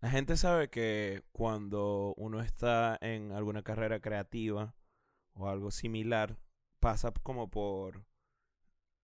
La 0.00 0.10
gente 0.10 0.36
sabe 0.36 0.70
que 0.70 1.22
cuando 1.32 2.14
uno 2.16 2.40
está 2.40 2.96
en 3.02 3.32
alguna 3.32 3.62
carrera 3.62 4.00
creativa 4.00 4.74
o 5.34 5.48
algo 5.48 5.70
similar, 5.70 6.38
pasa 6.78 7.12
como 7.22 7.50
por 7.50 8.06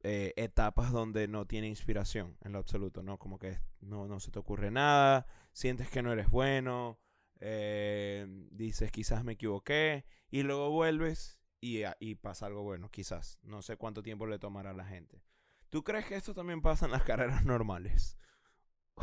eh, 0.03 0.32
etapas 0.37 0.93
donde 0.93 1.29
no 1.29 1.46
tiene 1.46 1.69
inspiración 1.69 2.38
en 2.43 2.53
lo 2.53 2.59
absoluto, 2.59 3.03
¿no? 3.03 3.19
Como 3.19 3.38
que 3.38 3.61
no, 3.80 4.09
no 4.09 4.21
se 4.21 4.30
te 4.30 4.38
ocurre 4.38 4.71
nada, 4.71 5.27
sientes 5.53 5.90
que 5.90 6.03
no 6.03 6.12
eres 6.12 6.30
bueno, 6.30 6.99
eh, 7.40 8.26
dices 8.51 8.90
quizás 8.90 9.22
me 9.22 9.33
equivoqué 9.33 10.06
y 10.31 10.42
luego 10.44 10.71
vuelves 10.71 11.38
y, 11.60 11.83
ah, 11.83 11.97
y 12.01 12.15
pasa 12.15 12.47
algo 12.47 12.63
bueno, 12.63 12.90
quizás. 12.90 13.38
No 13.42 13.60
sé 13.60 13.76
cuánto 13.76 14.03
tiempo 14.03 14.26
le 14.26 14.38
tomará 14.38 14.71
a 14.71 14.74
la 14.74 14.87
gente. 14.87 15.22
¿Tú 15.69 15.85
crees 15.85 16.06
que 16.06 16.16
esto 16.16 16.33
también 16.33 16.62
pasa 16.62 16.87
en 16.87 16.92
las 16.92 17.02
carreras 17.05 17.45
normales? 17.45 18.16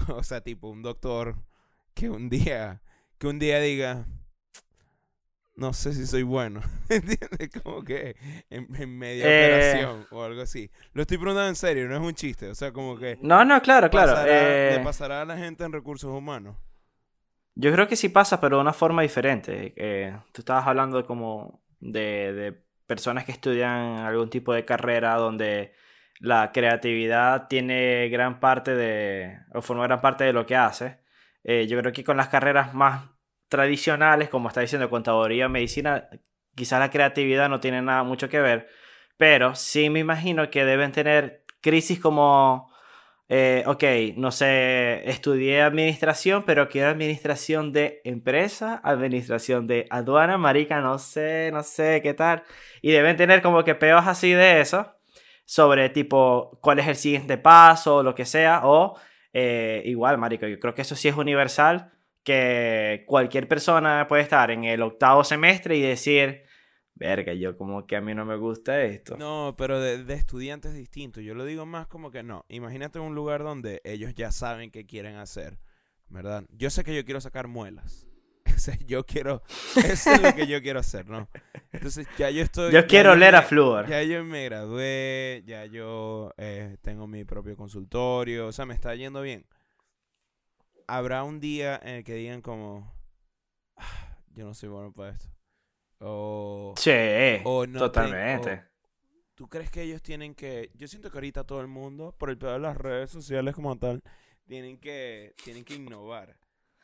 o 0.07 0.23
sea, 0.23 0.41
tipo 0.41 0.69
un 0.69 0.81
doctor 0.81 1.37
que 1.93 2.09
un 2.09 2.29
día, 2.29 2.81
que 3.17 3.27
un 3.27 3.39
día 3.39 3.59
diga, 3.59 4.05
no 5.55 5.73
sé 5.73 5.93
si 5.93 6.05
soy 6.07 6.23
bueno. 6.23 6.61
¿Entiendes? 6.89 7.49
Como 7.63 7.83
que 7.83 8.15
en, 8.49 8.97
media 8.97 9.25
Eh. 9.25 9.75
operación 9.85 10.07
o 10.11 10.23
algo 10.23 10.41
así. 10.41 10.69
Lo 10.93 11.01
estoy 11.03 11.17
preguntando 11.17 11.49
en 11.49 11.55
serio, 11.55 11.87
no 11.87 11.95
es 11.95 12.01
un 12.01 12.13
chiste. 12.15 12.49
O 12.49 12.55
sea, 12.55 12.71
como 12.71 12.97
que 12.97 13.17
No, 13.21 13.45
no, 13.45 13.61
claro, 13.61 13.89
claro. 13.89 14.15
eh, 14.27 14.75
le 14.77 14.83
pasará 14.83 15.21
a 15.21 15.25
la 15.25 15.37
gente 15.37 15.63
en 15.63 15.71
recursos 15.71 16.11
humanos. 16.11 16.57
Yo 17.55 17.71
creo 17.71 17.87
que 17.87 17.95
sí 17.95 18.09
pasa, 18.09 18.41
pero 18.41 18.55
de 18.57 18.61
una 18.63 18.73
forma 18.73 19.03
diferente. 19.03 19.73
Eh, 19.77 20.17
tú 20.31 20.41
estabas 20.41 20.65
hablando 20.65 20.97
de 20.97 21.05
como 21.05 21.63
de, 21.79 22.33
de 22.33 22.63
personas 22.87 23.25
que 23.25 23.31
estudian 23.31 23.99
algún 23.99 24.29
tipo 24.31 24.53
de 24.53 24.65
carrera 24.65 25.15
donde 25.17 25.73
la 26.19 26.51
creatividad 26.51 27.47
tiene 27.47 28.09
gran 28.09 28.39
parte 28.39 28.73
de, 28.75 29.37
o 29.53 29.61
forma 29.61 29.83
gran 29.83 30.01
parte 30.01 30.23
de 30.23 30.33
lo 30.33 30.47
que 30.47 30.55
hace. 30.55 31.02
Eh, 31.43 31.67
yo 31.67 31.79
creo 31.79 31.91
que 31.91 32.03
con 32.03 32.17
las 32.17 32.29
carreras 32.29 32.73
más 32.73 33.09
tradicionales, 33.49 34.29
como 34.29 34.47
está 34.47 34.61
diciendo 34.61 34.89
contaduría, 34.89 35.49
medicina, 35.49 36.09
quizás 36.55 36.79
la 36.79 36.89
creatividad 36.89 37.49
no 37.49 37.59
tiene 37.59 37.81
nada 37.81 38.03
mucho 38.03 38.29
que 38.29 38.39
ver, 38.39 38.67
pero 39.17 39.55
sí 39.55 39.89
me 39.89 39.99
imagino 39.99 40.49
que 40.49 40.65
deben 40.65 40.91
tener 40.91 41.45
crisis 41.61 41.99
como 41.99 42.73
eh, 43.29 43.63
ok, 43.65 43.83
no 44.17 44.31
sé, 44.31 45.09
estudié 45.09 45.61
administración, 45.61 46.43
pero 46.45 46.69
quiero 46.69 46.89
administración 46.89 47.71
de 47.71 48.01
empresa, 48.03 48.81
administración 48.83 49.65
de 49.65 49.87
aduana, 49.89 50.37
marica, 50.37 50.81
no 50.81 50.99
sé, 50.99 51.49
no 51.53 51.63
sé 51.63 52.01
qué 52.03 52.13
tal. 52.13 52.43
Y 52.81 52.91
deben 52.91 53.17
tener 53.17 53.41
como 53.41 53.63
que 53.63 53.75
peos 53.75 54.05
así 54.07 54.31
de 54.33 54.61
eso, 54.61 54.93
sobre 55.45 55.89
tipo 55.89 56.51
cuál 56.61 56.79
es 56.79 56.87
el 56.87 56.95
siguiente 56.95 57.37
paso, 57.37 57.97
o 57.97 58.03
lo 58.03 58.13
que 58.13 58.25
sea, 58.25 58.61
o 58.65 58.99
eh, 59.33 59.81
igual, 59.85 60.17
marica, 60.17 60.47
yo 60.47 60.59
creo 60.59 60.73
que 60.73 60.83
eso 60.83 60.95
sí 60.95 61.07
es 61.07 61.15
universal, 61.15 61.91
que 62.23 63.03
cualquier 63.07 63.47
persona 63.47 64.07
puede 64.07 64.21
estar 64.21 64.51
en 64.51 64.63
el 64.63 64.81
octavo 64.81 65.23
semestre 65.23 65.75
y 65.75 65.81
decir, 65.81 66.43
verga, 66.93 67.33
yo 67.33 67.57
como 67.57 67.85
que 67.85 67.95
a 67.95 68.01
mí 68.01 68.13
no 68.13 68.25
me 68.25 68.37
gusta 68.37 68.81
esto. 68.83 69.17
No, 69.17 69.55
pero 69.57 69.79
de, 69.81 70.03
de 70.03 70.13
estudiantes 70.13 70.73
distintos. 70.73 71.23
Yo 71.23 71.35
lo 71.35 71.43
digo 71.43 71.65
más 71.65 71.87
como 71.87 72.11
que 72.11 72.23
no. 72.23 72.45
Imagínate 72.47 72.99
un 72.99 73.15
lugar 73.15 73.43
donde 73.43 73.81
ellos 73.83 74.13
ya 74.15 74.31
saben 74.31 74.71
qué 74.71 74.85
quieren 74.85 75.17
hacer, 75.17 75.59
¿verdad? 76.07 76.45
Yo 76.51 76.69
sé 76.69 76.83
que 76.83 76.95
yo 76.95 77.03
quiero 77.03 77.19
sacar 77.19 77.47
muelas. 77.47 78.07
O 78.57 78.59
sea, 78.59 78.77
yo 78.85 79.05
quiero... 79.05 79.41
Eso 79.75 80.11
es 80.11 80.21
lo 80.21 80.33
que 80.35 80.47
yo 80.47 80.61
quiero 80.61 80.79
hacer, 80.79 81.07
¿no? 81.07 81.27
Entonces 81.71 82.07
ya 82.17 82.29
yo 82.29 82.43
estoy... 82.43 82.71
Yo 82.71 82.85
quiero 82.87 83.13
oler 83.13 83.35
a 83.35 83.41
flúor. 83.41 83.87
Ya 83.87 84.03
yo 84.03 84.23
me 84.23 84.45
gradué, 84.45 85.43
ya 85.45 85.65
yo 85.65 86.33
eh, 86.37 86.77
tengo 86.81 87.07
mi 87.07 87.23
propio 87.25 87.55
consultorio, 87.55 88.47
o 88.47 88.51
sea, 88.51 88.65
me 88.65 88.73
está 88.73 88.93
yendo 88.95 89.21
bien. 89.21 89.45
Habrá 90.87 91.23
un 91.23 91.39
día 91.39 91.79
en 91.83 91.95
el 91.95 92.03
que 92.03 92.13
digan 92.15 92.41
como, 92.41 92.93
"Ah, 93.77 94.17
yo 94.35 94.45
no 94.45 94.53
soy 94.53 94.69
bueno 94.69 94.91
para 94.93 95.11
esto. 95.11 95.29
O, 95.99 96.73
Sí, 96.77 96.91
o 97.45 97.65
no 97.65 97.79
totalmente. 97.79 98.63
¿Tú 99.35 99.47
crees 99.47 99.71
que 99.71 99.81
ellos 99.81 100.01
tienen 100.01 100.35
que... 100.35 100.69
Yo 100.75 100.87
siento 100.87 101.09
que 101.09 101.17
ahorita 101.17 101.43
todo 101.45 101.61
el 101.61 101.67
mundo, 101.67 102.15
por 102.19 102.29
el 102.29 102.37
pedo 102.37 102.53
de 102.53 102.59
las 102.59 102.77
redes 102.77 103.09
sociales 103.09 103.55
como 103.55 103.77
tal, 103.79 104.03
tienen 104.45 104.77
que, 104.77 105.33
tienen 105.43 105.63
que 105.63 105.75
innovar. 105.75 106.37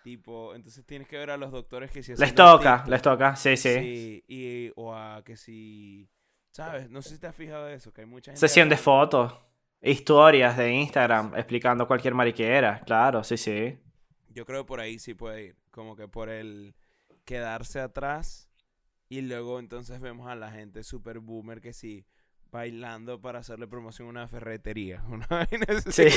Tipo, 0.03 0.55
entonces 0.55 0.85
tienes 0.85 1.07
que 1.07 1.17
ver 1.17 1.29
a 1.29 1.37
los 1.37 1.51
doctores 1.51 1.91
que 1.91 2.01
si 2.01 2.15
Les 2.15 2.33
toca, 2.33 2.77
TikTok, 2.77 2.87
les 2.89 3.01
toca, 3.01 3.35
sí, 3.35 3.57
sí. 3.57 3.73
Sí, 3.73 4.23
y, 4.27 4.71
o 4.75 4.95
a 4.95 5.23
que 5.25 5.35
si, 5.35 6.09
¿sabes? 6.51 6.89
No 6.89 7.01
sé 7.01 7.09
si 7.09 7.19
te 7.19 7.27
has 7.27 7.35
fijado 7.35 7.65
de 7.65 7.75
eso, 7.75 7.91
que 7.91 8.01
hay 8.01 8.07
mucha 8.07 8.31
gente... 8.31 8.39
Sesión 8.39 8.69
de 8.69 8.77
fotos, 8.77 9.33
historias 9.81 10.55
de 10.55 10.71
Instagram 10.71 11.35
explicando 11.35 11.85
cualquier 11.85 12.13
mariquera, 12.13 12.81
claro, 12.85 13.23
sí, 13.25 13.35
sí. 13.35 13.77
Yo 14.29 14.45
creo 14.45 14.63
que 14.63 14.67
por 14.67 14.79
ahí 14.79 14.99
sí 14.99 15.13
puede 15.13 15.47
ir, 15.47 15.55
como 15.69 15.97
que 15.97 16.07
por 16.07 16.29
el 16.29 16.75
quedarse 17.25 17.81
atrás 17.81 18.49
y 19.09 19.21
luego 19.21 19.59
entonces 19.59 19.99
vemos 19.99 20.27
a 20.27 20.35
la 20.35 20.51
gente 20.51 20.83
super 20.83 21.19
boomer 21.19 21.59
que 21.59 21.73
sí, 21.73 22.05
bailando 22.51 23.21
para 23.21 23.39
hacerle 23.39 23.67
promoción 23.67 24.07
a 24.07 24.11
una 24.11 24.27
ferretería. 24.27 25.03
Una 25.09 25.27
vaina. 25.27 25.65
Sí, 25.89 26.03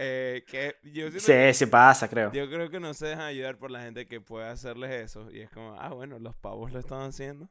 Eh, 0.00 0.44
que 0.46 0.76
yo, 0.92 1.10
sí, 1.10 1.18
que- 1.26 1.52
sí 1.52 1.66
pasa, 1.66 2.08
creo. 2.08 2.30
yo 2.32 2.48
creo 2.48 2.70
que 2.70 2.78
no 2.78 2.94
se 2.94 3.06
dejan 3.06 3.24
ayudar 3.24 3.58
por 3.58 3.70
la 3.72 3.82
gente 3.82 4.06
que 4.06 4.20
puede 4.20 4.46
hacerles 4.46 4.92
eso. 4.92 5.28
Y 5.32 5.40
es 5.40 5.50
como, 5.50 5.74
ah, 5.80 5.88
bueno, 5.92 6.20
los 6.20 6.36
pavos 6.36 6.70
lo 6.72 6.78
están 6.78 7.00
haciendo. 7.02 7.48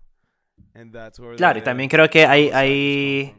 And 0.73 0.93
that's 0.93 1.19
where 1.19 1.35
Claro, 1.35 1.59
y 1.59 1.61
también 1.61 1.89
creo 1.89 2.09
que 2.09 2.25
hay, 2.25 2.49
hay, 2.53 3.35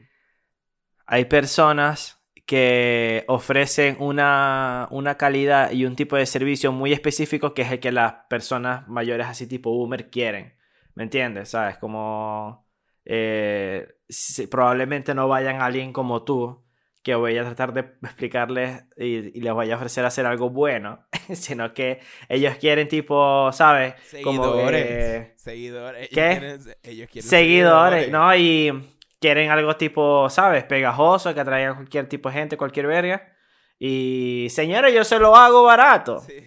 hay 1.07 1.25
personas 1.25 2.21
que 2.45 3.25
ofrecen 3.29 3.97
una, 3.99 4.89
una 4.91 5.17
calidad 5.17 5.71
y 5.73 5.87
un 5.87 5.97
tipo 5.97 6.17
de 6.17 6.27
servicio 6.27 6.71
muy 6.71 6.93
específico 6.93 7.55
que 7.55 7.63
es 7.63 7.73
el 7.73 7.81
que 7.81 7.93
las 7.93 8.13
personas 8.29 8.87
mayores 8.89 9.27
así 9.27 9.47
tipo 9.47 9.71
boomer 9.71 10.11
quieren. 10.11 10.55
¿Me 10.99 11.05
entiendes? 11.05 11.51
¿Sabes? 11.51 11.79
Como 11.79 12.67
eh, 13.05 13.87
si- 14.09 14.49
probablemente 14.49 15.15
no 15.15 15.29
vayan 15.29 15.61
a 15.63 15.67
alguien 15.67 15.93
como 15.93 16.25
tú 16.25 16.65
que 17.05 17.15
voy 17.15 17.39
a 17.39 17.45
tratar 17.45 17.73
de 17.73 17.81
explicarles 18.03 18.83
y, 18.97 19.39
y 19.39 19.41
les 19.41 19.53
voy 19.53 19.71
a 19.71 19.77
ofrecer 19.77 20.05
hacer 20.05 20.27
algo 20.27 20.51
bueno, 20.51 21.07
sino 21.33 21.73
que 21.73 22.01
ellos 22.29 22.57
quieren 22.59 22.89
tipo, 22.89 23.49
¿sabes? 23.53 23.95
Como 24.25 24.43
Seguidores. 24.43 24.83
que- 24.87 25.33
Seguidores. 25.37 26.01
Ellos 26.01 26.11
¿Qué? 26.15 26.31
quieren, 26.41 26.61
ellos 26.83 27.09
quieren 27.11 27.31
seguidores, 27.31 28.11
¿no? 28.11 28.35
Y 28.35 28.73
quieren 29.21 29.51
algo 29.51 29.77
tipo, 29.77 30.29
¿sabes? 30.31 30.65
Pegajoso, 30.65 31.33
que 31.33 31.41
atraiga 31.41 31.71
a 31.71 31.75
cualquier 31.77 32.09
tipo 32.09 32.29
de 32.29 32.35
gente, 32.35 32.57
cualquier 32.57 32.89
verga. 32.89 33.33
Y, 33.79 34.49
señores, 34.51 34.93
yo 34.93 35.05
se 35.05 35.21
lo 35.21 35.37
hago 35.37 35.63
barato. 35.63 36.19
Sí. 36.21 36.45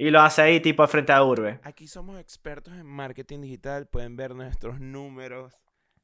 Y 0.00 0.08
lo 0.08 0.22
hace 0.22 0.40
ahí 0.40 0.60
tipo 0.60 0.86
frente 0.88 1.12
a 1.12 1.22
Urbe. 1.22 1.60
Aquí 1.62 1.86
somos 1.86 2.18
expertos 2.18 2.72
en 2.72 2.86
marketing 2.86 3.42
digital. 3.42 3.86
Pueden 3.86 4.16
ver 4.16 4.34
nuestros 4.34 4.80
números. 4.80 5.52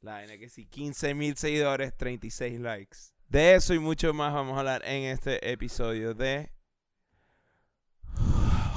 La 0.02 0.12
vaina 0.12 0.36
que 0.36 0.50
sí, 0.50 0.66
15 0.66 1.14
mil 1.14 1.34
seguidores, 1.38 1.96
36 1.96 2.60
likes. 2.60 2.98
De 3.30 3.54
eso 3.54 3.72
y 3.72 3.78
mucho 3.78 4.12
más 4.12 4.34
vamos 4.34 4.54
a 4.54 4.58
hablar 4.58 4.82
en 4.84 5.04
este 5.04 5.50
episodio 5.50 6.12
de... 6.12 6.52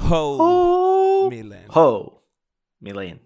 Ho 0.08 1.28
Milen. 1.28 1.66
ho, 1.68 2.24
Milen. 2.78 3.20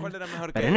¿Cuál 0.00 0.14
era 0.14 0.26
mejor 0.26 0.52
que. 0.52 0.70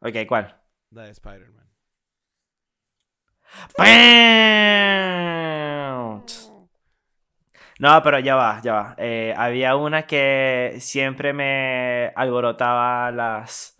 Ok, 0.00 0.14
¿cuál? 0.28 0.60
La 0.90 1.02
de 1.04 1.10
Spider-Man. 1.12 1.66
No, 7.78 8.02
pero 8.02 8.18
ya 8.20 8.36
va, 8.36 8.60
ya 8.62 8.72
va. 8.72 8.94
Eh, 8.98 9.34
había 9.36 9.76
una 9.76 10.06
que 10.06 10.76
siempre 10.80 11.32
me 11.32 12.12
alborotaba 12.16 13.10
las, 13.10 13.78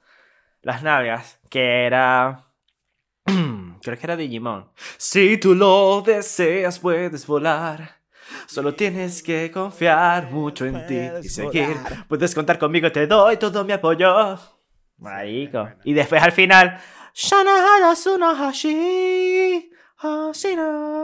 las 0.62 0.82
nalgas, 0.82 1.40
que 1.50 1.86
era... 1.86 2.45
Creo 3.86 3.98
que 4.00 4.06
era 4.06 4.16
Digimon. 4.16 4.68
Si 4.96 5.38
tú 5.38 5.54
lo 5.54 6.02
deseas, 6.04 6.80
puedes 6.80 7.24
volar. 7.24 8.00
Solo 8.48 8.74
tienes 8.74 9.22
que 9.22 9.48
confiar 9.52 10.28
mucho 10.32 10.66
en 10.66 10.84
ti 10.88 10.98
y 11.22 11.28
seguir. 11.28 11.68
volar. 11.68 12.06
Puedes 12.08 12.34
contar 12.34 12.58
conmigo, 12.58 12.90
te 12.90 13.06
doy 13.06 13.36
todo 13.36 13.64
mi 13.64 13.72
apoyo. 13.72 14.36
Marico. 14.98 15.68
Y 15.84 15.92
después 15.92 16.20
al 16.20 16.32
final. 16.32 16.80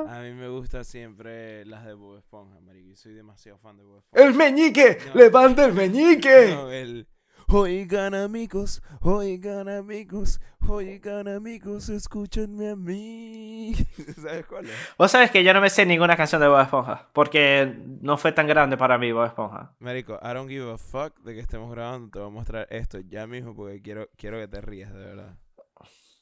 A 0.08 0.20
mí 0.22 0.32
me 0.32 0.48
gusta 0.48 0.82
siempre 0.82 1.64
las 1.64 1.84
de 1.86 1.94
Bob 1.94 2.18
Esponja, 2.18 2.58
marico. 2.60 2.96
Soy 2.96 3.14
demasiado 3.14 3.58
fan 3.58 3.76
de 3.76 3.84
Bob 3.84 3.98
Esponja. 3.98 4.26
¡El 4.26 4.34
meñique! 4.34 4.98
No. 5.06 5.20
¡Levanta 5.20 5.64
el 5.66 5.72
meñique! 5.72 6.48
No, 6.56 6.68
el... 6.68 7.06
Oigan 7.54 8.14
amigos, 8.14 8.82
oigan 9.02 9.68
amigos, 9.68 10.40
oigan 10.66 11.28
amigos, 11.28 11.90
escúchenme 11.90 12.70
a 12.70 12.76
mí. 12.76 13.74
¿Sabes 14.16 14.46
cuál 14.46 14.64
es? 14.64 14.74
Vos 14.96 15.10
sabés 15.10 15.30
que 15.30 15.44
yo 15.44 15.52
no 15.52 15.60
me 15.60 15.68
sé 15.68 15.84
ninguna 15.84 16.16
canción 16.16 16.40
de 16.40 16.48
Bob 16.48 16.62
Esponja. 16.62 17.10
Porque 17.12 17.76
no 18.00 18.16
fue 18.16 18.32
tan 18.32 18.46
grande 18.46 18.78
para 18.78 18.96
mí 18.96 19.12
Bob 19.12 19.26
Esponja. 19.26 19.76
Marico, 19.80 20.18
I 20.22 20.32
don't 20.32 20.48
give 20.48 20.72
a 20.72 20.78
fuck 20.78 21.18
de 21.20 21.34
que 21.34 21.40
estemos 21.40 21.70
grabando. 21.70 22.08
Te 22.10 22.20
voy 22.20 22.28
a 22.28 22.30
mostrar 22.30 22.66
esto 22.70 23.00
ya 23.00 23.26
mismo 23.26 23.54
porque 23.54 23.82
quiero, 23.82 24.08
quiero 24.16 24.38
que 24.38 24.48
te 24.48 24.62
rías, 24.62 24.90
de 24.94 25.04
verdad. 25.04 25.36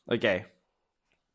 Ok. 0.07 0.25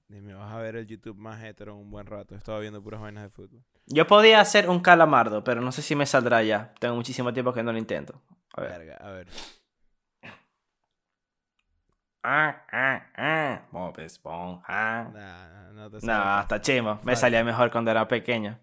Y 0.10 0.20
me 0.20 0.34
vas 0.34 0.52
a 0.52 0.58
ver 0.58 0.76
el 0.76 0.88
YouTube 0.88 1.16
más 1.16 1.42
hetero 1.42 1.74
un 1.78 1.90
buen 1.90 2.06
rato. 2.06 2.36
Estaba 2.36 2.60
viendo 2.60 2.84
puras 2.84 3.00
vainas 3.00 3.24
de 3.24 3.30
fútbol. 3.30 3.64
Yo 3.86 4.06
podía 4.06 4.42
hacer 4.42 4.70
un 4.70 4.82
calamardo, 4.82 5.42
pero 5.46 5.62
no 5.62 5.72
sé 5.72 5.82
si 5.82 5.96
me 5.96 6.06
saldrá 6.06 6.44
ya. 6.44 6.74
Tengo 6.82 6.96
muchísimo 6.96 7.32
tiempo 7.32 7.54
que 7.54 7.64
no 7.64 7.72
lo 7.72 7.78
intento. 7.78 8.22
A 8.56 8.62
ver. 8.62 8.72
Verga, 8.72 8.98
a 8.98 9.12
ver. 9.12 9.28
Ah, 12.28 12.64
ah, 12.72 13.02
ah. 13.18 13.60
Bob 13.72 14.00
Esponja. 14.00 15.04
Nah, 15.14 15.72
no 15.74 15.90
te 15.92 15.98
No, 15.98 16.02
sale. 16.02 16.40
hasta 16.40 16.60
chimo. 16.62 17.00
Me 17.04 17.16
salía 17.16 17.44
mejor 17.44 17.70
cuando 17.70 17.92
era 17.92 18.08
pequeño. 18.08 18.58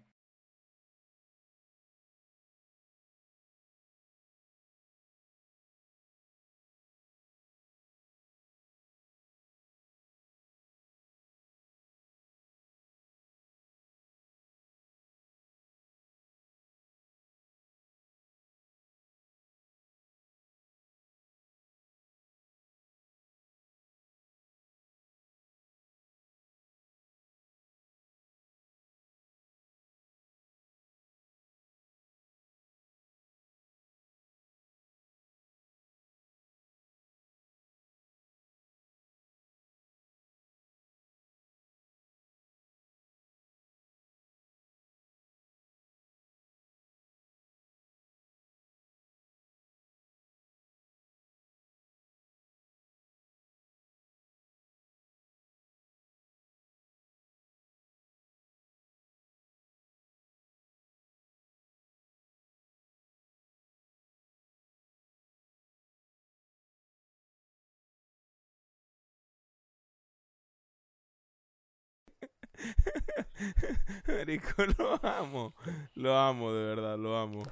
Marico, 74.07 74.63
lo 74.77 74.99
amo. 75.05 75.55
Lo 75.95 76.17
amo, 76.17 76.51
de 76.53 76.63
verdad, 76.65 76.97
lo 76.97 77.17
amo. 77.17 77.43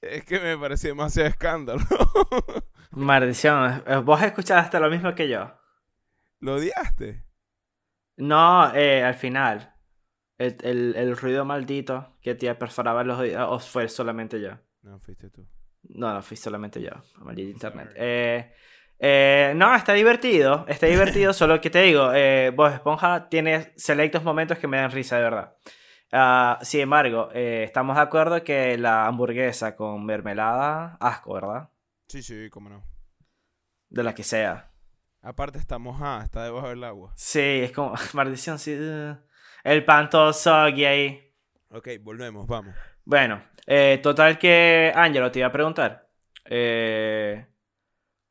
Es 0.00 0.24
que 0.24 0.38
me 0.40 0.56
pareció 0.58 0.90
demasiado 0.90 1.28
escándalo. 1.28 1.80
Maldición. 2.90 3.82
eh, 3.86 3.96
¿Vos 3.96 4.22
escuchaste 4.22 4.78
lo 4.80 4.90
mismo 4.90 5.14
que 5.14 5.28
yo? 5.28 5.50
¿Lo 6.40 6.56
odiaste? 6.56 7.24
No, 8.16 8.74
eh, 8.74 9.02
al 9.04 9.14
final. 9.14 9.74
El, 10.38 10.56
el- 10.62 10.94
el 10.96 11.16
ruido 11.16 11.44
maldito 11.44 12.16
que 12.20 12.34
te 12.34 12.52
perforaba 12.54 13.04
los 13.04 13.18
oídos. 13.18 13.46
¿O 13.48 13.58
fue 13.58 13.88
solamente 13.88 14.40
yo? 14.40 14.58
No, 14.82 14.98
fuiste 14.98 15.30
tú. 15.30 15.46
No, 15.84 16.12
no 16.12 16.22
fui 16.22 16.36
solamente 16.36 16.80
yo. 16.82 16.90
Maldito 17.18 17.50
internet. 17.50 17.92
Eh, 17.96 18.52
eh, 19.04 19.52
no, 19.56 19.74
está 19.74 19.92
divertido. 19.94 20.64
Está 20.68 20.86
divertido, 20.86 21.32
solo 21.34 21.60
que 21.60 21.70
te 21.70 21.82
digo, 21.82 22.12
eh, 22.14 22.52
Bob 22.54 22.72
Esponja 22.72 23.28
tiene 23.28 23.72
selectos 23.76 24.22
momentos 24.22 24.58
que 24.58 24.68
me 24.68 24.76
dan 24.76 24.92
risa, 24.92 25.16
de 25.16 25.22
verdad. 25.24 25.56
Ah, 26.12 26.58
sin 26.62 26.82
embargo, 26.82 27.30
eh, 27.34 27.64
estamos 27.64 27.96
de 27.96 28.02
acuerdo 28.02 28.44
que 28.44 28.78
la 28.78 29.06
hamburguesa 29.06 29.74
con 29.74 30.06
mermelada, 30.06 30.96
asco, 31.00 31.34
¿verdad? 31.34 31.68
Sí, 32.06 32.22
sí, 32.22 32.48
cómo 32.50 32.68
no. 32.68 32.84
De 33.88 34.04
la 34.04 34.14
que 34.14 34.22
sea. 34.22 34.70
Aparte 35.20 35.58
está 35.58 35.78
mojada, 35.78 36.22
está 36.22 36.44
debajo 36.44 36.68
del 36.68 36.84
agua. 36.84 37.12
Sí, 37.16 37.40
es 37.40 37.72
como, 37.72 37.94
maldición, 38.12 38.58
sí. 38.60 38.72
uh. 38.78 39.16
El 39.64 39.84
pan 39.84 40.08
todo 40.10 40.32
soggy 40.32 40.84
ahí. 40.84 41.34
Ok, 41.70 41.88
volvemos, 42.02 42.46
vamos. 42.46 42.74
Bueno, 43.04 43.42
eh, 43.66 43.98
total 44.02 44.38
que, 44.38 44.92
Ángelo, 44.94 45.30
te 45.32 45.40
iba 45.40 45.48
a 45.48 45.52
preguntar. 45.52 46.08
eh, 46.44 47.46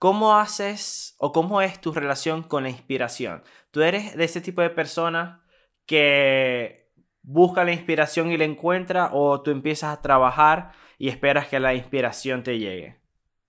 ¿Cómo 0.01 0.35
haces 0.35 1.13
o 1.19 1.31
cómo 1.31 1.61
es 1.61 1.79
tu 1.79 1.93
relación 1.93 2.41
con 2.41 2.63
la 2.63 2.71
inspiración? 2.71 3.43
¿Tú 3.69 3.83
eres 3.83 4.17
de 4.17 4.23
ese 4.23 4.41
tipo 4.41 4.63
de 4.63 4.71
persona 4.71 5.45
que 5.85 6.91
busca 7.21 7.63
la 7.63 7.71
inspiración 7.71 8.31
y 8.31 8.37
la 8.37 8.45
encuentra 8.45 9.11
o 9.13 9.43
tú 9.43 9.51
empiezas 9.51 9.95
a 9.95 10.01
trabajar 10.01 10.71
y 10.97 11.09
esperas 11.09 11.49
que 11.49 11.59
la 11.59 11.75
inspiración 11.75 12.41
te 12.41 12.57
llegue? 12.57 12.99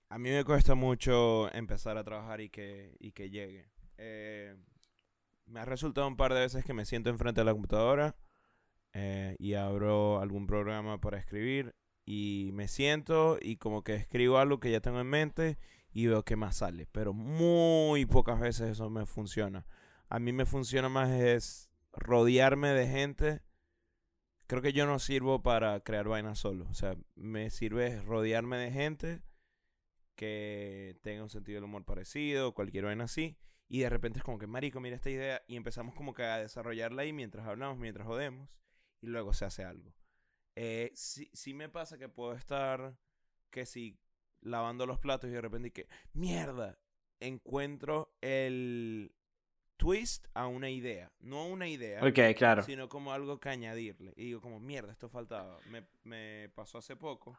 A 0.09 0.19
mí 0.19 0.29
me 0.29 0.43
cuesta 0.43 0.75
mucho 0.75 1.51
empezar 1.55 1.97
a 1.97 2.03
trabajar 2.03 2.39
y 2.39 2.51
que, 2.51 2.97
y 2.99 3.13
que 3.13 3.31
llegue. 3.31 3.71
Eh, 3.97 4.55
me 5.47 5.59
ha 5.59 5.65
resultado 5.65 6.07
un 6.07 6.17
par 6.17 6.35
de 6.35 6.41
veces 6.41 6.63
que 6.63 6.75
me 6.75 6.85
siento 6.85 7.09
enfrente 7.09 7.41
de 7.41 7.45
la 7.45 7.53
computadora 7.53 8.15
eh, 8.93 9.35
y 9.39 9.55
abro 9.55 10.19
algún 10.19 10.45
programa 10.45 11.01
para 11.01 11.17
escribir 11.17 11.73
y 12.05 12.51
me 12.53 12.67
siento 12.67 13.39
y 13.41 13.55
como 13.55 13.83
que 13.83 13.95
escribo 13.95 14.37
algo 14.37 14.59
que 14.59 14.69
ya 14.69 14.81
tengo 14.81 14.99
en 14.99 15.07
mente 15.07 15.57
y 15.93 16.07
veo 16.07 16.23
qué 16.23 16.35
más 16.35 16.57
sale. 16.57 16.87
Pero 16.91 17.13
muy 17.13 18.05
pocas 18.05 18.39
veces 18.39 18.71
eso 18.71 18.89
me 18.89 19.05
funciona. 19.05 19.65
A 20.09 20.19
mí 20.19 20.33
me 20.33 20.45
funciona 20.45 20.89
más 20.89 21.09
es 21.11 21.69
rodearme 21.93 22.69
de 22.69 22.87
gente. 22.87 23.41
Creo 24.47 24.61
que 24.61 24.73
yo 24.73 24.85
no 24.85 24.99
sirvo 24.99 25.41
para 25.41 25.79
crear 25.81 26.07
vainas 26.07 26.39
solo. 26.39 26.67
O 26.69 26.73
sea, 26.73 26.97
me 27.15 27.49
sirve 27.49 28.01
rodearme 28.01 28.57
de 28.57 28.71
gente 28.71 29.21
que 30.15 30.97
tenga 31.01 31.23
un 31.23 31.29
sentido 31.29 31.57
del 31.57 31.65
humor 31.65 31.85
parecido, 31.85 32.53
cualquier 32.53 32.85
vaina 32.85 33.05
así. 33.05 33.37
Y 33.67 33.79
de 33.79 33.89
repente 33.89 34.19
es 34.19 34.23
como 34.23 34.37
que, 34.37 34.47
marico, 34.47 34.79
mira 34.79 34.95
esta 34.95 35.09
idea. 35.09 35.41
Y 35.47 35.55
empezamos 35.55 35.95
como 35.95 36.13
que 36.13 36.23
a 36.23 36.37
desarrollarla 36.37 37.03
ahí 37.03 37.13
mientras 37.13 37.47
hablamos, 37.47 37.77
mientras 37.77 38.05
jodemos. 38.05 38.49
Y 39.01 39.07
luego 39.07 39.33
se 39.33 39.45
hace 39.45 39.63
algo. 39.63 39.93
Eh, 40.55 40.91
sí, 40.95 41.29
sí 41.33 41.53
me 41.53 41.69
pasa 41.69 41.97
que 41.97 42.09
puedo 42.09 42.33
estar, 42.33 42.95
que 43.49 43.65
si 43.65 43.97
lavando 44.43 44.85
los 44.85 44.99
platos 44.99 45.29
y 45.29 45.33
de 45.33 45.41
repente 45.41 45.71
que, 45.71 45.87
mierda, 46.13 46.77
encuentro 47.19 48.15
el 48.21 49.13
twist 49.77 50.27
a 50.33 50.47
una 50.47 50.69
idea. 50.69 51.11
No 51.19 51.47
una 51.47 51.67
idea, 51.67 52.01
Ok, 52.05 52.35
claro. 52.37 52.63
sino 52.63 52.87
como 52.89 53.11
algo 53.13 53.39
que 53.39 53.49
añadirle. 53.49 54.13
Y 54.15 54.25
digo 54.25 54.41
como, 54.41 54.59
mierda, 54.59 54.91
esto 54.91 55.09
faltaba. 55.09 55.57
Me, 55.69 55.85
me 56.03 56.49
pasó 56.55 56.77
hace 56.77 56.95
poco 56.95 57.37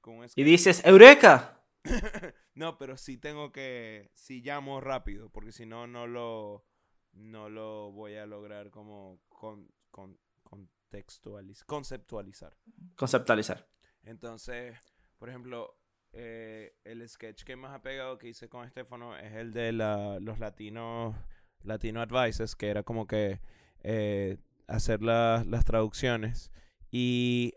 con 0.00 0.14
un 0.16 0.26
Y 0.36 0.42
dices, 0.44 0.84
¡Eureka! 0.84 1.58
no, 2.54 2.78
pero 2.78 2.96
sí 2.96 3.18
tengo 3.18 3.50
que, 3.52 4.10
sí 4.14 4.40
llamo 4.42 4.80
rápido, 4.80 5.30
porque 5.30 5.52
si 5.52 5.66
no, 5.66 5.86
no 5.86 6.06
lo, 6.06 6.64
no 7.12 7.48
lo 7.48 7.90
voy 7.92 8.14
a 8.16 8.26
lograr 8.26 8.70
como 8.70 9.20
con, 9.28 9.68
con, 9.90 10.18
contextualiz- 10.44 11.64
conceptualizar. 11.66 12.56
Conceptualizar. 12.96 13.68
Entonces, 14.04 14.78
por 15.18 15.28
ejemplo, 15.28 15.76
eh, 16.12 16.74
el 16.84 17.08
sketch 17.08 17.44
que 17.44 17.56
más 17.56 17.72
ha 17.74 17.82
pegado 17.82 18.18
que 18.18 18.28
hice 18.28 18.48
con 18.48 18.66
Estefano 18.66 19.16
es 19.16 19.32
el 19.34 19.52
de 19.52 19.72
los 19.72 20.38
latinos, 20.38 21.14
Latino 21.62 22.00
Advices, 22.00 22.56
que 22.56 22.68
era 22.68 22.82
como 22.82 23.06
que 23.06 23.40
eh, 23.82 24.38
hacer 24.66 25.02
la- 25.02 25.44
las 25.46 25.64
traducciones. 25.64 26.50
Y 26.90 27.54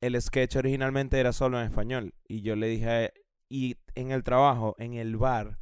el 0.00 0.20
sketch 0.20 0.56
originalmente 0.56 1.18
era 1.20 1.32
solo 1.32 1.60
en 1.60 1.66
español. 1.66 2.14
Y 2.26 2.40
yo 2.42 2.56
le 2.56 2.68
dije 2.68 3.04
él, 3.06 3.12
y 3.48 3.76
en 3.94 4.10
el 4.10 4.22
trabajo, 4.24 4.74
en 4.78 4.94
el 4.94 5.16
bar, 5.16 5.58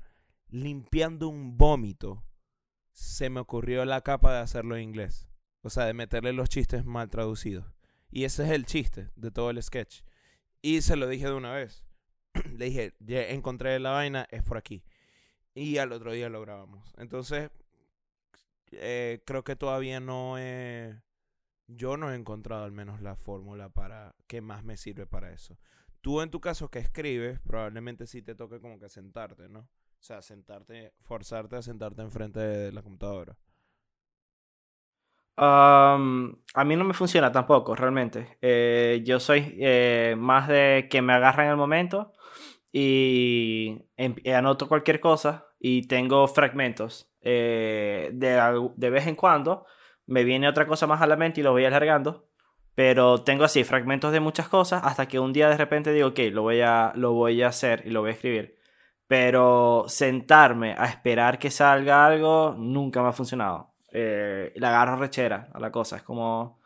limpiando 0.49 1.29
un 1.29 1.57
vómito, 1.57 2.25
se 2.93 3.31
me 3.31 3.41
ocurrió 3.41 3.85
la 3.85 4.01
capa 4.03 4.33
de 4.33 4.41
hacerlo 4.41 4.77
en 4.77 4.83
inglés. 4.83 5.29
O 5.63 5.71
sea, 5.71 5.85
de 5.85 5.95
meterle 5.95 6.33
los 6.33 6.49
chistes 6.49 6.85
mal 6.85 7.11
traducidos. 7.11 7.67
Y 8.11 8.25
ese 8.25 8.45
es 8.45 8.51
el 8.51 8.65
chiste 8.67 9.11
de 9.17 9.31
todo 9.31 9.51
el 9.51 9.63
sketch. 9.63 10.03
Y 10.63 10.81
se 10.83 10.97
lo 10.97 11.09
dije 11.09 11.27
de 11.27 11.35
una 11.35 11.53
vez. 11.53 11.85
Le 12.57 12.67
dije, 12.67 12.95
ya 13.01 13.23
encontré 13.29 13.79
la 13.79 13.91
vaina, 13.91 14.27
es 14.31 14.43
por 14.43 14.57
aquí. 14.57 14.83
Y 15.55 15.79
al 15.79 15.93
otro 15.93 16.13
día 16.13 16.29
lo 16.29 16.41
grabamos. 16.41 16.93
Entonces, 16.99 17.51
eh, 18.73 19.23
creo 19.25 19.45
que 19.45 19.57
todavía 19.57 20.01
no 20.01 20.39
he... 20.39 21.01
Yo 21.69 21.97
no 21.97 22.13
he 22.13 22.15
encontrado 22.15 22.65
al 22.65 22.73
menos 22.73 23.01
la 23.01 23.17
fórmula 23.17 23.69
para 23.69 24.15
que 24.29 24.41
más 24.41 24.63
me 24.63 24.77
sirve 24.77 25.07
para 25.07 25.33
eso. 25.33 25.59
Tú 26.01 26.21
en 26.21 26.31
tu 26.31 26.41
caso 26.41 26.71
que 26.71 26.79
escribes, 26.79 27.41
probablemente 27.41 28.07
sí 28.07 28.23
te 28.23 28.37
toque 28.37 28.61
como 28.61 28.79
que 28.79 28.89
sentarte, 28.89 29.49
¿no? 29.49 29.61
O 29.61 30.03
sea, 30.07 30.23
sentarte, 30.23 30.93
forzarte 31.01 31.57
a 31.57 31.63
sentarte 31.63 32.03
enfrente 32.03 32.39
de 32.39 32.71
la 32.71 32.83
computadora. 32.83 33.37
A 35.39 36.65
mí 36.65 36.77
no 36.77 36.85
me 36.85 36.95
funciona 36.95 37.31
tampoco, 37.33 37.75
realmente. 37.75 38.39
Eh, 38.41 39.03
yo 39.05 39.21
soy 39.21 39.57
eh, 39.59 40.15
más 40.17 40.49
de 40.49 40.89
que 40.91 41.03
me 41.03 41.13
agarra 41.13 41.45
en 41.45 41.51
el 41.51 41.57
momento 41.57 42.13
y 42.73 43.83
em- 43.97 44.17
eh, 44.25 44.35
anoto 44.35 44.69
cualquier 44.69 45.01
cosa 45.01 45.47
y 45.59 45.87
tengo 45.87 46.27
fragmentos. 46.29 47.11
Eh, 47.23 48.11
de, 48.13 48.71
de 48.77 48.91
vez 48.91 49.07
en 49.07 49.17
cuando 49.17 49.67
me 50.07 50.25
viene 50.25 50.49
otra 50.49 50.67
cosa 50.67 50.87
más 50.87 51.03
a 51.03 51.07
la 51.07 51.17
mente 51.17 51.41
y 51.41 51.45
lo 51.45 51.53
voy 51.53 51.65
alargando. 51.65 52.29
Pero 52.75 53.23
tengo 53.23 53.45
así 53.45 53.65
fragmentos 53.65 54.13
de 54.13 54.21
muchas 54.21 54.49
cosas 54.49 54.83
hasta 54.85 55.09
que 55.09 55.19
un 55.19 55.33
día 55.33 55.49
de 55.49 55.57
repente 55.57 55.93
digo, 55.93 56.09
ok, 56.09 56.19
lo 56.31 56.43
voy 56.43 56.61
a, 56.61 56.93
lo 56.95 57.13
voy 57.15 57.43
a 57.43 57.49
hacer 57.49 57.83
y 57.87 57.91
lo 57.91 58.03
voy 58.03 58.11
a 58.11 58.13
escribir. 58.15 58.59
Pero 59.09 59.85
sentarme 59.89 60.75
a 60.77 60.85
esperar 60.87 61.39
que 61.39 61.51
salga 61.51 62.05
algo 62.07 62.55
nunca 62.59 63.03
me 63.03 63.09
ha 63.09 63.13
funcionado. 63.13 63.73
Eh, 63.93 64.53
le 64.55 64.67
agarro 64.67 64.97
rechera 64.97 65.49
a 65.55 65.59
la 65.61 65.71
cosa. 65.73 65.97
Es 65.97 66.03
como, 66.03 66.61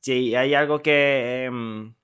si 0.00 0.34
hay 0.34 0.54
algo 0.54 0.82
que, 0.82 1.44
em, 1.44 1.94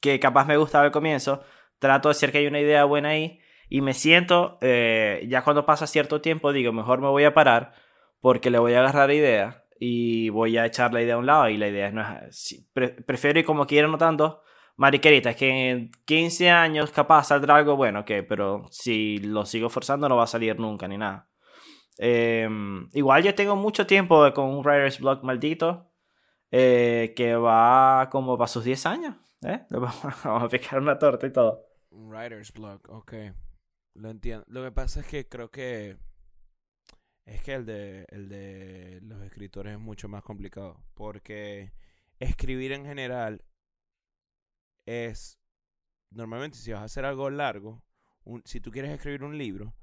que 0.00 0.20
capaz 0.20 0.46
me 0.46 0.56
gustaba 0.56 0.84
al 0.84 0.92
comienzo, 0.92 1.42
trato 1.78 2.08
de 2.08 2.14
decir 2.14 2.32
que 2.32 2.38
hay 2.38 2.46
una 2.46 2.60
idea 2.60 2.84
buena 2.84 3.10
ahí 3.10 3.40
y 3.68 3.80
me 3.80 3.94
siento, 3.94 4.58
eh, 4.60 5.24
ya 5.28 5.42
cuando 5.42 5.66
pasa 5.66 5.86
cierto 5.86 6.20
tiempo, 6.20 6.52
digo, 6.52 6.72
mejor 6.72 7.00
me 7.00 7.08
voy 7.08 7.24
a 7.24 7.34
parar 7.34 7.72
porque 8.20 8.50
le 8.50 8.58
voy 8.58 8.74
a 8.74 8.80
agarrar 8.80 9.10
idea 9.10 9.64
y 9.78 10.28
voy 10.30 10.56
a 10.56 10.64
echar 10.66 10.92
la 10.92 11.02
idea 11.02 11.14
a 11.14 11.18
un 11.18 11.26
lado 11.26 11.48
y 11.48 11.56
la 11.56 11.68
idea 11.68 11.90
no 11.90 12.02
es... 12.28 12.66
pre- 12.72 12.88
prefiero 13.02 13.38
ir 13.40 13.44
como 13.44 13.66
quiera 13.66 13.88
notando. 13.88 14.42
Mariquerita, 14.78 15.30
es 15.30 15.36
que 15.36 15.70
en 15.70 15.90
15 16.04 16.50
años 16.50 16.90
capaz 16.90 17.24
saldrá 17.28 17.56
algo 17.56 17.76
bueno, 17.76 18.00
ok, 18.00 18.10
pero 18.28 18.64
si 18.70 19.18
lo 19.18 19.46
sigo 19.46 19.70
forzando 19.70 20.06
no 20.08 20.16
va 20.16 20.24
a 20.24 20.26
salir 20.26 20.58
nunca 20.60 20.86
ni 20.86 20.98
nada. 20.98 21.28
Em, 21.98 22.88
igual 22.92 23.22
yo 23.22 23.34
tengo 23.34 23.56
mucho 23.56 23.86
tiempo 23.86 24.30
con 24.34 24.46
un 24.46 24.58
writer's 24.64 25.00
block 25.00 25.22
maldito 25.22 25.90
eh, 26.50 27.14
que 27.16 27.34
va 27.36 28.08
como 28.10 28.36
para 28.36 28.48
sus 28.48 28.64
10 28.64 28.84
años. 28.86 29.16
¿Eh? 29.46 29.66
Vamos 29.70 30.04
a 30.24 30.48
picar 30.48 30.80
una 30.80 30.98
torta 30.98 31.26
y 31.26 31.32
todo. 31.32 31.64
Un 31.90 32.08
writer's 32.10 32.52
block, 32.52 32.88
ok. 32.88 33.14
Lo 33.94 34.10
entiendo. 34.10 34.44
Lo 34.48 34.62
que 34.62 34.72
pasa 34.72 35.00
es 35.00 35.06
que 35.06 35.28
creo 35.28 35.50
que 35.50 35.98
es 37.24 37.42
que 37.42 37.54
el 37.54 37.66
de, 37.66 38.06
el 38.10 38.28
de 38.28 39.00
los 39.02 39.22
escritores 39.22 39.74
es 39.74 39.80
mucho 39.80 40.08
más 40.08 40.22
complicado. 40.22 40.80
Porque 40.94 41.72
escribir 42.20 42.72
en 42.72 42.84
general 42.84 43.44
es. 44.86 45.38
Normalmente, 46.10 46.58
si 46.58 46.72
vas 46.72 46.82
a 46.82 46.84
hacer 46.84 47.04
algo 47.04 47.28
largo, 47.30 47.82
si 48.44 48.60
tú 48.60 48.70
quieres 48.70 48.92
escribir 48.92 49.24
un 49.24 49.36
libro, 49.36 49.74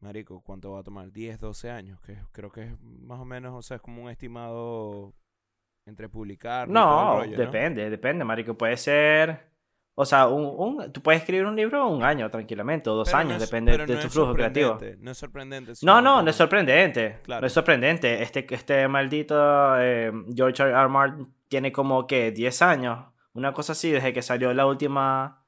Marico, 0.00 0.42
¿cuánto 0.42 0.72
va 0.72 0.80
a 0.80 0.82
tomar? 0.82 1.12
10, 1.12 1.40
12 1.40 1.70
años. 1.70 2.00
Que 2.02 2.18
creo 2.32 2.50
que 2.50 2.64
es 2.64 2.80
más 2.80 3.20
o 3.20 3.24
menos, 3.24 3.54
o 3.54 3.62
sea, 3.62 3.76
es 3.76 3.82
como 3.82 4.02
un 4.02 4.10
estimado 4.10 5.14
entre 5.86 6.08
publicar. 6.08 6.68
No, 6.68 7.22
depende, 7.36 7.90
depende, 7.90 8.24
marico. 8.24 8.56
Puede 8.56 8.76
ser... 8.76 9.52
O 9.96 10.04
sea, 10.04 10.26
un, 10.26 10.44
un- 10.58 10.92
tú 10.92 11.00
puedes 11.00 11.20
escribir 11.20 11.46
un 11.46 11.54
libro 11.54 11.86
un 11.86 12.02
año 12.02 12.28
tranquilamente, 12.28 12.90
o 12.90 12.94
dos 12.94 13.14
años, 13.14 13.40
depende 13.40 13.78
de 13.78 13.96
tu 13.96 14.08
flujo 14.08 14.34
creativo. 14.34 14.76
No 14.98 15.12
es 15.12 15.18
sorprendente. 15.18 15.72
No, 15.82 16.02
no, 16.02 16.20
no 16.20 16.30
es 16.30 16.34
sorprendente. 16.34 17.20
Claro. 17.22 17.42
No 17.42 17.46
es 17.46 17.52
sorprendente. 17.52 18.20
Este, 18.20 18.44
este 18.52 18.88
maldito 18.88 19.36
eh, 19.80 20.10
George 20.34 20.60
R. 20.64 20.72
R. 20.72 20.88
Martin 20.88 21.32
tiene 21.46 21.70
como 21.70 22.08
que 22.08 22.32
10 22.32 22.62
años. 22.62 23.04
Una 23.34 23.52
cosa 23.52 23.70
así, 23.72 23.92
desde 23.92 24.12
que 24.12 24.22
salió 24.22 24.52
la 24.52 24.66
última, 24.66 25.44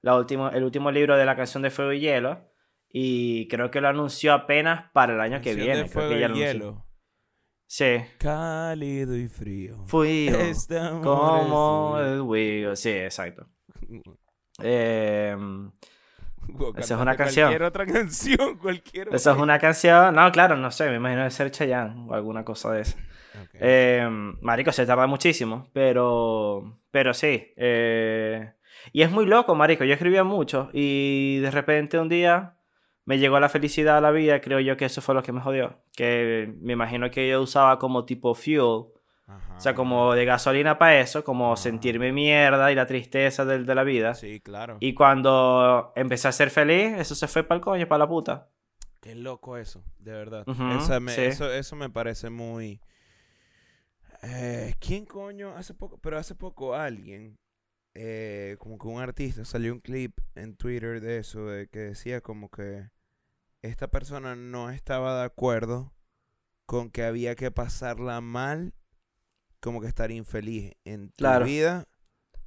la 0.00 0.16
última, 0.16 0.48
el 0.48 0.64
último 0.64 0.90
libro 0.90 1.18
de 1.18 1.26
la 1.26 1.36
canción 1.36 1.62
de 1.62 1.68
Fuego 1.68 1.92
y 1.92 2.00
Hielo. 2.00 2.48
Y 2.88 3.48
creo 3.48 3.70
que 3.70 3.82
lo 3.82 3.88
anunció 3.88 4.32
apenas 4.32 4.90
para 4.92 5.12
el 5.12 5.20
año 5.20 5.42
que 5.42 5.54
de 5.54 5.56
viene. 5.62 5.80
Creo 5.82 5.88
fuego 5.92 6.08
que 6.08 6.16
y 6.16 6.20
ya 6.20 6.28
hielo. 6.28 6.86
Sí. 7.72 7.98
Cálido 8.18 9.16
y 9.16 9.28
frío. 9.28 9.76
Fui 9.84 10.28
yo. 10.28 10.36
Este 10.40 10.76
Como 11.04 11.96
es 12.00 12.06
el 12.08 12.20
Wii. 12.22 12.76
Sí, 12.76 12.90
exacto. 12.90 13.46
Eh, 14.62 15.34
Wow, 16.48 16.74
Esa 16.76 16.94
es 16.96 17.00
una 17.00 17.16
canción. 17.16 17.46
Cualquier 17.46 17.62
otra 17.62 17.86
canción, 17.92 18.58
cualquier 18.58 19.06
otra. 19.06 19.16
esa 19.16 19.32
es 19.32 19.38
una 19.38 19.58
canción. 19.60 20.14
No, 20.16 20.30
claro, 20.32 20.56
no 20.56 20.70
sé. 20.72 20.90
Me 20.90 20.96
imagino 20.96 21.22
de 21.22 21.30
ser 21.30 21.50
Chayanne 21.52 22.06
o 22.10 22.12
alguna 22.14 22.44
cosa 22.44 22.72
de. 22.72 22.80
Ok. 22.82 23.50
Eh, 23.54 24.06
marico, 24.42 24.72
se 24.72 24.84
tarda 24.84 25.06
muchísimo, 25.06 25.68
pero, 25.72 26.80
pero 26.90 27.14
sí. 27.14 27.52
eh, 27.56 28.52
y 28.92 29.02
es 29.02 29.10
muy 29.12 29.24
loco, 29.26 29.54
marico. 29.54 29.84
Yo 29.84 29.94
escribía 29.94 30.24
mucho 30.24 30.68
y 30.72 31.38
de 31.38 31.50
repente 31.52 31.98
un 32.00 32.08
día 32.08 32.56
me 33.04 33.18
llegó 33.18 33.40
la 33.40 33.48
felicidad 33.48 33.98
a 33.98 34.00
la 34.00 34.10
vida. 34.10 34.40
Creo 34.40 34.60
yo 34.60 34.76
que 34.76 34.84
eso 34.84 35.00
fue 35.00 35.14
lo 35.14 35.22
que 35.22 35.32
me 35.32 35.40
jodió. 35.40 35.80
Que 35.96 36.52
me 36.60 36.74
imagino 36.74 37.10
que 37.10 37.28
yo 37.28 37.40
usaba 37.42 37.78
como 37.78 38.04
tipo 38.04 38.34
fuel. 38.34 38.84
Ajá. 39.26 39.54
O 39.56 39.60
sea, 39.60 39.74
como 39.74 40.12
de 40.14 40.24
gasolina 40.24 40.76
para 40.78 40.98
eso, 41.00 41.22
como 41.22 41.56
sentirme 41.56 42.12
mierda 42.12 42.72
y 42.72 42.74
la 42.74 42.86
tristeza 42.86 43.44
del- 43.44 43.64
de, 43.64 43.74
la 43.76 43.84
vida. 43.84 44.14
Sí, 44.14 44.40
claro. 44.40 44.76
Y 44.80 44.92
cuando 44.94 45.92
empecé 45.94 46.26
a 46.28 46.32
ser 46.32 46.50
feliz, 46.50 46.94
eso 46.98 47.14
se 47.14 47.28
fue 47.28 47.44
para 47.44 47.56
el 47.56 47.62
coño, 47.62 47.86
para 47.86 48.00
la 48.00 48.08
puta. 48.08 48.48
Qué 49.00 49.14
loco 49.14 49.56
eso, 49.56 49.84
de 49.98 50.12
verdad. 50.12 50.44
Esa 50.76 50.98
me- 51.00 51.12
sí. 51.12 51.22
eso, 51.22 51.50
eso 51.52 51.76
me 51.76 51.88
parece 51.90 52.28
muy... 52.28 52.80
Eh, 54.22 54.74
¿Quién 54.80 55.06
coño? 55.06 55.56
Hace 55.56 55.72
poco, 55.74 55.98
pero 56.02 56.18
hace 56.18 56.34
poco 56.34 56.74
alguien, 56.74 57.38
eh, 57.94 58.56
como 58.58 58.78
que 58.78 58.86
un 58.88 59.00
artista, 59.00 59.44
salió 59.44 59.72
un 59.72 59.80
clip 59.80 60.18
en 60.34 60.56
Twitter 60.56 61.00
de 61.00 61.18
eso, 61.18 61.46
de 61.46 61.68
que 61.68 61.80
decía 61.80 62.20
como 62.20 62.50
que 62.50 62.90
esta 63.62 63.88
persona 63.88 64.36
no 64.36 64.70
estaba 64.70 65.18
de 65.20 65.24
acuerdo 65.26 65.92
con 66.66 66.90
que 66.90 67.04
había 67.04 67.34
que 67.34 67.50
pasarla 67.50 68.20
mal, 68.20 68.74
como 69.60 69.80
que 69.80 69.88
estar 69.88 70.10
infeliz 70.10 70.72
en 70.84 71.08
tu 71.10 71.16
Claro. 71.16 71.44
vida 71.44 71.88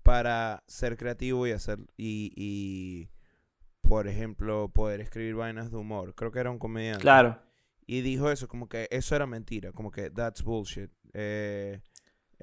para 0.01 0.63
ser 0.67 0.97
creativo 0.97 1.45
y 1.47 1.51
hacer 1.51 1.79
y, 1.97 2.31
y 2.35 3.09
por 3.81 4.07
ejemplo 4.07 4.69
poder 4.69 5.01
escribir 5.01 5.35
vainas 5.35 5.71
de 5.71 5.77
humor. 5.77 6.15
Creo 6.15 6.31
que 6.31 6.39
era 6.39 6.51
un 6.51 6.59
comediante. 6.59 7.01
Claro. 7.01 7.39
Y 7.85 8.01
dijo 8.01 8.31
eso, 8.31 8.47
como 8.47 8.69
que 8.69 8.87
eso 8.91 9.15
era 9.15 9.27
mentira, 9.27 9.71
como 9.73 9.91
que 9.91 10.09
that's 10.09 10.41
bullshit. 10.43 10.89
Eh, 11.13 11.81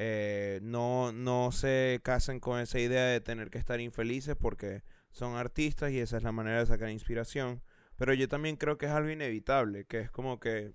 eh, 0.03 0.61
no, 0.63 1.13
no 1.13 1.53
se 1.53 2.01
casen 2.03 2.41
con 2.41 2.59
esa 2.59 2.79
idea 2.79 3.05
de 3.05 3.21
tener 3.21 3.51
que 3.51 3.59
estar 3.59 3.81
infelices 3.81 4.35
porque 4.35 4.83
son 5.11 5.37
artistas 5.37 5.93
y 5.93 6.01
esa 6.01 6.17
es 6.17 6.23
la 6.23 6.33
manera 6.33 6.61
de 6.61 6.65
sacar 6.65 6.89
inspiración. 6.89 7.63
Pero 7.97 8.15
yo 8.15 8.27
también 8.27 8.57
creo 8.57 8.79
que 8.79 8.87
es 8.87 8.93
algo 8.93 9.11
inevitable, 9.11 9.85
que 9.85 10.01
es 10.01 10.11
como 10.11 10.41
que 10.41 10.73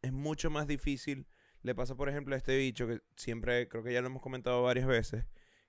es 0.00 0.12
mucho 0.14 0.48
más 0.48 0.66
difícil. 0.66 1.26
Le 1.60 1.74
pasa, 1.74 1.94
por 1.94 2.08
ejemplo, 2.08 2.34
a 2.34 2.38
este 2.38 2.56
bicho 2.56 2.86
que 2.86 3.02
siempre, 3.16 3.68
creo 3.68 3.82
que 3.84 3.92
ya 3.92 4.00
lo 4.00 4.06
hemos 4.06 4.22
comentado 4.22 4.62
varias 4.62 4.86
veces, 4.86 5.26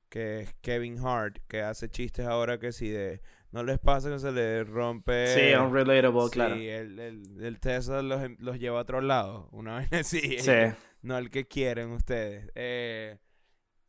que 0.08 0.40
es 0.40 0.54
Kevin 0.62 0.98
Hart, 1.06 1.40
que 1.50 1.64
hace 1.64 1.90
chistes 1.90 2.26
ahora 2.26 2.60
que 2.60 2.72
si 2.72 2.88
de 2.88 3.22
no 3.56 3.64
les 3.64 3.80
pasa 3.80 4.10
que 4.10 4.20
se 4.20 4.34
le 4.34 4.66
rompe 4.66 5.28
Sí, 5.28 5.56
unrelatable, 5.56 6.30
claro. 6.30 6.56
Sí, 6.58 6.68
el, 6.68 7.00
el, 7.00 7.42
el 7.42 7.60
Tesla 7.62 8.02
los, 8.02 8.22
los 8.38 8.60
lleva 8.60 8.80
a 8.80 8.82
otro 8.82 9.00
lado. 9.00 9.48
Una 9.54 9.78
vez 9.90 9.94
así. 9.94 10.40
Sí. 10.40 10.52
No 11.02 11.18
el 11.18 11.30
que 11.30 11.48
quieren 11.48 11.92
ustedes. 11.92 12.52
Eh, 12.54 13.18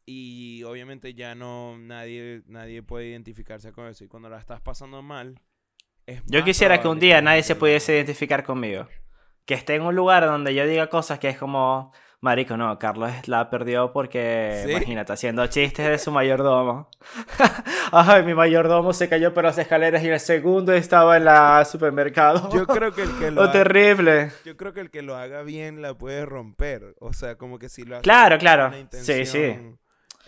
y 0.04 0.62
obviamente 0.62 1.14
ya 1.14 1.34
no 1.34 1.76
nadie, 1.78 2.42
nadie 2.46 2.84
puede 2.84 3.08
identificarse 3.08 3.72
con 3.72 3.88
eso. 3.88 4.04
Y 4.04 4.06
cuando 4.06 4.28
la 4.28 4.38
estás 4.38 4.60
pasando 4.60 5.02
mal, 5.02 5.40
es 6.06 6.22
Yo 6.26 6.44
quisiera 6.44 6.80
que 6.80 6.86
un 6.86 7.00
día 7.00 7.20
nadie 7.20 7.42
se 7.42 7.56
pudiese 7.56 7.96
identificar 7.96 8.44
conmigo. 8.44 8.86
Que 9.46 9.54
esté 9.54 9.74
en 9.74 9.82
un 9.82 9.96
lugar 9.96 10.26
donde 10.26 10.54
yo 10.54 10.64
diga 10.64 10.88
cosas 10.88 11.18
que 11.18 11.28
es 11.28 11.38
como, 11.38 11.92
marico, 12.26 12.56
no, 12.58 12.78
Carlos 12.78 13.10
la 13.26 13.48
perdió 13.48 13.92
porque, 13.92 14.62
¿Sí? 14.66 14.70
imagínate, 14.72 15.12
haciendo 15.14 15.46
chistes 15.46 15.88
de 15.88 15.98
su 15.98 16.10
mayordomo. 16.12 16.90
Ay, 17.92 18.22
mi 18.24 18.34
mayordomo 18.34 18.92
se 18.92 19.08
cayó 19.08 19.32
por 19.32 19.44
las 19.44 19.56
escaleras 19.56 20.02
y 20.04 20.08
el 20.08 20.20
segundo 20.20 20.72
estaba 20.74 21.16
en 21.16 21.24
la 21.24 21.64
supermercado. 21.64 22.50
Yo 22.52 22.66
creo 22.66 22.92
que 22.92 23.02
el 23.02 23.18
que 23.18 23.30
lo 23.30 23.40
Oh, 23.40 23.44
haga, 23.44 23.52
terrible. 23.52 24.30
yo 24.44 24.56
creo 24.56 24.72
que 24.74 24.80
el 24.80 24.90
que 24.90 25.00
lo 25.02 25.16
haga 25.16 25.42
bien 25.42 25.80
la 25.80 25.94
puede 25.94 26.26
romper. 26.26 26.94
O 27.00 27.12
sea, 27.14 27.36
como 27.36 27.58
que 27.58 27.68
si 27.68 27.84
lo 27.84 27.96
hace 27.96 28.02
Claro, 28.02 28.36
claro. 28.38 28.70
Sí, 28.90 29.24
sí. 29.24 29.56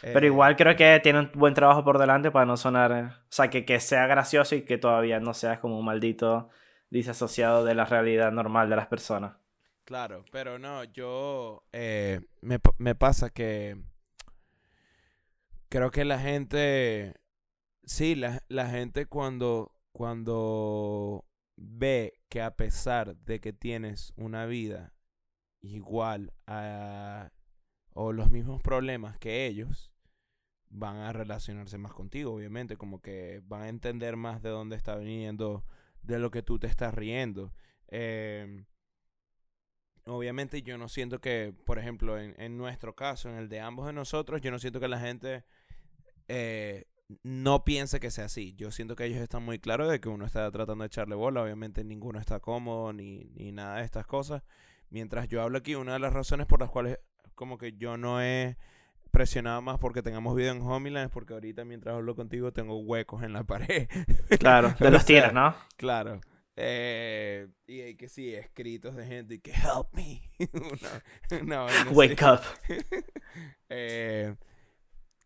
Pero 0.01 0.21
eh, 0.21 0.27
igual 0.27 0.57
creo 0.57 0.77
que 0.77 1.01
tiene 1.03 1.19
un 1.19 1.31
buen 1.35 1.55
trabajo 1.55 1.83
por 1.85 1.99
delante 1.99 2.31
para 2.31 2.47
no 2.47 2.57
sonar, 2.57 2.93
eh, 2.93 3.03
o 3.07 3.27
sea, 3.29 3.51
que, 3.51 3.65
que 3.65 3.81
sea 3.81 4.07
gracioso 4.07 4.55
y 4.55 4.63
que 4.63 4.79
todavía 4.79 5.19
no 5.19 5.35
seas 5.35 5.59
como 5.59 5.79
un 5.79 5.85
maldito 5.85 6.49
disasociado 6.89 7.65
de 7.65 7.75
la 7.75 7.85
realidad 7.85 8.31
normal 8.33 8.71
de 8.71 8.77
las 8.77 8.87
personas. 8.87 9.33
Claro, 9.89 10.23
pero 10.31 10.59
no, 10.59 10.85
yo 10.85 11.65
eh, 11.73 12.21
me, 12.43 12.59
me 12.77 12.95
pasa 12.95 13.31
que 13.31 13.75
creo 15.71 15.91
que 15.91 16.05
la 16.05 16.19
gente, 16.19 17.15
sí, 17.85 18.15
la, 18.15 18.43
la 18.49 18.69
gente 18.69 19.07
cuando, 19.07 19.73
cuando 19.93 21.25
ve 21.57 22.21
que 22.29 22.43
a 22.43 22.55
pesar 22.55 23.17
de 23.17 23.41
que 23.41 23.55
tienes 23.55 24.13
una 24.17 24.45
vida 24.45 24.93
igual 25.63 26.35
a, 26.47 27.33
o 27.95 28.13
los 28.13 28.31
mismos 28.31 28.61
problemas 28.61 29.17
que 29.17 29.47
ellos, 29.47 29.91
van 30.69 30.99
a 30.99 31.15
relacionarse 31.15 31.79
más 31.79 31.95
contigo, 31.95 32.35
obviamente, 32.35 32.77
como 32.77 33.01
que 33.01 33.41
van 33.47 33.63
a 33.63 33.71
entender 33.71 34.17
más 34.17 34.43
de 34.43 34.51
dónde 34.51 34.77
está 34.77 34.97
viniendo, 34.97 35.65
de 36.03 36.19
lo 36.19 36.31
que 36.31 36.43
tú 36.43 36.59
te 36.59 36.67
estás 36.67 36.93
riendo. 36.93 37.55
Em, 37.87 38.67
obviamente 40.09 40.63
yo 40.63 40.79
no 40.79 40.89
siento 40.89 41.21
que, 41.21 41.55
por 41.65 41.79
ejemplo, 41.79 42.19
en, 42.19 42.35
en, 42.39 42.57
nuestro 42.57 42.95
caso, 42.95 43.29
en 43.29 43.37
el 43.37 43.49
de 43.49 43.61
ambos 43.61 43.87
de 43.87 43.93
nosotros, 43.93 44.41
yo 44.41 44.51
no 44.51 44.59
siento 44.59 44.81
que 44.81 44.89
la 44.89 45.01
gente 45.01 45.45
eh, 46.29 46.87
no 47.23 47.65
piense 47.65 48.01
que 48.01 48.11
sea 48.11 48.27
así. 48.27 48.55
Yo 48.55 48.71
siento 48.71 48.95
que 48.97 49.05
ellos 49.05 49.21
están 49.21 49.43
muy 49.43 49.59
claros 49.59 49.91
de 49.91 50.01
que 50.01 50.09
uno 50.09 50.27
está 50.27 50.51
tratando 50.51 50.83
de 50.83 50.89
echarle 50.89 51.15
bola. 51.15 51.43
Obviamente 51.43 51.85
ninguno 51.85 52.21
está 52.21 52.41
cómodo 52.41 52.93
ni, 52.93 53.25
ni 53.35 53.53
nada 53.53 53.77
de 53.77 53.85
estas 53.85 54.07
cosas. 54.07 54.43
Mientras 54.91 55.29
yo 55.29 55.43
hablo 55.43 55.59
aquí, 55.59 55.75
una 55.75 55.95
de 55.95 55.99
las 55.99 56.13
razones 56.13 56.47
por 56.47 56.61
las 56.61 56.71
cuales 56.71 56.99
como 57.35 57.59
que 57.59 57.73
yo 57.73 57.97
no 57.97 58.23
he 58.23 58.57
presionado 59.11 59.63
más 59.63 59.79
porque 59.79 60.03
tengamos 60.03 60.35
video 60.37 60.53
en 60.53 60.61
Homeland 60.61 61.07
es 61.07 61.13
porque 61.13 61.33
ahorita 61.33 61.65
mientras 61.65 61.95
hablo 61.95 62.15
contigo 62.15 62.53
tengo 62.53 62.79
huecos 62.79 63.23
en 63.23 63.33
la 63.33 63.45
pared. 63.45 63.89
Claro, 64.39 64.75
de 64.79 64.91
los 64.91 65.05
tiras, 65.05 65.33
¿no? 65.33 65.55
Claro. 65.77 66.21
Eh, 66.61 67.47
y 67.69 67.83
hay 67.83 67.95
que 67.95 68.09
sí, 68.09 68.35
escritos 68.35 68.97
de 68.97 69.07
gente 69.07 69.41
que 69.41 69.53
help 69.53 69.93
me. 69.93 70.21
Wake 71.93 72.21
up. 72.25 72.41
eh, 73.69 74.35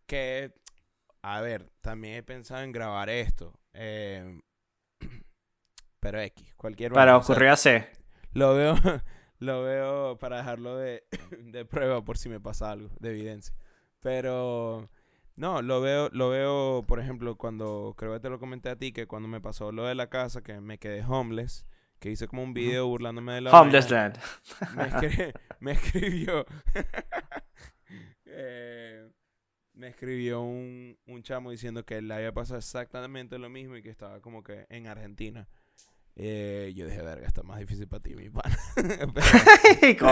que, 0.04 0.52
a 1.22 1.40
ver, 1.40 1.72
también 1.80 2.16
he 2.16 2.22
pensado 2.22 2.60
en 2.60 2.70
grabar 2.70 3.08
esto. 3.08 3.58
Eh, 3.72 4.40
pero 6.00 6.20
X, 6.20 6.54
cualquier 6.54 6.92
Para 6.92 7.16
ocurrir 7.16 7.48
hace. 7.48 7.88
Lo 8.32 8.54
veo, 8.54 8.74
lo 9.38 9.62
veo 9.62 10.18
para 10.18 10.36
dejarlo 10.36 10.76
de, 10.76 11.04
de 11.38 11.64
prueba 11.64 12.04
por 12.04 12.18
si 12.18 12.28
me 12.28 12.40
pasa 12.40 12.70
algo, 12.70 12.90
de 13.00 13.08
evidencia. 13.08 13.54
Pero 14.00 14.90
no, 15.36 15.62
lo 15.62 15.80
veo, 15.80 16.08
lo 16.12 16.30
veo, 16.30 16.84
por 16.86 17.00
ejemplo, 17.00 17.36
cuando 17.36 17.94
creo 17.96 18.12
que 18.12 18.20
te 18.20 18.28
lo 18.28 18.38
comenté 18.38 18.68
a 18.68 18.76
ti, 18.76 18.92
que 18.92 19.06
cuando 19.06 19.28
me 19.28 19.40
pasó 19.40 19.72
lo 19.72 19.86
de 19.86 19.94
la 19.94 20.08
casa, 20.08 20.42
que 20.42 20.60
me 20.60 20.78
quedé 20.78 21.04
homeless, 21.04 21.66
que 21.98 22.10
hice 22.10 22.28
como 22.28 22.42
un 22.42 22.52
video 22.52 22.86
burlándome 22.86 23.34
de 23.34 23.40
la... 23.42 23.50
Homeless 23.50 23.90
land. 23.90 24.18
Me, 25.60 25.72
escribió... 25.72 26.44
Eh, 28.34 29.10
me 29.74 29.88
escribió 29.88 30.40
un, 30.40 30.96
un 31.06 31.22
chamo 31.22 31.50
diciendo 31.50 31.84
que 31.84 32.00
le 32.00 32.14
había 32.14 32.32
pasado 32.32 32.58
exactamente 32.58 33.38
lo 33.38 33.50
mismo 33.50 33.76
y 33.76 33.82
que 33.82 33.90
estaba 33.90 34.20
como 34.20 34.42
que 34.42 34.64
en 34.70 34.86
Argentina. 34.86 35.46
Eh, 36.16 36.72
yo 36.74 36.86
dije, 36.86 37.02
verga, 37.02 37.26
está 37.26 37.42
más 37.42 37.58
difícil 37.58 37.88
para 37.88 38.02
ti, 38.02 38.14
mi 38.14 38.28
pana. 38.28 38.56
pero, 39.84 40.08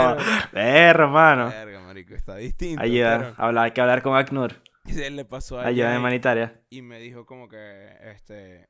hermano. 0.53 1.49
Verga, 1.49 1.81
marico, 1.81 2.15
está 2.15 2.37
distinto. 2.37 2.83
Ayuda, 2.83 3.35
hay 3.39 3.71
que 3.73 3.81
hablar 3.81 4.03
con 4.03 4.17
ACNUR. 4.17 4.63
Y 4.87 5.01
él 5.03 5.17
le 5.17 5.25
pasó 5.25 5.59
a 5.59 5.67
Ayuda 5.67 5.99
humanitaria. 5.99 6.63
Y 6.71 6.83
me 6.83 6.99
dijo 6.99 7.27
como 7.27 7.49
que, 7.49 7.97
este, 8.13 8.69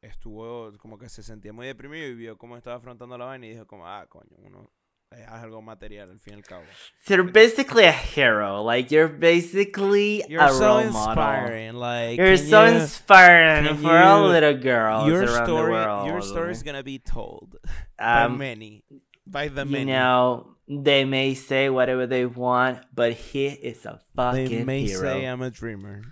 estuvo, 0.00 0.72
como 0.78 0.98
que 0.98 1.08
se 1.08 1.22
sentía 1.22 1.52
muy 1.52 1.66
deprimido 1.66 2.06
y 2.08 2.14
vio 2.14 2.36
cómo 2.36 2.56
estaba 2.56 2.76
afrontando 2.76 3.16
la 3.16 3.26
vaina 3.26 3.46
y 3.46 3.50
dijo 3.50 3.66
como, 3.66 3.86
ah, 3.86 4.06
coño, 4.08 4.36
uno 4.38 4.70
es 5.12 5.26
algo 5.28 5.62
material 5.62 6.10
al 6.10 6.18
fin 6.18 6.34
y 6.34 6.36
al 6.38 6.42
cabo. 6.42 6.64
You're 7.06 7.30
basically 7.30 7.84
a 7.84 7.92
hero. 7.92 8.62
Like 8.62 8.90
you're 8.92 9.08
basically 9.08 10.24
you're 10.28 10.42
a 10.42 10.50
so 10.50 10.66
role 10.66 10.78
inspiring. 10.80 11.74
model. 11.74 11.80
Like 11.80 12.16
you're 12.18 12.36
so 12.36 12.64
you, 12.66 12.80
inspiring 12.80 13.76
for 13.76 13.82
you, 13.82 13.90
all 13.90 14.28
little 14.28 14.54
girls 14.54 15.06
your 15.06 15.22
around 15.22 15.44
story, 15.46 15.66
the 15.66 15.70
world. 15.70 16.06
Your 16.08 16.22
story 16.22 16.52
is 16.52 16.62
gonna 16.64 16.82
be 16.82 16.98
told 16.98 17.56
um, 18.00 18.32
by 18.32 18.36
many, 18.36 18.82
by 19.26 19.48
the 19.48 19.64
you 19.64 19.70
many. 19.70 19.84
know, 19.92 20.55
they 20.68 21.04
may 21.04 21.34
say 21.34 21.68
whatever 21.68 22.06
they 22.06 22.26
want, 22.26 22.84
but 22.92 23.12
he 23.12 23.46
is 23.46 23.86
a 23.86 24.00
fucking 24.14 24.48
they 24.48 24.64
may 24.64 24.82
hero. 24.86 25.00
say 25.00 25.24
I'm 25.24 25.42
a 25.42 25.50
dreamer. 25.50 26.02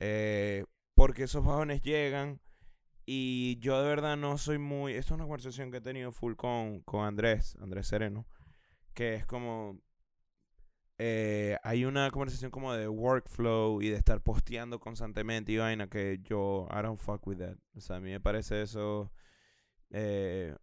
Eh, 0.00 0.64
porque 0.94 1.24
esos 1.24 1.44
bajones 1.44 1.82
llegan 1.82 2.40
y 3.04 3.58
yo 3.60 3.82
de 3.82 3.88
verdad 3.88 4.16
no 4.16 4.38
soy 4.38 4.58
muy... 4.58 4.92
Esta 4.92 5.14
es 5.14 5.18
una 5.18 5.24
conversación 5.24 5.70
que 5.70 5.78
he 5.78 5.80
tenido 5.80 6.12
full 6.12 6.34
con, 6.34 6.80
con 6.80 7.04
Andrés, 7.06 7.56
Andrés 7.60 7.86
Sereno, 7.86 8.26
que 8.94 9.14
es 9.14 9.26
como... 9.26 9.80
Eh, 11.00 11.56
hay 11.62 11.84
una 11.84 12.10
conversación 12.10 12.50
como 12.50 12.72
de 12.74 12.88
workflow 12.88 13.80
y 13.80 13.88
de 13.88 13.96
estar 13.96 14.20
posteando 14.20 14.80
constantemente 14.80 15.52
y 15.52 15.56
vaina 15.56 15.88
que 15.88 16.18
yo, 16.24 16.68
I 16.70 16.82
don't 16.82 16.98
fuck 16.98 17.24
with 17.26 17.38
that. 17.38 17.56
O 17.76 17.80
sea, 17.80 17.96
a 17.96 18.00
mí 18.00 18.10
me 18.10 18.20
parece 18.20 18.62
eso... 18.62 19.10
Eh, 19.90 20.54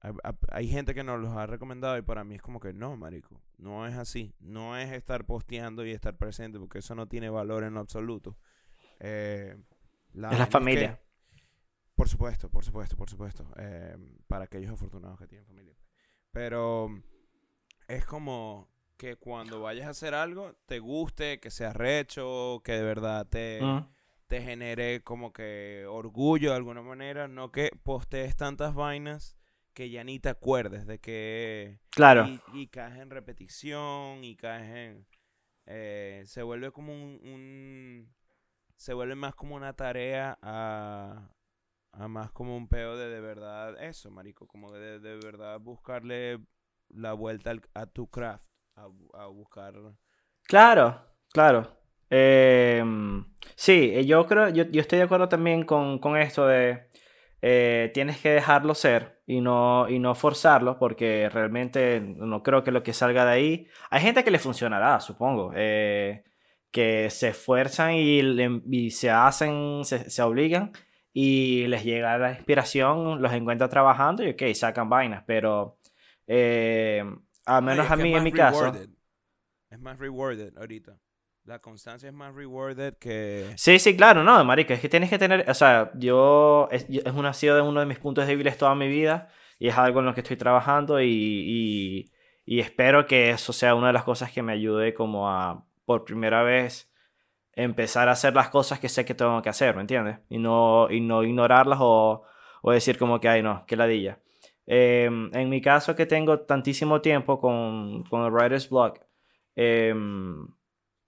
hay, 0.52 0.68
gente 0.68 0.94
que 0.94 1.04
nos 1.04 1.20
los 1.20 1.36
ha 1.36 1.48
recomendado 1.48 1.98
y 1.98 2.04
para 2.04 2.24
mí 2.24 2.36
es 2.36 2.42
como 2.42 2.60
que 2.60 2.74
no, 2.74 2.96
marico, 2.96 3.42
no 3.58 3.88
es 3.88 3.96
así. 3.96 4.34
No 4.40 4.78
es 4.78 4.92
estar 4.92 5.26
posteando 5.26 5.86
y 5.86 5.92
estar 5.92 6.16
presente 6.18 6.60
porque 6.60 6.80
eso 6.80 6.96
no 6.96 7.08
tiene 7.08 7.30
valor 7.30 7.64
en 7.64 7.74
lo 7.74 7.80
absoluto. 7.80 8.38
Eh, 9.00 9.58
la 10.14 10.32
es 10.32 10.40
la 10.40 10.48
familia. 10.48 10.92
Es 10.92 10.98
que, 10.98 11.06
por 11.96 12.10
supuesto, 12.10 12.50
por 12.50 12.64
supuesto, 12.64 12.96
por 12.96 13.10
supuesto. 13.10 13.48
Eh, 13.58 13.98
para 14.28 14.46
aquellos 14.46 14.72
afortunados 14.72 15.18
que 15.20 15.28
tienen 15.28 15.46
familia. 15.46 15.76
Pero 16.32 16.90
es 17.88 18.06
como 18.06 18.70
que 18.98 19.16
cuando 19.18 19.62
vayas 19.62 19.88
a 19.88 19.92
hacer 19.92 20.14
algo, 20.14 20.54
te 20.66 20.80
guste, 20.80 21.40
que 21.40 21.52
sea 21.52 21.74
recho, 21.74 22.62
que 22.64 22.74
de 22.74 22.84
verdad 22.84 23.28
te, 23.28 23.60
mm. 23.62 23.95
Te 24.28 24.42
genere 24.42 25.04
como 25.04 25.32
que 25.32 25.86
orgullo 25.88 26.52
de 26.52 26.56
alguna 26.58 26.82
manera, 26.82 27.28
no 27.28 27.52
que 27.52 27.72
postees 27.84 28.36
tantas 28.36 28.74
vainas 28.74 29.38
que 29.74 29.90
ya 29.90 30.04
ni 30.04 30.20
te 30.20 30.30
acuerdes 30.30 30.88
de 30.88 31.00
que... 31.00 31.80
Claro. 31.92 32.26
Y, 32.28 32.42
y 32.54 32.68
caes 32.68 32.98
en 32.98 33.10
repetición 33.10 34.24
y 34.24 34.36
caes 34.36 34.70
en... 34.70 35.08
Eh, 35.68 36.24
se 36.26 36.44
vuelve 36.44 36.72
como 36.72 36.94
un, 36.94 37.20
un... 37.24 38.16
Se 38.78 38.94
vuelve 38.94 39.16
más 39.16 39.36
como 39.36 39.56
una 39.56 39.74
tarea 39.74 40.40
a, 40.42 41.30
a 41.92 42.08
más 42.08 42.32
como 42.32 42.56
un 42.56 42.68
peo 42.68 42.98
de 42.98 43.10
de 43.10 43.20
verdad 43.20 43.82
eso, 43.84 44.12
marico, 44.12 44.48
como 44.48 44.72
de 44.72 45.00
de 45.00 45.18
verdad 45.18 45.60
buscarle 45.60 46.40
la 46.90 47.14
vuelta 47.14 47.52
al, 47.52 47.62
a 47.74 47.86
tu 47.86 48.10
craft, 48.10 48.50
a, 48.76 48.88
a 49.14 49.26
buscar... 49.28 49.74
Claro, 50.44 51.02
claro. 51.32 51.85
Eh, 52.10 52.84
sí, 53.56 54.06
yo 54.06 54.26
creo, 54.28 54.50
yo, 54.50 54.64
yo, 54.66 54.82
estoy 54.82 55.00
de 55.00 55.06
acuerdo 55.06 55.30
también 55.30 55.66
con, 55.66 56.00
con 56.00 56.18
esto 56.18 56.48
de 56.48 56.88
eh, 57.42 57.92
tienes 57.94 58.20
que 58.20 58.30
dejarlo 58.30 58.74
ser 58.74 59.22
y 59.28 59.40
no, 59.40 59.88
y 59.88 60.00
no 60.00 60.16
forzarlo 60.16 60.80
porque 60.80 61.30
realmente 61.30 62.00
no 62.00 62.42
creo 62.42 62.64
que 62.64 62.72
lo 62.72 62.82
que 62.82 62.92
salga 62.94 63.24
de 63.26 63.32
ahí, 63.32 63.68
hay 63.92 64.02
gente 64.02 64.24
que 64.24 64.32
le 64.32 64.40
funcionará, 64.40 65.00
supongo, 65.00 65.52
eh, 65.56 66.24
que 66.72 67.10
se 67.12 67.30
esfuerzan 67.30 67.94
y, 67.94 68.20
y 68.72 68.90
se 68.92 69.12
hacen, 69.12 69.82
se, 69.84 70.10
se 70.10 70.22
obligan 70.24 70.72
y 71.14 71.68
les 71.68 71.84
llega 71.84 72.18
la 72.18 72.32
inspiración, 72.32 73.22
los 73.22 73.32
encuentra 73.32 73.70
trabajando 73.70 74.24
y 74.24 74.32
ok, 74.32 74.42
sacan 74.56 74.90
vainas, 74.90 75.24
pero 75.28 75.78
eh, 76.28 77.04
al 77.46 77.64
menos 77.64 77.86
Ay, 77.88 77.94
a 77.94 77.96
mí 77.96 78.16
en 78.16 78.24
mi 78.24 78.32
rewarded. 78.32 78.80
caso... 78.80 78.92
Es 79.70 79.80
más 79.80 80.00
rewarded 80.00 80.58
ahorita. 80.58 80.98
La 81.46 81.60
constancia 81.60 82.10
es 82.10 82.16
más 82.16 82.34
rewarded 82.34 82.96
que... 82.96 83.54
Sí, 83.56 83.78
sí, 83.78 83.96
claro, 83.96 84.24
no, 84.24 84.44
marica, 84.44 84.74
es 84.74 84.80
que 84.80 84.90
tienes 84.90 85.12
que 85.12 85.20
tener, 85.20 85.48
o 85.48 85.54
sea, 85.54 85.92
yo, 85.94 86.68
es, 86.72 86.88
es 86.90 87.14
una, 87.14 87.30
ha 87.30 87.34
sido 87.34 87.64
uno 87.64 87.82
de 87.82 87.86
mis 87.86 88.00
puntos 88.00 88.26
débiles 88.26 88.58
toda 88.58 88.74
mi 88.74 88.88
vida 88.88 89.30
y 89.60 89.68
es 89.68 89.78
algo 89.78 90.00
en 90.00 90.08
lo 90.08 90.16
que 90.16 90.22
estoy 90.22 90.38
trabajando 90.38 91.00
y, 91.00 91.06
y, 91.08 92.12
y 92.48 92.62
espero 92.62 93.06
que 93.06 93.30
eso 93.30 93.54
sea 93.54 93.76
una 93.76 93.88
de 93.88 93.94
las 93.94 94.04
cosas 94.04 94.32
que 94.32 94.42
me 94.42 94.54
ayude 94.54 94.96
como 94.96 95.30
a, 95.30 95.64
por 95.86 96.04
primera 96.04 96.42
vez, 96.42 96.92
empezar 97.54 98.10
a 98.10 98.14
hacer 98.14 98.34
las 98.34 98.50
cosas 98.50 98.80
que 98.80 98.90
sé 98.90 99.06
que 99.06 99.14
tengo 99.14 99.40
que 99.44 99.50
hacer, 99.50 99.76
¿me 99.76 99.82
entiendes? 99.82 100.18
Y 100.30 100.40
no, 100.40 100.90
y 100.90 101.00
no 101.00 101.22
ignorarlas 101.22 101.78
o, 101.80 102.24
o 102.64 102.72
decir 102.72 102.98
como 102.98 103.20
que, 103.20 103.30
ay, 103.30 103.44
no, 103.44 103.66
qué 103.68 103.76
ladilla. 103.76 104.18
Eh, 104.66 105.06
en 105.06 105.50
mi 105.50 105.62
caso 105.62 105.96
que 105.96 106.08
tengo 106.08 106.40
tantísimo 106.40 107.02
tiempo 107.02 107.40
con, 107.40 108.04
con 108.06 108.26
el 108.26 108.32
Writer's 108.32 108.68
Block. 108.68 109.00
Eh, 109.56 109.94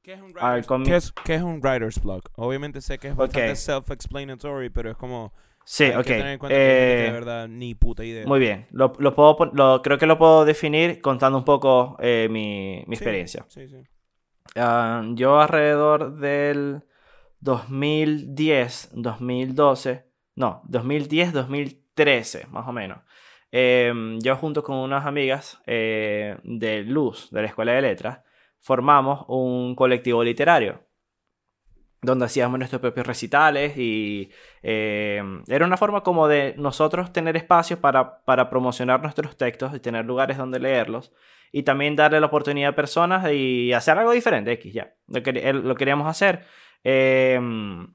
¿Qué 0.08 0.14
es, 0.14 0.22
un 0.22 0.32
writer's, 0.32 0.68
¿Qué, 0.86 0.96
es, 0.96 1.12
¿Qué 1.26 1.36
es 1.36 1.42
un 1.42 1.60
writer's 1.60 2.02
block? 2.02 2.30
Obviamente 2.38 2.80
sé 2.80 2.98
que 2.98 3.10
es 3.10 3.16
bastante 3.18 3.52
okay. 3.52 3.56
self-explanatory, 3.58 4.70
pero 4.70 4.90
es 4.90 4.96
como... 4.96 5.34
Sí, 5.66 5.84
hay 5.84 5.96
ok. 5.96 6.04
Que 6.06 6.14
tener 6.14 6.28
en 6.28 6.40
cuenta 6.40 6.58
eh, 6.58 6.96
que 6.96 7.04
de 7.04 7.12
verdad 7.12 7.48
ni 7.50 7.76
puta 7.76 8.06
idea. 8.06 8.26
Muy 8.26 8.40
bien. 8.40 8.68
Lo, 8.72 8.94
lo 9.00 9.14
puedo, 9.14 9.52
lo, 9.52 9.82
creo 9.82 9.98
que 9.98 10.06
lo 10.06 10.18
puedo 10.18 10.46
definir 10.46 11.02
contando 11.02 11.38
un 11.38 11.44
poco 11.44 11.98
eh, 12.00 12.30
mi, 12.32 12.86
mi 12.88 12.96
experiencia. 12.96 13.44
Sí, 13.50 13.68
sí. 13.68 13.84
Uh, 14.56 15.14
yo 15.16 15.42
alrededor 15.42 16.14
del 16.14 16.84
2010, 17.42 18.92
2012, 18.94 20.06
no, 20.36 20.62
2010, 20.70 21.34
2013, 21.34 22.48
más 22.48 22.66
o 22.66 22.72
menos. 22.72 23.00
Eh, 23.52 23.92
yo 24.20 24.38
junto 24.38 24.64
con 24.64 24.78
unas 24.78 25.06
amigas 25.06 25.62
eh, 25.66 26.38
de 26.46 26.84
Luz, 26.84 27.30
de 27.30 27.42
la 27.42 27.48
Escuela 27.50 27.74
de 27.74 27.82
Letras, 27.82 28.20
formamos 28.60 29.26
un 29.28 29.76
colectivo 29.76 30.24
literario 30.24 30.88
donde 32.02 32.26
hacíamos 32.26 32.60
nuestros 32.60 32.82
propios 32.82 33.08
recitales 33.08 33.78
y 33.78 34.30
eh, 34.62 35.22
era 35.48 35.66
una 35.66 35.78
forma 35.78 36.02
como 36.02 36.28
de 36.28 36.54
nosotros 36.58 37.12
tener 37.12 37.36
espacios 37.36 37.80
para, 37.80 38.24
para 38.24 38.50
promocionar 38.50 39.02
nuestros 39.02 39.36
textos 39.36 39.74
y 39.76 39.80
tener 39.80 40.06
lugares 40.06 40.38
donde 40.38 40.60
leerlos 40.60 41.12
y 41.52 41.64
también 41.64 41.96
darle 41.96 42.20
la 42.20 42.28
oportunidad 42.28 42.72
a 42.72 42.76
personas 42.76 43.32
y 43.32 43.74
hacer 43.74 43.98
algo 43.98 44.12
diferente, 44.12 44.52
X, 44.54 44.74
ya. 44.74 44.94
Lo, 45.08 45.22
lo 45.54 45.76
queríamos 45.76 46.08
hacer. 46.08 46.46
Em, 46.84 47.88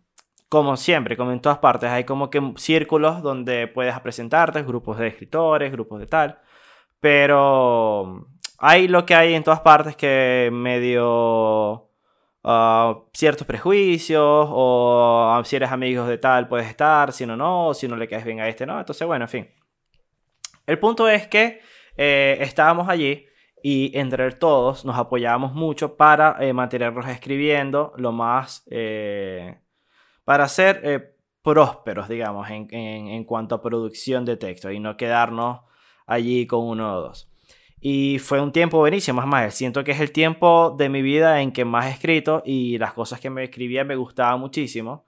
como 0.48 0.76
siempre, 0.76 1.16
como 1.16 1.32
en 1.32 1.40
todas 1.40 1.58
partes, 1.58 1.90
hay 1.90 2.04
como 2.04 2.30
que 2.30 2.40
círculos 2.56 3.22
donde 3.22 3.68
puedes 3.68 3.98
presentarte, 4.00 4.62
grupos 4.62 4.98
de 4.98 5.08
escritores, 5.08 5.72
grupos 5.72 6.00
de 6.00 6.06
tal, 6.06 6.38
pero 7.00 8.26
hay 8.62 8.86
lo 8.86 9.04
que 9.04 9.16
hay 9.16 9.34
en 9.34 9.42
todas 9.42 9.60
partes 9.60 9.96
que 9.96 10.48
medio 10.52 11.90
uh, 12.44 13.08
ciertos 13.12 13.44
prejuicios 13.44 14.46
o 14.48 15.42
si 15.44 15.56
eres 15.56 15.72
amigos 15.72 16.06
de 16.06 16.18
tal 16.18 16.46
puedes 16.46 16.68
estar, 16.68 17.12
si 17.12 17.26
no, 17.26 17.36
no, 17.36 17.74
si 17.74 17.88
no 17.88 17.96
le 17.96 18.06
caes 18.06 18.24
bien 18.24 18.38
a 18.38 18.48
este, 18.48 18.64
no, 18.64 18.78
entonces 18.78 19.04
bueno, 19.04 19.24
en 19.24 19.28
fin. 19.28 19.48
El 20.64 20.78
punto 20.78 21.08
es 21.08 21.26
que 21.26 21.60
eh, 21.96 22.38
estábamos 22.40 22.88
allí 22.88 23.26
y 23.64 23.90
entre 23.98 24.30
todos 24.30 24.84
nos 24.84 24.96
apoyábamos 24.96 25.54
mucho 25.54 25.96
para 25.96 26.36
eh, 26.38 26.52
mantenernos 26.52 27.08
escribiendo 27.08 27.92
lo 27.96 28.12
más, 28.12 28.64
eh, 28.70 29.58
para 30.22 30.46
ser 30.46 30.82
eh, 30.84 31.16
prósperos, 31.42 32.08
digamos, 32.08 32.48
en, 32.48 32.72
en, 32.72 33.24
cuanto 33.24 33.56
a 33.56 33.60
producción 33.62 34.24
de 34.24 34.36
texto 34.36 34.70
y 34.70 34.78
no 34.78 34.96
quedarnos 34.96 35.62
allí 36.06 36.46
con 36.46 36.60
uno 36.62 36.94
o 36.94 37.00
dos. 37.00 37.31
Y 37.82 38.18
fue 38.20 38.40
un 38.40 38.52
tiempo 38.52 38.78
buenísimo, 38.78 39.20
más 39.20 39.26
más, 39.26 39.54
siento 39.54 39.84
que 39.84 39.90
es 39.90 40.00
el 40.00 40.12
tiempo 40.12 40.74
de 40.78 40.88
mi 40.88 41.02
vida 41.02 41.42
en 41.42 41.52
que 41.52 41.64
más 41.64 41.86
he 41.86 41.90
escrito 41.90 42.42
y 42.46 42.78
las 42.78 42.94
cosas 42.94 43.20
que 43.20 43.28
me 43.28 43.44
escribía 43.44 43.84
me 43.84 43.96
gustaban 43.96 44.40
muchísimo 44.40 45.06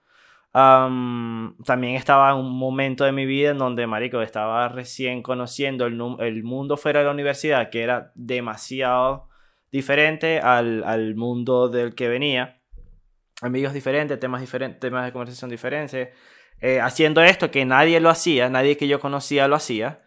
también 0.54 1.96
estaba 1.96 2.34
un 2.36 2.56
momento 2.56 3.04
de 3.04 3.10
mi 3.10 3.26
vida 3.26 3.50
en 3.50 3.58
donde, 3.58 3.88
marico, 3.88 4.22
estaba 4.22 4.68
recién 4.68 5.20
conociendo 5.20 5.86
el, 5.86 6.00
el 6.20 6.44
mundo 6.44 6.76
fuera 6.76 7.00
de 7.00 7.06
la 7.06 7.10
universidad, 7.10 7.70
que 7.70 7.82
era 7.82 8.12
demasiado 8.14 9.28
diferente 9.72 10.38
al, 10.38 10.84
al, 10.84 11.16
mundo 11.16 11.68
del 11.68 11.96
que 11.96 12.06
venía. 12.06 12.60
Amigos 13.42 13.72
diferentes, 13.72 14.20
temas 14.20 14.40
diferentes, 14.40 14.78
temas 14.78 15.04
de 15.04 15.12
conversación 15.12 15.50
diferentes. 15.50 16.10
Eh, 16.60 16.80
haciendo 16.80 17.20
esto 17.20 17.50
que 17.50 17.64
nadie 17.64 17.98
lo 17.98 18.08
hacía, 18.08 18.48
nadie 18.48 18.76
que 18.76 18.86
yo 18.86 19.00
conocía 19.00 19.48
lo 19.48 19.56
hacía, 19.56 20.03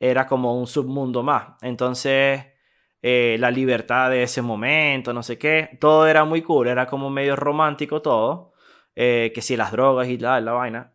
era 0.00 0.26
como 0.26 0.58
un 0.58 0.66
submundo 0.66 1.22
más. 1.22 1.56
Entonces, 1.62 2.46
eh, 3.02 3.36
la 3.38 3.50
libertad 3.50 4.10
de 4.10 4.24
ese 4.24 4.42
momento, 4.42 5.12
no 5.12 5.22
sé 5.22 5.38
qué, 5.38 5.78
todo 5.80 6.06
era 6.06 6.24
muy 6.24 6.42
cool, 6.42 6.68
era 6.68 6.86
como 6.86 7.10
medio 7.10 7.36
romántico 7.36 8.02
todo. 8.02 8.50
Eh, 8.96 9.32
que 9.34 9.42
si 9.42 9.56
las 9.56 9.72
drogas 9.72 10.08
y 10.08 10.18
la, 10.18 10.40
la 10.40 10.52
vaina. 10.52 10.92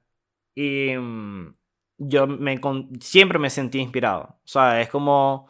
Y 0.53 0.95
mm, 0.95 1.55
yo 1.97 2.27
me, 2.27 2.59
siempre 2.99 3.39
me 3.39 3.49
sentí 3.49 3.79
inspirado. 3.79 4.39
O 4.43 4.47
sea, 4.47 4.81
es 4.81 4.89
como, 4.89 5.47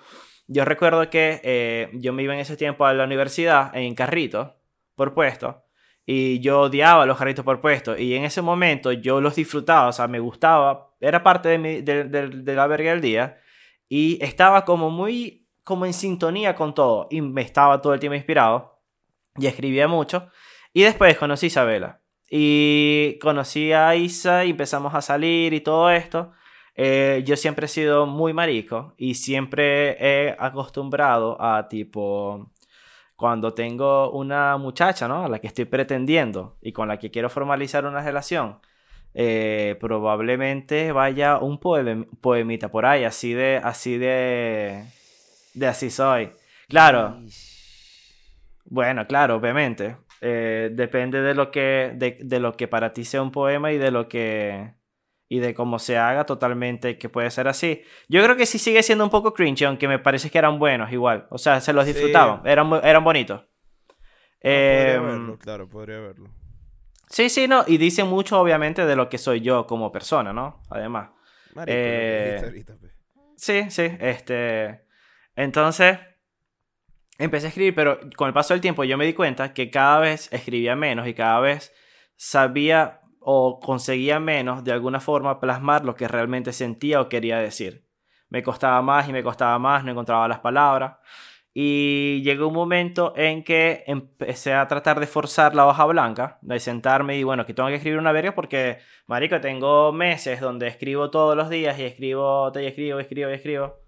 yo 0.47 0.65
recuerdo 0.65 1.09
que 1.09 1.41
eh, 1.43 1.89
yo 1.95 2.13
me 2.13 2.23
iba 2.23 2.33
en 2.33 2.39
ese 2.39 2.57
tiempo 2.57 2.85
a 2.85 2.93
la 2.93 3.03
universidad 3.05 3.75
en 3.75 3.95
carrito 3.95 4.57
por 4.95 5.13
puesto. 5.13 5.63
Y 6.05 6.39
yo 6.39 6.61
odiaba 6.61 7.05
los 7.05 7.17
carritos 7.17 7.43
por 7.43 7.61
puesto. 7.61 7.97
Y 7.97 8.13
en 8.15 8.23
ese 8.25 8.41
momento 8.41 8.91
yo 8.91 9.21
los 9.21 9.35
disfrutaba, 9.35 9.89
o 9.89 9.93
sea, 9.93 10.07
me 10.07 10.19
gustaba. 10.19 10.93
Era 11.01 11.23
parte 11.23 11.49
de, 11.49 11.57
mi, 11.57 11.81
de, 11.81 12.05
de 12.05 12.55
la 12.55 12.67
verga 12.67 12.91
del 12.91 13.01
día. 13.01 13.39
Y 13.87 14.23
estaba 14.23 14.65
como 14.65 14.89
muy, 14.89 15.47
como 15.63 15.85
en 15.85 15.93
sintonía 15.93 16.55
con 16.55 16.73
todo. 16.73 17.07
Y 17.09 17.21
me 17.21 17.41
estaba 17.41 17.81
todo 17.81 17.93
el 17.93 17.99
tiempo 17.99 18.15
inspirado. 18.15 18.81
Y 19.37 19.47
escribía 19.47 19.87
mucho. 19.87 20.29
Y 20.73 20.83
después 20.83 21.17
conocí 21.17 21.45
a 21.45 21.47
Isabela. 21.47 22.01
Y 22.29 23.17
conocí 23.21 23.71
a 23.71 23.95
Isa 23.95 24.45
y 24.45 24.51
empezamos 24.51 24.93
a 24.95 25.01
salir 25.01 25.53
y 25.53 25.61
todo 25.61 25.89
esto. 25.91 26.31
Eh, 26.75 27.23
yo 27.25 27.37
siempre 27.37 27.67
he 27.67 27.69
sido 27.69 28.05
muy 28.05 28.33
marico 28.33 28.93
y 28.97 29.15
siempre 29.15 29.95
he 29.99 30.35
acostumbrado 30.37 31.41
a 31.41 31.69
tipo 31.69 32.51
cuando 33.15 33.53
tengo 33.53 34.11
una 34.11 34.57
muchacha, 34.57 35.07
¿no? 35.07 35.23
A 35.23 35.29
la 35.29 35.39
que 35.39 35.47
estoy 35.47 35.65
pretendiendo 35.65 36.57
y 36.61 36.73
con 36.73 36.87
la 36.89 36.99
que 36.99 37.11
quiero 37.11 37.29
formalizar 37.29 37.85
una 37.85 38.01
relación, 38.01 38.59
eh, 39.17 39.77
probablemente 39.79 40.91
vaya 40.91 41.37
un 41.37 41.57
poemita 41.57 42.69
por 42.69 42.85
ahí, 42.85 43.05
así 43.05 43.33
de, 43.33 43.61
así 43.63 43.97
de, 43.97 44.83
de 45.53 45.67
así 45.67 45.89
soy. 45.89 46.31
Claro. 46.67 47.21
Bueno, 48.65 49.07
claro, 49.07 49.35
obviamente. 49.37 49.95
Eh, 50.19 50.69
depende 50.73 51.21
de 51.21 51.33
lo 51.33 51.49
que 51.49 51.93
de, 51.95 52.39
lo 52.39 52.53
que 52.53 52.67
para 52.67 52.91
ti 52.91 53.05
sea 53.05 53.21
un 53.21 53.31
poema 53.31 53.71
y 53.71 53.77
de 53.77 53.91
lo 53.91 54.07
que 54.09 54.73
y 55.29 55.39
de 55.39 55.53
cómo 55.53 55.77
se 55.79 55.97
haga 55.97 56.25
totalmente 56.25 56.97
que 56.97 57.07
puede 57.07 57.31
ser 57.31 57.47
así. 57.47 57.83
Yo 58.09 58.21
creo 58.21 58.35
que 58.35 58.45
sí 58.45 58.57
sigue 58.57 58.83
siendo 58.83 59.05
un 59.05 59.09
poco 59.09 59.33
cringe, 59.33 59.63
aunque 59.63 59.87
me 59.87 59.99
parece 59.99 60.29
que 60.29 60.37
eran 60.37 60.59
buenos 60.59 60.91
igual. 60.91 61.27
O 61.29 61.37
sea, 61.37 61.61
se 61.61 61.71
los 61.71 61.85
disfrutaban, 61.85 62.41
eran, 62.45 62.69
eran 62.83 63.03
bonitos. 63.03 63.45
podría 64.41 64.95
em, 64.95 65.05
verlo, 65.05 65.37
claro, 65.39 65.69
podría 65.69 65.99
verlo. 65.99 66.29
Sí, 67.09 67.29
sí, 67.29 67.47
no, 67.47 67.63
y 67.67 67.77
dice 67.77 68.03
mucho 68.03 68.39
obviamente 68.39 68.85
de 68.85 68.95
lo 68.95 69.09
que 69.09 69.17
soy 69.17 69.41
yo 69.41 69.67
como 69.67 69.91
persona, 69.91 70.33
¿no? 70.33 70.61
Además. 70.69 71.09
Eh, 71.67 72.63
pues. 72.65 72.91
sí, 73.37 73.69
sí, 73.69 73.97
este... 73.99 74.85
Entonces, 75.35 75.99
empecé 77.17 77.47
a 77.47 77.49
escribir, 77.49 77.75
pero 77.75 77.99
con 78.15 78.27
el 78.27 78.33
paso 78.33 78.53
del 78.53 78.61
tiempo 78.61 78.83
yo 78.83 78.97
me 78.97 79.05
di 79.05 79.13
cuenta 79.13 79.53
que 79.53 79.69
cada 79.69 79.99
vez 79.99 80.31
escribía 80.31 80.75
menos 80.75 81.07
y 81.07 81.13
cada 81.13 81.39
vez 81.39 81.73
sabía 82.15 83.01
o 83.19 83.59
conseguía 83.59 84.19
menos 84.19 84.63
de 84.63 84.71
alguna 84.71 84.99
forma 84.99 85.39
plasmar 85.39 85.83
lo 85.83 85.95
que 85.95 86.07
realmente 86.07 86.53
sentía 86.53 87.01
o 87.01 87.09
quería 87.09 87.39
decir. 87.39 87.85
Me 88.29 88.43
costaba 88.43 88.81
más 88.81 89.07
y 89.09 89.13
me 89.13 89.23
costaba 89.23 89.57
más, 89.59 89.83
no 89.83 89.91
encontraba 89.91 90.27
las 90.27 90.39
palabras. 90.39 90.97
Y 91.57 92.21
llegó 92.23 92.49
un 92.49 92.53
momento 92.53 93.13
en 93.15 93.41
que 93.41 93.85
empecé 93.87 94.53
a 94.53 94.67
tratar 94.67 94.99
de 94.99 95.07
forzar 95.07 95.55
la 95.55 95.65
hoja 95.65 95.85
blanca, 95.85 96.37
de 96.41 96.59
sentarme 96.59 97.17
y 97.17 97.23
bueno, 97.23 97.45
que 97.45 97.53
tengo 97.53 97.69
que 97.69 97.75
escribir 97.75 97.97
una 97.97 98.11
verga 98.11 98.35
porque, 98.35 98.79
marico, 99.07 99.39
tengo 99.39 99.93
meses 99.93 100.41
donde 100.41 100.67
escribo 100.67 101.09
todos 101.11 101.37
los 101.37 101.49
días 101.49 101.79
y 101.79 101.83
escribo, 101.83 102.51
y 102.53 102.65
escribo, 102.65 102.99
escribo, 102.99 103.29
escribo. 103.29 103.79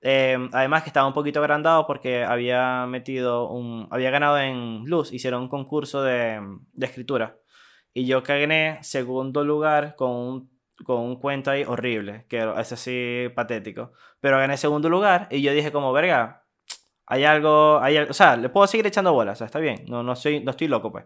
Em, 0.00 0.48
además 0.54 0.84
que 0.84 0.88
estaba 0.88 1.06
un 1.06 1.12
poquito 1.12 1.40
agrandado 1.40 1.86
porque 1.86 2.24
había 2.24 2.86
metido 2.86 3.50
un... 3.50 3.88
Había 3.90 4.10
ganado 4.10 4.38
en 4.38 4.84
Luz, 4.86 5.12
hicieron 5.12 5.42
un 5.42 5.48
concurso 5.48 6.02
de, 6.02 6.40
de 6.72 6.86
escritura. 6.86 7.36
Y 7.92 8.06
yo 8.06 8.22
gané 8.22 8.78
segundo 8.82 9.44
lugar 9.44 9.96
con 9.96 10.10
un, 10.12 10.50
con 10.84 11.00
un 11.00 11.16
cuento 11.16 11.50
ahí 11.50 11.64
horrible, 11.64 12.24
que 12.30 12.38
es 12.58 12.72
así 12.72 13.28
patético. 13.34 13.92
Pero 14.20 14.38
gané 14.38 14.56
segundo 14.56 14.88
lugar 14.88 15.28
y 15.30 15.42
yo 15.42 15.52
dije 15.52 15.72
como, 15.72 15.92
verga, 15.92 16.41
hay 17.12 17.24
algo, 17.24 17.78
hay 17.80 17.98
O 17.98 18.12
sea, 18.14 18.36
le 18.36 18.48
puedo 18.48 18.66
seguir 18.66 18.86
echando 18.86 19.12
bolas, 19.12 19.36
o 19.36 19.38
sea, 19.38 19.44
está 19.46 19.58
bien, 19.58 19.84
no, 19.86 20.02
no, 20.02 20.16
soy, 20.16 20.40
no 20.40 20.52
estoy 20.52 20.68
loco 20.68 20.90
pues. 20.90 21.04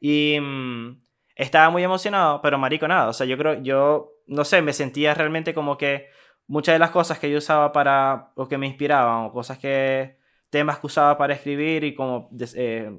Y 0.00 0.38
mm, 0.40 1.00
estaba 1.36 1.70
muy 1.70 1.84
emocionado, 1.84 2.42
pero 2.42 2.58
marico 2.58 2.88
nada, 2.88 3.08
o 3.08 3.12
sea, 3.12 3.26
yo 3.26 3.38
creo, 3.38 3.62
yo, 3.62 4.14
no 4.26 4.44
sé, 4.44 4.62
me 4.62 4.72
sentía 4.72 5.14
realmente 5.14 5.54
como 5.54 5.76
que 5.78 6.08
muchas 6.48 6.74
de 6.74 6.80
las 6.80 6.90
cosas 6.90 7.20
que 7.20 7.30
yo 7.30 7.38
usaba 7.38 7.70
para, 7.72 8.32
o 8.34 8.48
que 8.48 8.58
me 8.58 8.66
inspiraban, 8.66 9.26
o 9.26 9.32
cosas 9.32 9.58
que, 9.58 10.18
temas 10.50 10.80
que 10.80 10.86
usaba 10.86 11.16
para 11.16 11.34
escribir 11.34 11.84
y 11.84 11.94
como, 11.94 12.28
eh, 12.56 12.90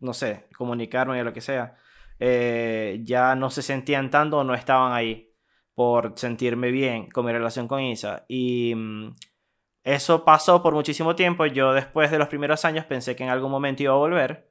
no 0.00 0.12
sé, 0.12 0.46
comunicarme 0.56 1.20
o 1.20 1.24
lo 1.24 1.32
que 1.32 1.40
sea, 1.40 1.74
eh, 2.20 3.00
ya 3.02 3.34
no 3.34 3.50
se 3.50 3.62
sentían 3.62 4.10
tanto 4.10 4.38
o 4.38 4.44
no 4.44 4.54
estaban 4.54 4.92
ahí 4.92 5.32
por 5.74 6.12
sentirme 6.16 6.70
bien 6.70 7.10
con 7.10 7.24
mi 7.24 7.32
relación 7.32 7.66
con 7.66 7.80
Isa. 7.80 8.24
Y 8.28 8.74
mm, 8.76 9.14
eso 9.84 10.24
pasó 10.24 10.62
por 10.62 10.74
muchísimo 10.74 11.16
tiempo. 11.16 11.46
Yo 11.46 11.72
después 11.72 12.10
de 12.10 12.18
los 12.18 12.28
primeros 12.28 12.64
años 12.64 12.84
pensé 12.84 13.16
que 13.16 13.24
en 13.24 13.30
algún 13.30 13.50
momento 13.50 13.82
iba 13.82 13.92
a 13.92 13.96
volver. 13.96 14.50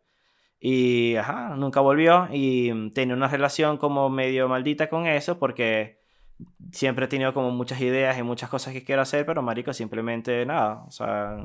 Y, 0.59 1.15
nunca 1.55 1.79
volvió. 1.79 2.27
Y 2.31 2.71
mm, 2.73 2.91
tenía 2.91 3.15
una 3.15 3.27
relación 3.27 3.77
como 3.77 4.09
medio 4.09 4.47
maldita 4.47 4.89
con 4.89 5.07
eso 5.07 5.39
porque 5.39 5.99
siempre 6.71 7.05
he 7.05 7.07
tenido 7.07 7.33
como 7.33 7.51
muchas 7.51 7.79
ideas 7.81 8.17
y 8.17 8.23
muchas 8.23 8.49
cosas 8.49 8.73
que 8.73 8.83
quiero 8.83 9.01
hacer, 9.01 9.25
pero 9.25 9.41
marico, 9.41 9.73
simplemente 9.73 10.45
nada. 10.45 10.83
O 10.87 10.91
sea, 10.91 11.37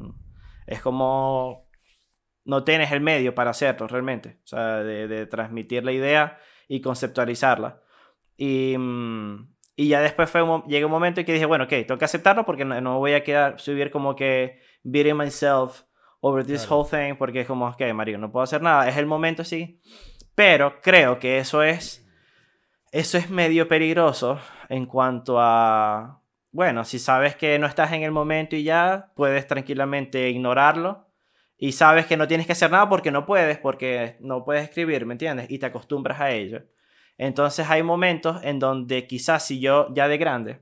es 0.66 0.80
como 0.82 1.66
no 2.44 2.64
tienes 2.64 2.92
el 2.92 3.00
medio 3.00 3.34
para 3.34 3.50
hacerlo 3.50 3.86
realmente. 3.88 4.40
O 4.44 4.46
sea, 4.46 4.82
de, 4.82 5.26
transmitir 5.26 5.84
la 5.84 5.92
idea 5.92 6.38
y 6.68 6.80
conceptualizarla. 6.80 7.82
Y, 8.36 8.76
mm, 8.78 9.55
y 9.76 9.88
ya 9.88 10.00
después 10.00 10.30
fue 10.30 10.42
un, 10.42 10.62
llega 10.64 10.86
un 10.86 10.92
momento 10.92 11.20
en 11.20 11.26
que 11.26 11.34
dije, 11.34 11.46
bueno, 11.46 11.64
ok, 11.64 11.70
tengo 11.70 11.98
que 11.98 12.06
aceptarlo 12.06 12.44
porque 12.44 12.64
no, 12.64 12.98
voy 12.98 13.12
a 13.12 13.22
quedar, 13.22 13.60
subir 13.60 13.90
como 13.90 14.16
que 14.16 14.60
beating 14.82 15.16
myself 15.16 15.82
over 16.20 16.44
this 16.44 16.68
whole 16.68 16.88
thing 16.88 17.14
porque 17.16 17.42
es 17.42 17.46
como, 17.46 17.68
ok, 17.68 17.82
marico, 17.94 18.18
no 18.18 18.32
puedo 18.32 18.42
hacer 18.42 18.62
nada. 18.62 18.88
Es 18.88 18.96
el 18.96 19.06
momento, 19.06 19.44
sí. 19.44 19.80
Pero 20.34 20.80
creo 20.80 21.18
que 21.18 21.38
eso 21.38 21.62
es 21.62 22.06
eso 22.92 23.18
es 23.18 23.28
medio 23.28 23.68
peligroso 23.68 24.40
en 24.70 24.86
cuanto 24.86 25.36
a, 25.38 26.22
bueno, 26.50 26.84
si 26.84 26.98
sabes 26.98 27.36
que 27.36 27.58
no 27.58 27.66
estás 27.66 27.92
en 27.92 28.02
el 28.02 28.10
momento 28.10 28.56
y 28.56 28.62
ya, 28.62 29.12
puedes 29.14 29.46
tranquilamente 29.46 30.30
ignorarlo 30.30 31.06
y 31.58 31.72
sabes 31.72 32.06
que 32.06 32.16
no 32.16 32.26
tienes 32.26 32.46
que 32.46 32.52
hacer 32.52 32.70
nada 32.70 32.88
porque 32.88 33.10
no 33.10 33.26
puedes, 33.26 33.58
porque 33.58 34.16
no 34.20 34.44
puedes 34.44 34.64
escribir, 34.64 35.04
¿me 35.04 35.12
entiendes? 35.12 35.50
Y 35.50 35.58
te 35.58 35.66
acostumbras 35.66 36.20
a 36.20 36.30
ello. 36.30 36.62
Entonces 37.18 37.68
hay 37.70 37.82
momentos 37.82 38.40
en 38.42 38.58
donde 38.58 39.06
quizás 39.06 39.46
si 39.46 39.60
yo 39.60 39.88
ya 39.94 40.08
de 40.08 40.18
grande 40.18 40.60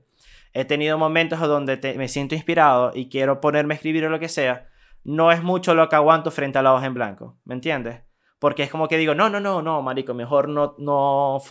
he 0.53 0.63
tenido 0.63 0.97
momentos 0.97 1.39
donde 1.41 1.77
me 1.97 2.07
siento 2.07 2.33
inspirado 2.33 2.91
y 2.95 3.09
quiero 3.09 3.41
ponerme 3.41 3.73
a 3.73 3.75
escribir 3.75 4.05
o 4.05 4.09
lo 4.09 4.19
que 4.19 4.29
sea, 4.29 4.69
no 5.03 5.31
es 5.31 5.43
mucho 5.43 5.75
lo 5.75 5.89
que 5.89 5.97
aguanto 5.97 6.31
frente 6.31 6.57
a 6.57 6.61
la 6.61 6.73
hoja 6.73 6.85
en 6.85 6.93
blanco, 6.93 7.37
¿me 7.43 7.55
entiendes? 7.55 8.01
Porque 8.39 8.63
es 8.63 8.71
como 8.71 8.87
que 8.87 8.97
digo, 8.97 9.13
no, 9.13 9.29
no, 9.29 9.41
no, 9.41 9.61
no, 9.61 9.81
marico, 9.81 10.13
mejor 10.13 10.47
no, 10.47 10.75
no 10.77 11.41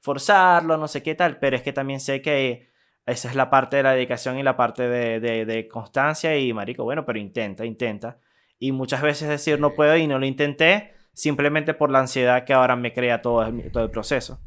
forzarlo, 0.00 0.78
no 0.78 0.88
sé 0.88 1.02
qué 1.02 1.14
tal, 1.14 1.38
pero 1.38 1.56
es 1.56 1.62
que 1.62 1.74
también 1.74 2.00
sé 2.00 2.22
que 2.22 2.70
esa 3.04 3.28
es 3.28 3.34
la 3.34 3.50
parte 3.50 3.76
de 3.76 3.82
la 3.82 3.92
dedicación 3.92 4.38
y 4.38 4.42
la 4.42 4.56
parte 4.56 4.88
de, 4.88 5.20
de, 5.20 5.68
constancia 5.68 6.36
y, 6.38 6.52
marico, 6.52 6.84
bueno, 6.84 7.04
pero 7.04 7.18
intenta, 7.18 7.64
intenta. 7.64 8.18
Y 8.58 8.72
muchas 8.72 9.02
veces 9.02 9.28
decir 9.28 9.60
no 9.60 9.74
puedo 9.74 9.96
y 9.96 10.06
no 10.06 10.18
lo 10.18 10.26
intenté 10.26 10.95
simplemente 11.16 11.72
por 11.72 11.90
la 11.90 12.00
ansiedad 12.00 12.44
que 12.44 12.52
ahora 12.52 12.76
me 12.76 12.92
crea 12.92 13.22
todo 13.22 13.42
el, 13.42 13.72
todo 13.72 13.82
el 13.82 13.90
proceso. 13.90 14.38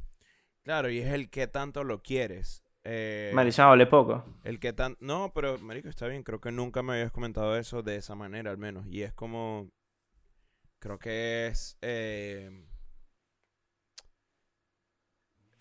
Claro, 0.64 0.90
y 0.90 1.00
es 1.00 1.12
el 1.12 1.30
que 1.30 1.48
tanto 1.48 1.84
lo 1.84 2.04
quieres. 2.04 2.64
Eh, 2.84 3.34
hable 3.58 3.88
poco. 3.88 4.24
El 4.44 4.60
que 4.60 4.72
tan... 4.72 4.96
No, 5.00 5.32
pero 5.34 5.58
Marico, 5.58 5.90
está 5.90 6.08
bien. 6.08 6.24
Creo 6.24 6.40
que 6.40 6.52
nunca 6.52 6.84
me 6.84 6.94
habías 6.94 7.12
comentado 7.12 7.58
eso 7.58 7.82
de 7.82 7.96
esa 7.96 8.16
manera, 8.16 8.52
al 8.52 8.58
menos. 8.58 8.86
Y 8.88 9.02
es 9.02 9.12
como... 9.14 9.68
Creo 10.80 11.00
que 11.00 11.48
es... 11.48 11.78
Eh, 11.82 12.66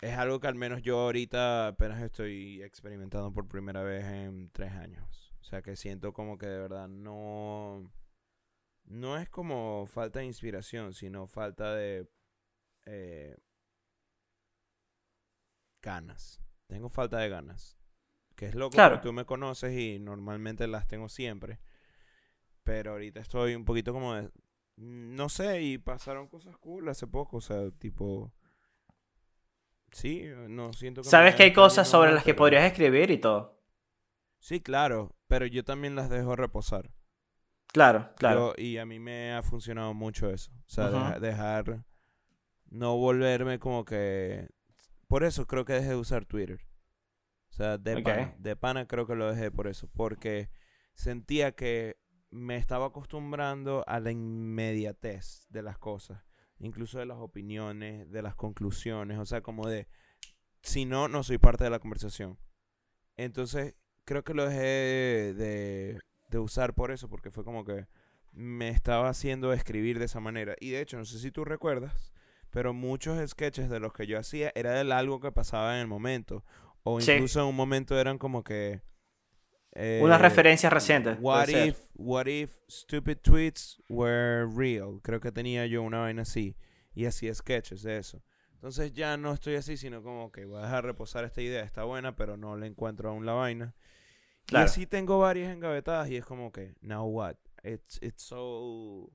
es 0.01 0.17
algo 0.17 0.39
que 0.39 0.47
al 0.47 0.55
menos 0.55 0.81
yo 0.83 0.99
ahorita 0.99 1.67
apenas 1.67 2.01
estoy 2.01 2.61
experimentando 2.61 3.33
por 3.33 3.47
primera 3.47 3.81
vez 3.81 4.05
en 4.05 4.49
tres 4.51 4.71
años. 4.73 5.33
O 5.41 5.43
sea 5.43 5.61
que 5.63 5.75
siento 5.75 6.13
como 6.13 6.37
que 6.37 6.45
de 6.45 6.59
verdad 6.59 6.87
no... 6.87 7.91
No 8.89 9.17
es 9.17 9.29
como 9.29 9.85
falta 9.85 10.19
de 10.19 10.25
inspiración, 10.25 10.93
sino 10.93 11.27
falta 11.27 11.75
de... 11.75 12.09
Eh, 12.85 13.37
ganas. 15.81 16.41
Tengo 16.65 16.89
falta 16.89 17.19
de 17.19 17.29
ganas. 17.29 17.77
Que 18.35 18.47
es 18.47 18.55
loco 18.55 18.71
claro. 18.71 18.95
porque 18.95 19.07
tú 19.07 19.13
me 19.13 19.25
conoces 19.25 19.77
y 19.77 19.99
normalmente 19.99 20.67
las 20.67 20.87
tengo 20.87 21.07
siempre. 21.07 21.59
Pero 22.63 22.93
ahorita 22.93 23.19
estoy 23.19 23.53
un 23.53 23.63
poquito 23.63 23.93
como 23.93 24.15
de... 24.15 24.31
No 24.77 25.29
sé, 25.29 25.61
y 25.61 25.77
pasaron 25.77 26.27
cosas 26.27 26.57
cool 26.57 26.89
hace 26.89 27.05
poco, 27.05 27.37
o 27.37 27.41
sea, 27.41 27.69
tipo... 27.71 28.33
Sí, 29.91 30.23
no 30.47 30.73
siento 30.73 31.03
que... 31.03 31.09
¿Sabes 31.09 31.35
que 31.35 31.43
hay 31.43 31.53
cosas 31.53 31.87
sobre 31.87 32.11
las 32.11 32.23
que 32.23 32.33
podrías 32.33 32.63
escribir 32.63 33.11
y 33.11 33.19
todo? 33.19 33.61
Sí, 34.39 34.61
claro, 34.61 35.15
pero 35.27 35.45
yo 35.45 35.63
también 35.63 35.95
las 35.95 36.09
dejo 36.09 36.35
reposar. 36.35 36.91
Claro, 37.71 38.09
claro. 38.17 38.53
y 38.57 38.77
a 38.77 38.85
mí 38.85 38.99
me 38.99 39.33
ha 39.33 39.43
funcionado 39.43 39.93
mucho 39.93 40.29
eso. 40.29 40.51
O 40.65 40.69
sea, 40.69 41.19
dejar... 41.19 41.85
No 42.71 42.97
volverme 42.97 43.57
como 43.57 43.83
que 43.83 44.47
por 45.09 45.23
eso 45.23 45.47
creo 45.47 45.65
que 45.65 45.73
dejé 45.73 45.89
de 45.89 45.95
usar 45.95 46.25
Twitter. 46.25 46.61
O 47.49 47.53
sea, 47.53 47.79
de, 47.79 47.99
pana, 48.03 48.35
de 48.37 48.55
pana 48.55 48.87
creo 48.87 49.07
que 49.07 49.15
lo 49.15 49.27
dejé 49.33 49.49
por 49.49 49.65
eso. 49.65 49.89
Porque 49.91 50.51
sentía 50.93 51.53
que 51.53 51.97
me 52.29 52.57
estaba 52.57 52.85
acostumbrando 52.85 53.83
a 53.87 53.99
la 53.99 54.11
inmediatez 54.11 55.47
de 55.49 55.63
las 55.63 55.79
cosas. 55.79 56.23
Incluso 56.59 56.99
de 56.99 57.07
las 57.07 57.17
opiniones, 57.17 58.11
de 58.11 58.21
las 58.21 58.35
conclusiones. 58.35 59.17
O 59.17 59.25
sea, 59.25 59.41
como 59.41 59.67
de, 59.67 59.87
si 60.61 60.85
no, 60.85 61.07
no 61.07 61.23
soy 61.23 61.39
parte 61.39 61.63
de 61.63 61.71
la 61.71 61.79
conversación. 61.79 62.37
Entonces, 63.17 63.75
creo 64.05 64.23
que 64.23 64.35
lo 64.35 64.47
dejé 64.47 64.61
de, 64.61 65.33
de 65.33 65.99
usar 66.37 66.73
por 66.73 66.91
eso. 66.91 67.09
Porque 67.09 67.31
fue 67.31 67.43
como 67.43 67.65
que 67.65 67.87
me 68.31 68.69
estaba 68.69 69.09
haciendo 69.09 69.53
escribir 69.53 69.97
de 69.97 70.05
esa 70.05 70.19
manera. 70.19 70.55
Y 70.59 70.69
de 70.69 70.81
hecho, 70.81 70.97
no 70.97 71.05
sé 71.05 71.17
si 71.19 71.31
tú 71.31 71.45
recuerdas 71.45 72.13
pero 72.49 72.73
muchos 72.73 73.29
sketches 73.29 73.69
de 73.69 73.79
los 73.79 73.93
que 73.93 74.07
yo 74.07 74.17
hacía 74.17 74.51
era 74.55 74.83
de 74.83 74.93
algo 74.93 75.19
que 75.19 75.31
pasaba 75.31 75.75
en 75.75 75.81
el 75.81 75.87
momento. 75.87 76.43
O 76.83 76.99
incluso 76.99 77.41
en 77.41 77.47
un 77.47 77.55
momento 77.55 77.99
eran 77.99 78.17
como 78.17 78.43
que... 78.43 78.81
Eh, 79.73 80.01
Unas 80.03 80.19
referencias 80.19 80.73
recientes. 80.73 81.17
What 81.21 81.49
if, 81.49 81.77
what 81.93 82.25
if 82.25 82.51
stupid 82.67 83.17
tweets 83.21 83.81
were 83.87 84.47
real? 84.47 84.99
Creo 85.03 85.19
que 85.19 85.31
tenía 85.31 85.67
yo 85.67 85.83
una 85.83 85.99
vaina 85.99 86.23
así. 86.23 86.55
Y 86.95 87.05
hacía 87.05 87.33
sketches 87.35 87.83
de 87.83 87.97
eso. 87.97 88.23
Entonces 88.53 88.93
ya 88.93 89.15
no 89.15 89.31
estoy 89.31 89.55
así, 89.55 89.77
sino 89.77 90.01
como 90.01 90.31
que 90.31 90.45
voy 90.45 90.59
a 90.59 90.63
dejar 90.63 90.85
reposar 90.85 91.23
esta 91.23 91.41
idea. 91.41 91.63
Está 91.63 91.83
buena, 91.83 92.15
pero 92.15 92.35
no 92.35 92.57
le 92.57 92.65
encuentro 92.65 93.09
aún 93.09 93.25
la 93.25 93.33
vaina. 93.33 93.75
Y 94.51 94.55
así 94.55 94.87
tengo 94.87 95.19
varias 95.19 95.53
engavetadas 95.53 96.09
y 96.09 96.17
es 96.17 96.25
como 96.25 96.51
que, 96.51 96.75
now 96.81 97.05
what? 97.05 97.35
It's, 97.63 97.99
it's 98.01 98.23
so 98.23 99.11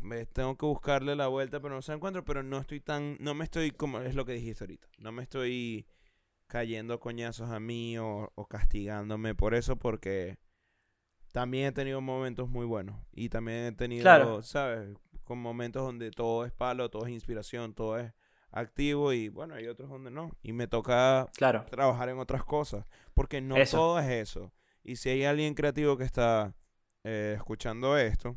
me 0.00 0.26
tengo 0.26 0.56
que 0.56 0.66
buscarle 0.66 1.14
la 1.14 1.28
vuelta, 1.28 1.60
pero 1.60 1.74
no 1.74 1.82
se 1.82 1.92
encuentro. 1.92 2.24
Pero 2.24 2.42
no 2.42 2.58
estoy 2.58 2.80
tan. 2.80 3.16
No 3.20 3.34
me 3.34 3.44
estoy 3.44 3.70
como 3.70 4.00
es 4.00 4.14
lo 4.14 4.24
que 4.24 4.32
dijiste 4.32 4.64
ahorita. 4.64 4.88
No 4.98 5.12
me 5.12 5.22
estoy 5.22 5.86
cayendo 6.46 6.98
coñazos 6.98 7.50
a 7.50 7.60
mí 7.60 7.96
o, 7.98 8.32
castigándome 8.48 9.34
por 9.34 9.54
eso, 9.54 9.76
porque 9.76 10.38
también 11.30 11.66
he 11.66 11.72
tenido 11.72 12.00
momentos 12.00 12.48
muy 12.48 12.66
buenos. 12.66 12.96
Y 13.12 13.28
también 13.28 13.66
he 13.66 13.72
tenido, 13.72 14.42
¿sabes? 14.42 14.96
Con 15.24 15.38
momentos 15.38 15.82
donde 15.82 16.10
todo 16.10 16.44
es 16.44 16.52
palo, 16.52 16.90
todo 16.90 17.06
es 17.06 17.12
inspiración, 17.12 17.74
todo 17.74 17.98
es 17.98 18.12
activo 18.52 19.12
y 19.12 19.28
bueno, 19.28 19.54
hay 19.54 19.66
otros 19.66 19.88
donde 19.88 20.10
no. 20.10 20.30
Y 20.42 20.52
me 20.52 20.66
toca 20.66 21.28
claro. 21.36 21.64
trabajar 21.70 22.08
en 22.08 22.18
otras 22.18 22.44
cosas, 22.44 22.86
porque 23.14 23.40
no 23.40 23.56
todo 23.70 23.98
es 23.98 24.08
eso. 24.08 24.52
Y 24.82 24.96
si 24.96 25.10
hay 25.10 25.24
alguien 25.24 25.54
creativo 25.54 25.96
que 25.96 26.04
está 26.04 26.54
eh, 27.04 27.34
escuchando 27.36 27.96
esto, 27.98 28.36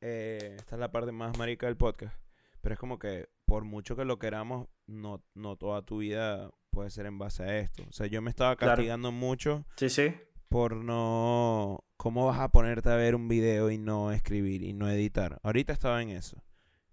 eh, 0.00 0.56
esta 0.58 0.76
es 0.76 0.80
la 0.80 0.90
parte 0.90 1.12
más 1.12 1.36
marica 1.36 1.66
del 1.66 1.76
podcast, 1.76 2.16
pero 2.60 2.72
es 2.72 2.78
como 2.78 2.98
que 2.98 3.28
por 3.44 3.64
mucho 3.64 3.96
que 3.96 4.04
lo 4.04 4.18
queramos, 4.18 4.68
no, 4.86 5.22
no 5.34 5.56
toda 5.56 5.82
tu 5.82 5.98
vida 5.98 6.50
puede 6.70 6.90
ser 6.90 7.06
en 7.06 7.18
base 7.18 7.42
a 7.42 7.58
esto. 7.58 7.82
O 7.88 7.92
sea, 7.92 8.06
yo 8.06 8.22
me 8.22 8.30
estaba 8.30 8.56
castigando 8.56 9.12
mucho. 9.12 9.66
Sí, 9.76 9.88
sí. 9.88 10.14
Por 10.48 10.76
no... 10.76 11.84
¿Cómo 11.96 12.26
vas 12.26 12.40
a 12.40 12.48
ponerte 12.48 12.88
a 12.88 12.96
ver 12.96 13.14
un 13.14 13.28
video 13.28 13.70
y 13.70 13.76
no 13.76 14.10
escribir 14.12 14.62
y 14.62 14.72
no 14.72 14.88
editar? 14.88 15.38
Ahorita 15.42 15.72
estaba 15.72 16.00
en 16.00 16.10
eso. 16.10 16.42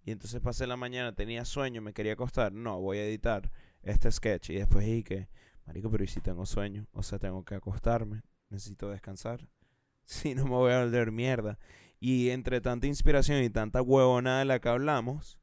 Y 0.08 0.12
entonces 0.12 0.40
pasé 0.40 0.66
la 0.68 0.78
mañana, 0.78 1.14
tenía 1.14 1.44
sueño, 1.44 1.82
me 1.82 1.92
quería 1.92 2.14
acostar. 2.14 2.54
No, 2.54 2.80
voy 2.80 3.00
a 3.00 3.04
editar 3.04 3.52
este 3.84 4.10
sketch. 4.10 4.52
Y 4.52 4.56
después 4.56 4.86
dije 4.86 5.04
que, 5.04 5.28
marico, 5.66 5.92
pero 5.92 6.02
¿y 6.02 6.08
si 6.08 6.22
tengo 6.22 6.46
sueño? 6.46 6.88
O 6.94 7.04
sea, 7.04 7.20
tengo 7.20 7.44
que 7.44 7.56
acostarme. 7.56 8.22
Necesito 8.50 8.90
descansar. 8.90 9.46
Si 10.06 10.34
no 10.34 10.46
me 10.46 10.52
voy 10.52 10.72
a 10.72 10.80
volver 10.80 11.12
mierda. 11.12 11.60
Y 12.00 12.30
entre 12.30 12.62
tanta 12.62 12.88
inspiración 12.88 13.44
y 13.44 13.50
tanta 13.50 13.82
huevona 13.82 14.40
de 14.40 14.46
la 14.46 14.62
que 14.62 14.70
hablamos, 14.70 15.38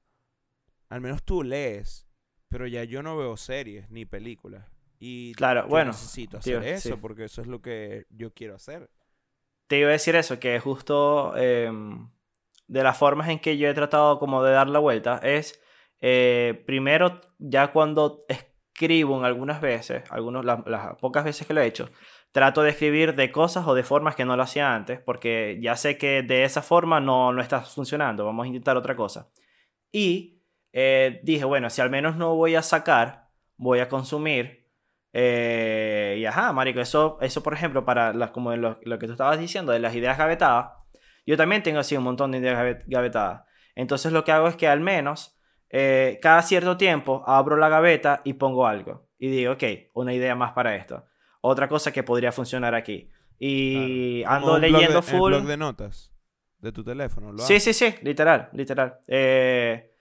al 0.89 1.03
menos 1.03 1.23
tú 1.23 1.43
lees, 1.43 2.07
pero 2.49 2.67
ya 2.67 2.85
yo 2.85 3.03
no 3.03 3.19
veo 3.19 3.37
series 3.37 3.91
ni 3.91 4.07
películas. 4.07 4.65
Y 4.99 5.35
claro, 5.35 5.69
bueno, 5.69 5.91
necesito 5.91 6.39
hacer 6.39 6.65
eso 6.65 6.99
porque 6.99 7.25
eso 7.25 7.43
es 7.43 7.49
lo 7.49 7.61
que 7.61 8.07
yo 8.09 8.33
quiero 8.33 8.55
hacer. 8.55 8.89
Te 9.67 9.79
iba 9.81 9.91
a 9.91 9.93
decir 9.93 10.17
eso, 10.17 10.41
que 10.41 10.59
justo 10.59 11.37
em, 11.37 12.09
de 12.67 12.83
las 12.83 12.97
formas 12.97 13.29
en 13.29 13.39
que 13.39 13.57
yo 13.57 13.69
he 13.69 13.75
tratado 13.75 14.19
como 14.19 14.43
de 14.43 14.53
dar 14.53 14.69
la 14.69 14.79
vuelta 14.79 15.21
es, 15.23 15.61
eh, 16.01 16.63
primero, 16.67 17.21
ya 17.39 17.73
cuando 17.73 18.19
escribo 18.29 19.19
en 19.19 19.25
algunas 19.25 19.61
veces, 19.61 20.05
algunos, 20.11 20.45
las 20.45 20.97
pocas 21.01 21.25
veces 21.25 21.47
que 21.47 21.55
lo 21.55 21.61
he 21.61 21.67
hecho, 21.67 21.89
trato 22.33 22.63
de 22.63 22.71
escribir 22.71 23.15
de 23.15 23.31
cosas 23.31 23.67
o 23.69 23.75
de 23.75 23.85
formas 23.85 24.17
que 24.17 24.25
no 24.25 24.37
lo 24.37 24.43
hacía 24.43 24.75
antes, 24.75 25.01
porque 25.01 25.59
ya 25.61 25.77
sé 25.77 25.97
que 25.99 26.23
de 26.23 26.45
esa 26.45 26.63
forma 26.63 26.99
no, 26.99 27.33
no 27.33 27.41
está 27.41 27.61
funcionando, 27.61 28.25
vamos 28.25 28.45
a 28.45 28.49
intentar 28.49 28.77
otra 28.77 28.97
cosa. 28.97 29.31
Y 29.93 30.43
eh, 30.73 31.21
dije, 31.23 31.45
bueno, 31.45 31.71
si 31.71 31.81
al 31.81 31.91
menos 31.91 32.17
no 32.17 32.35
voy 32.35 32.57
a 32.57 32.63
sacar, 32.63 33.29
voy 33.57 33.79
a 33.79 33.89
consumir. 33.89 34.69
Eh, 35.13 36.17
y 36.19 36.25
ajá, 36.25 36.53
marico, 36.53 36.81
eso, 36.81 37.19
eso 37.21 37.43
por 37.45 37.55
ejemplo, 37.55 37.85
para 37.85 38.13
las, 38.13 38.33
como 38.33 38.55
lo, 38.57 38.81
lo, 38.83 38.99
que 38.99 39.07
tú 39.07 39.13
estabas 39.13 39.39
diciendo 39.39 39.71
de 39.71 39.79
las 39.79 39.95
ideas 39.95 40.19
gavetadas, 40.19 40.73
yo 41.27 41.37
también 41.37 41.63
tengo 41.63 41.79
así 41.79 41.97
un 41.97 42.05
montón 42.05 42.33
de 42.33 42.39
ideas 42.39 42.85
gavetadas. 42.87 43.43
Entonces 43.75 44.13
lo 44.13 44.25
que 44.25 44.33
hago 44.33 44.49
es 44.49 44.57
que 44.57 44.69
al 44.69 44.81
menos 44.81 45.39
eh, 45.71 46.19
cada 46.23 46.43
cierto 46.43 46.77
tiempo 46.77 47.25
abro 47.27 47.57
la 47.57 47.69
gaveta 47.69 48.21
y 48.25 48.35
pongo 48.35 48.67
algo. 48.67 49.09
Y 49.19 49.29
digo, 49.29 49.53
ok, 49.53 49.65
una 49.95 50.13
idea 50.13 50.35
más 50.35 50.53
para 50.53 50.77
esto 50.77 51.05
otra 51.47 51.69
cosa 51.69 51.93
que 51.93 52.03
podría 52.03 52.33
funcionar 52.33 52.75
aquí. 52.75 53.11
Y 53.39 54.23
ando 54.25 54.59
leyendo 54.59 55.03
full. 55.03 55.33
blog 55.33 55.45
de 55.45 55.57
notas 55.59 56.11
de 56.59 56.73
tu 56.73 56.83
teléfono. 56.83 57.37
sí, 57.39 57.61
sí, 57.61 57.75
sí, 57.75 57.95
literal, 58.03 58.49
literal. 58.55 58.99
Eh, 59.07 59.93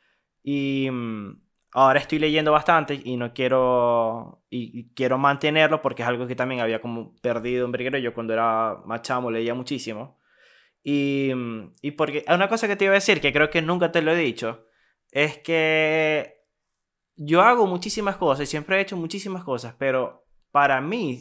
y 0.41 0.87
mm, 0.89 1.41
ahora 1.73 1.99
estoy 1.99 2.19
leyendo 2.19 2.53
bastante 2.53 2.99
y 3.03 3.17
no 3.17 3.33
quiero. 3.33 4.45
Y, 4.49 4.93
quiero 4.93 5.17
mantenerlo 5.17 5.81
porque 5.81 6.03
es 6.03 6.07
algo 6.07 6.27
que 6.27 6.35
también 6.35 6.61
había 6.61 6.79
como 6.79 7.13
perdido 7.15 7.65
en 7.65 7.73
briguero. 7.73 7.97
Yo 7.97 8.13
cuando 8.13 8.31
era 8.31 8.77
más 8.85 9.01
chamo 9.01 9.29
leía 9.29 9.53
muchísimo. 9.53 10.19
Y, 10.83 11.31
mm, 11.33 11.73
y 11.81 11.91
porque 11.91 12.25
una 12.27 12.49
cosa 12.49 12.67
que 12.67 12.75
te 12.75 12.85
iba 12.85 12.93
a 12.93 12.95
decir, 12.95 13.21
que 13.21 13.33
creo 13.33 13.49
que 13.49 13.61
nunca 13.61 13.91
te 13.91 14.01
lo 14.01 14.11
he 14.11 14.17
dicho, 14.17 14.67
es 15.11 15.37
que 15.37 16.43
yo 17.15 17.41
hago 17.41 17.67
muchísimas 17.67 18.17
cosas 18.17 18.43
y 18.43 18.47
siempre 18.47 18.77
he 18.77 18.81
hecho 18.81 18.97
muchísimas 18.97 19.43
cosas, 19.43 19.75
pero 19.77 20.25
para 20.51 20.81
mí 20.81 21.19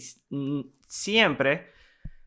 siempre 0.87 1.71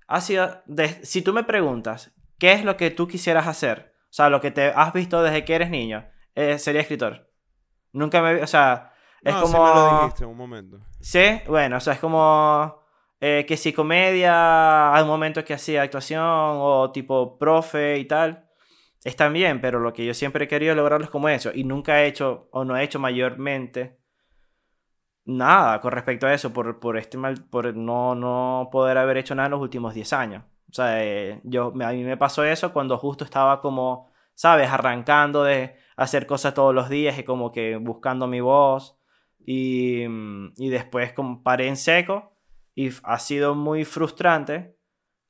ha 0.08 0.22
sido, 0.22 0.64
si 1.02 1.22
tú 1.22 1.34
me 1.34 1.44
preguntas, 1.44 2.14
¿qué 2.38 2.54
es 2.54 2.64
lo 2.64 2.78
que 2.78 2.92
tú 2.92 3.08
quisieras 3.08 3.48
hacer? 3.48 3.94
O 4.04 4.14
sea, 4.16 4.30
lo 4.30 4.40
que 4.40 4.52
te 4.52 4.68
has 4.68 4.94
visto 4.94 5.22
desde 5.22 5.44
que 5.44 5.56
eres 5.56 5.70
niño, 5.70 6.08
eh, 6.36 6.58
sería 6.60 6.82
escritor. 6.82 7.32
Nunca 7.92 8.22
me, 8.22 8.42
o 8.42 8.48
sea, 8.48 8.94
es 9.22 9.36
como... 9.36 9.64
Me 9.64 9.82
lo 9.82 10.02
dijiste 10.02 10.24
en 10.24 10.30
un 10.30 10.38
momento. 10.38 10.80
Sí, 11.02 11.42
bueno, 11.48 11.78
o 11.78 11.80
sea, 11.80 11.94
es 11.94 12.00
como... 12.00 12.85
eh, 13.22 13.46
que 13.48 13.58
si 13.58 13.74
comedia, 13.74 14.94
hay 14.94 15.06
momentos 15.06 15.44
que 15.44 15.54
hacía 15.54 15.82
actuación 15.84 16.22
o 16.24 16.92
tipo 16.92 17.38
profe 17.38 17.98
y 17.98 18.06
tal, 18.06 18.50
están 19.04 19.34
bien, 19.34 19.62
pero 19.62 19.80
lo 19.80 19.94
que 19.94 20.06
yo 20.06 20.14
siempre 20.14 20.46
he 20.46 20.48
querido 20.48 20.76
lograr 20.76 21.02
es 21.02 21.10
como 21.10 21.30
eso 21.30 21.52
y 21.54 21.64
nunca 21.64 22.02
he 22.02 22.08
hecho 22.08 22.50
o 22.52 22.66
no 22.66 22.76
he 22.76 22.84
hecho 22.84 23.00
mayormente 23.00 24.00
nada 25.26 25.82
con 25.82 25.92
respecto 25.92 26.28
a 26.28 26.34
eso 26.34 26.54
por, 26.54 26.80
por, 26.80 26.98
este 26.98 27.18
mal, 27.18 27.46
por 27.50 27.76
no, 27.76 28.16
no 28.16 28.70
poder 28.72 28.98
haber 28.98 29.18
hecho 29.18 29.36
nada 29.36 29.48
en 29.48 29.52
los 29.52 29.62
últimos 29.62 29.94
10 29.94 30.14
años. 30.14 30.44
O 30.70 30.74
sea, 30.74 31.04
eh, 31.04 31.42
yo, 31.44 31.74
a 31.82 31.92
mí 31.92 32.04
me 32.04 32.18
pasó 32.18 32.44
eso 32.44 32.74
cuando 32.74 32.98
justo 32.98 33.24
estaba 33.24 33.62
como, 33.62 34.12
¿sabes? 34.34 34.70
Arrancando 34.70 35.44
de 35.44 35.78
hacer 35.96 36.28
cosas 36.28 36.54
todos 36.54 36.76
los 36.76 36.90
días 36.90 37.18
y 37.18 37.24
como 37.24 37.52
que 37.52 37.78
buscando 37.78 38.28
mi 38.28 38.42
voz. 38.42 38.98
Y, 39.46 40.06
mm, 40.08 40.54
y 40.58 40.70
después 40.70 41.14
como 41.14 41.44
paré 41.44 41.68
en 41.68 41.78
seco 41.78 42.35
y 42.76 42.90
ha 43.04 43.20
sido 43.20 43.56
muy 43.56 43.86
frustrante, 43.86 44.78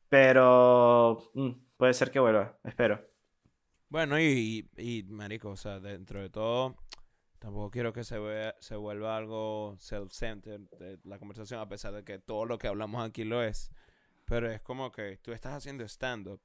pero 0.10 1.32
mm, 1.36 1.52
puede 1.78 1.94
ser 1.94 2.10
que 2.12 2.20
vuelva, 2.20 2.58
espero. 2.64 3.08
Bueno, 3.88 4.20
y, 4.20 4.68
marico, 5.08 5.52
o 5.52 5.56
sea, 5.56 5.80
dentro 5.80 6.22
de 6.22 6.30
todo, 6.30 6.76
tampoco 7.40 7.70
quiero 7.70 7.94
que 7.94 8.04
se, 8.04 8.18
vea, 8.18 8.56
se 8.60 8.76
vuelva 8.76 9.16
algo 9.16 9.78
self-centered 9.78 10.62
de 10.80 11.00
la 11.04 11.20
conversación, 11.20 11.60
a 11.60 11.70
pesar 11.70 11.94
de 11.94 12.04
que 12.04 12.18
todo 12.18 12.46
lo 12.46 12.58
que 12.58 12.68
hablamos 12.68 13.08
aquí 13.08 13.24
lo 13.24 13.44
es. 13.44 13.72
Pero 14.26 14.52
es 14.52 14.60
como 14.62 14.92
que 14.92 15.18
tú 15.18 15.32
estás 15.32 15.54
haciendo 15.54 15.84
stand-up, 15.86 16.42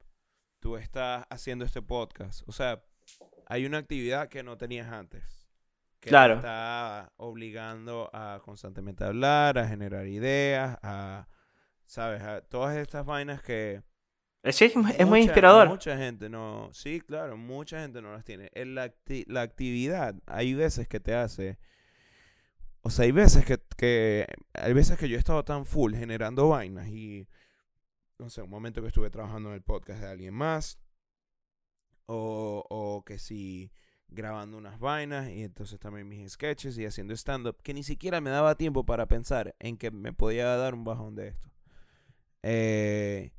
tú 0.59 0.77
estás 0.77 1.25
haciendo 1.31 1.65
este 1.65 1.81
podcast. 1.81 2.47
O 2.47 2.51
sea, 2.51 2.83
hay 3.47 3.65
una 3.65 3.79
actividad 3.79 4.29
que 4.29 4.43
no 4.43 4.55
tenías 4.55 4.87
antes. 4.91 5.40
Que 6.01 6.09
claro. 6.09 6.37
Está 6.37 7.13
obligando 7.17 8.09
a 8.11 8.41
constantemente 8.43 9.03
hablar, 9.03 9.59
a 9.59 9.67
generar 9.67 10.07
ideas, 10.07 10.79
a, 10.81 11.27
¿sabes? 11.85 12.23
A 12.23 12.41
todas 12.41 12.75
estas 12.75 13.05
vainas 13.05 13.43
que... 13.43 13.83
Sí, 14.45 14.65
es, 14.65 15.05
muy 15.05 15.21
inspirador. 15.21 15.69
Mucha 15.69 15.95
gente 15.95 16.27
no... 16.27 16.71
Sí, 16.73 17.01
claro, 17.01 17.37
mucha 17.37 17.81
gente 17.81 18.01
no 18.01 18.11
las 18.11 18.25
tiene. 18.25 18.49
En 18.55 18.73
la, 18.73 18.83
acti 18.83 19.25
la 19.27 19.43
actividad, 19.43 20.15
hay 20.25 20.55
veces 20.55 20.87
que 20.87 20.99
te 20.99 21.13
hace... 21.13 21.59
O 22.81 22.89
sea, 22.89 23.05
hay 23.05 23.11
veces 23.11 23.45
que, 23.45 23.59
que... 23.77 24.25
Hay 24.53 24.73
veces 24.73 24.97
que 24.97 25.07
yo 25.07 25.17
he 25.17 25.19
estado 25.19 25.45
tan 25.45 25.67
full 25.67 25.93
generando 25.93 26.49
vainas 26.49 26.87
y... 26.87 27.27
No 28.17 28.31
sé, 28.31 28.41
un 28.41 28.49
momento 28.49 28.81
que 28.81 28.87
estuve 28.87 29.11
trabajando 29.11 29.49
en 29.49 29.55
el 29.55 29.61
podcast 29.61 30.01
de 30.01 30.07
alguien 30.07 30.33
más. 30.33 30.79
O, 32.07 32.65
o 32.67 33.03
que 33.05 33.19
si 33.19 33.71
grabando 34.11 34.57
unas 34.57 34.79
vainas 34.79 35.29
y 35.29 35.43
entonces 35.43 35.79
también 35.79 36.07
mis 36.07 36.31
sketches 36.33 36.77
y 36.77 36.85
haciendo 36.85 37.13
stand-up, 37.15 37.57
que 37.63 37.73
ni 37.73 37.83
siquiera 37.83 38.21
me 38.21 38.29
daba 38.29 38.55
tiempo 38.55 38.85
para 38.85 39.07
pensar 39.07 39.55
en 39.59 39.77
que 39.77 39.89
me 39.89 40.13
podía 40.13 40.45
dar 40.57 40.73
un 40.73 40.83
bajón 40.83 41.15
de 41.15 41.29
esto. 41.29 41.49
Eh, 42.43 43.31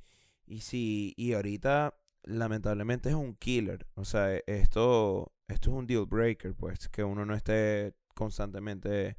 y 0.46 0.60
sí, 0.60 1.14
y 1.16 1.34
ahorita 1.34 1.94
lamentablemente 2.24 3.10
es 3.10 3.14
un 3.14 3.34
killer. 3.34 3.86
O 3.94 4.04
sea, 4.04 4.34
esto, 4.46 5.32
esto 5.48 5.70
es 5.70 5.76
un 5.76 5.86
deal 5.86 6.06
breaker, 6.06 6.54
pues, 6.54 6.88
que 6.88 7.04
uno 7.04 7.24
no 7.24 7.34
esté 7.34 7.94
constantemente 8.14 9.16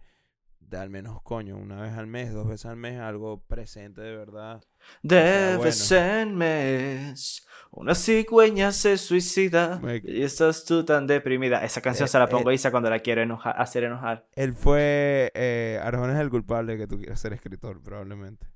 de 0.70 0.78
al 0.78 0.90
menos, 0.90 1.22
coño, 1.24 1.58
una 1.58 1.82
vez 1.82 1.94
al 1.94 2.08
mes, 2.08 2.34
dos 2.34 2.48
veces 2.48 2.66
al 2.66 2.78
mes, 2.78 3.00
algo 3.00 3.44
presente 3.46 4.02
de 4.02 4.16
verdad. 4.16 4.64
De 5.02 5.58
vez 5.58 5.92
en 5.92 6.36
mes, 6.36 7.46
una 7.72 7.96
cigüeña 7.96 8.72
se 8.72 8.98
suicida 8.98 9.82
y 10.04 10.24
estás 10.24 10.66
tú 10.66 10.84
tan 10.84 11.08
deprimida. 11.08 11.64
Esa 11.64 11.82
canción 11.82 12.06
Eh, 12.06 12.10
se 12.10 12.20
la 12.20 12.28
pongo 12.28 12.50
eh. 12.50 12.54
a 12.54 12.56
Isa 12.56 12.72
cuando 12.72 12.90
la 12.90 13.00
quiero 13.00 13.22
enojar, 13.22 13.56
hacer 13.62 13.84
enojar. 13.84 14.28
Él 14.36 14.54
fue, 14.54 15.32
eh, 15.36 15.80
Arjona 15.82 16.14
es 16.14 16.20
el 16.20 16.30
culpable 16.30 16.74
de 16.74 16.80
que 16.80 16.88
tú 16.88 16.98
quieras 16.98 17.20
ser 17.20 17.34
escritor, 17.34 17.82
probablemente. 17.82 18.48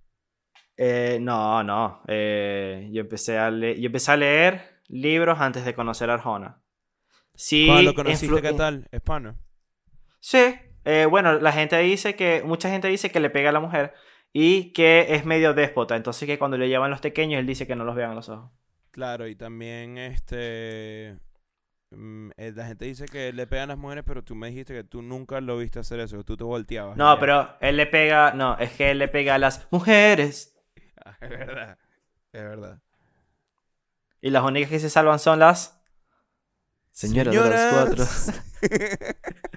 Eh, 0.75 1.17
no, 1.21 1.63
no. 1.63 2.01
eh, 2.07 2.87
yo, 2.91 3.01
empecé 3.01 3.37
a 3.39 3.49
yo 3.49 3.85
empecé 3.87 4.11
a 4.11 4.17
leer 4.17 4.81
libros 4.87 5.39
antes 5.39 5.65
de 5.65 5.73
conocer 5.73 6.09
a 6.09 6.15
Arjona. 6.15 6.61
Sí, 7.33 7.65
Cuando 7.67 7.83
lo 7.83 7.93
conociste, 7.93 8.41
¿qué 8.41 8.53
tal? 8.53 8.87
¿Es 8.91 9.01
pana? 9.01 9.39
Sí, 10.19 10.55
eh, 10.89 11.05
bueno, 11.05 11.33
la 11.33 11.51
gente 11.51 11.77
dice 11.79 12.15
que, 12.15 12.41
mucha 12.43 12.69
gente 12.69 12.87
dice 12.87 13.11
que 13.11 13.19
le 13.19 13.29
pega 13.29 13.49
a 13.49 13.51
la 13.51 13.59
mujer 13.59 13.93
y 14.31 14.71
que 14.71 15.07
es 15.15 15.25
medio 15.25 15.53
déspota, 15.53 15.97
entonces 15.97 16.25
que 16.25 16.39
cuando 16.39 16.57
le 16.57 16.69
llevan 16.69 16.91
los 16.91 17.01
pequeños 17.01 17.39
él 17.39 17.45
dice 17.45 17.67
que 17.67 17.75
no 17.75 17.83
los 17.83 17.93
vean 17.93 18.11
a 18.11 18.15
los 18.15 18.29
ojos. 18.29 18.49
Claro, 18.91 19.27
y 19.27 19.35
también 19.35 19.97
este 19.97 21.19
mm, 21.91 22.29
eh, 22.37 22.53
la 22.55 22.67
gente 22.67 22.85
dice 22.85 23.05
que 23.05 23.33
le 23.33 23.47
pegan 23.47 23.65
a 23.65 23.73
las 23.73 23.77
mujeres, 23.77 24.05
pero 24.07 24.23
tú 24.23 24.33
me 24.33 24.47
dijiste 24.47 24.73
que 24.73 24.85
tú 24.85 25.01
nunca 25.01 25.41
lo 25.41 25.57
viste 25.57 25.79
hacer 25.79 25.99
eso, 25.99 26.17
que 26.19 26.23
tú 26.23 26.37
te 26.37 26.45
volteabas. 26.45 26.95
No, 26.95 27.19
pero 27.19 27.49
él 27.59 27.75
le 27.75 27.85
pega, 27.85 28.31
no, 28.31 28.57
es 28.57 28.71
que 28.71 28.91
él 28.91 28.99
le 28.99 29.09
pega 29.09 29.35
a 29.35 29.39
las 29.39 29.67
mujeres 29.71 30.57
Ah, 31.03 31.17
Es 31.19 31.29
verdad, 31.29 31.77
es 32.31 32.43
verdad. 32.43 32.81
y 34.21 34.29
las 34.29 34.43
únicas 34.43 34.69
que 34.69 34.79
se 34.79 34.89
salvan 34.89 35.19
son 35.19 35.39
las 35.39 35.81
señoras, 36.91 37.33
de 37.33 37.49
los 37.49 37.73
cuatro. 37.73 38.05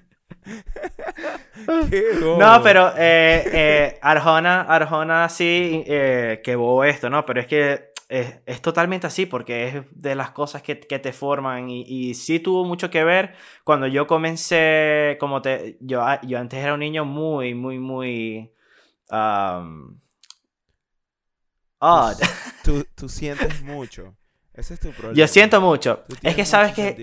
No, 2.33 2.61
pero 2.63 2.91
eh, 2.97 3.45
eh, 3.53 3.99
Arjona, 4.03 4.63
Arjona 4.63 5.29
sí, 5.29 5.85
eh, 5.87 6.41
que 6.45 6.57
bobo 6.57 6.85
esto, 6.85 7.11
¿no? 7.11 7.25
Pero 7.27 7.41
es 7.41 7.47
que 7.47 7.91
es, 8.09 8.41
es 8.47 8.63
totalmente 8.63 9.07
así 9.07 9.27
porque 9.27 9.69
es 9.69 9.75
de 9.93 10.15
las 10.15 10.31
cosas 10.31 10.63
que, 10.63 10.79
que 10.81 10.99
te 10.99 11.13
forman 11.13 11.69
y, 11.71 11.83
y 11.87 12.15
sí 12.15 12.41
tuvo 12.41 12.65
mucho 12.65 12.91
que 12.91 13.05
ver 13.05 13.35
cuando 13.65 13.87
yo 13.87 14.07
comencé, 14.07 15.17
como 15.21 15.43
te, 15.43 15.77
yo, 15.81 16.03
a- 16.03 16.21
yo 16.23 16.39
antes 16.39 16.61
era 16.63 16.75
un 16.75 16.81
niño 16.81 17.05
muy, 17.05 17.55
muy, 17.55 17.79
muy... 17.79 18.53
um, 19.11 19.99
odd. 21.81 22.19
Tú, 22.63 22.85
tú 22.95 23.09
sientes 23.09 23.63
mucho. 23.63 24.15
Ese 24.61 24.75
es 24.75 24.81
tu 24.81 24.91
problema. 24.91 25.15
Yo 25.15 25.27
siento 25.27 25.61
mucho. 25.61 26.05
Es 26.23 26.35
que 26.37 26.45
sabes 26.45 26.73
que 26.75 26.97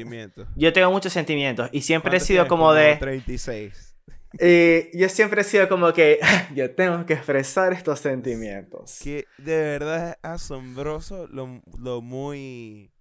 yo 0.56 0.72
tengo 0.74 0.92
muchos 0.92 1.12
sentimientos 1.12 1.70
y 1.72 1.82
siempre 1.82 2.10
he 2.10 2.12
¿Cuántos 2.20 2.28
sido 2.28 2.48
como 2.48 2.74
de... 2.74 2.96
36. 2.98 3.96
Y 4.40 4.98
yo 5.00 5.10
siempre 5.10 5.42
he 5.42 5.44
sido 5.44 5.68
como 5.70 5.92
que 5.94 6.20
yo 6.56 6.74
tengo 6.76 7.06
que 7.06 7.14
expresar 7.14 7.74
estos 7.74 8.00
sentimientos. 8.00 9.00
Que 9.04 9.26
de 9.38 9.58
verdad 9.58 10.10
es 10.10 10.18
asombroso 10.22 11.28
lo, 11.28 11.62
lo 11.80 12.02
muy. 12.02 12.92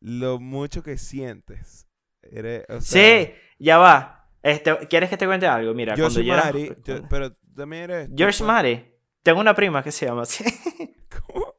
Lo 0.00 0.40
mucho 0.40 0.82
que 0.82 0.98
sientes. 0.98 1.86
Eres, 2.22 2.64
o 2.68 2.80
sea, 2.80 3.02
Sí, 3.26 3.32
ya 3.60 3.78
va. 3.78 4.28
Este, 4.42 4.76
¿Quieres 4.88 5.08
que 5.10 5.16
te 5.16 5.26
cuente 5.26 5.46
algo? 5.46 5.72
Mira, 5.74 5.94
Yo 5.94 6.04
cuando 6.04 6.14
soy 6.14 6.24
yo 6.26 6.34
era- 6.34 6.44
Mari, 6.46 6.72
yo- 6.84 7.08
pero 7.08 7.32
también 7.54 7.84
eres. 7.84 8.08
George. 8.16 8.42
Mari. 8.42 8.88
Tengo 9.22 9.38
una 9.40 9.54
prima 9.54 9.84
que 9.84 9.92
se 9.92 10.06
llama 10.06 10.22
así. 10.22 10.42
¿Cómo? 11.28 11.54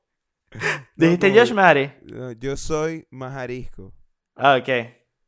Dijiste 0.95 1.29
No, 1.29 1.33
George 1.33 1.53
Mari. 1.53 1.93
no, 2.03 2.31
yo 2.33 2.55
soy 2.57 3.07
Majarisco. 3.11 3.93
Ah, 4.35 4.57
ok. 4.59 4.69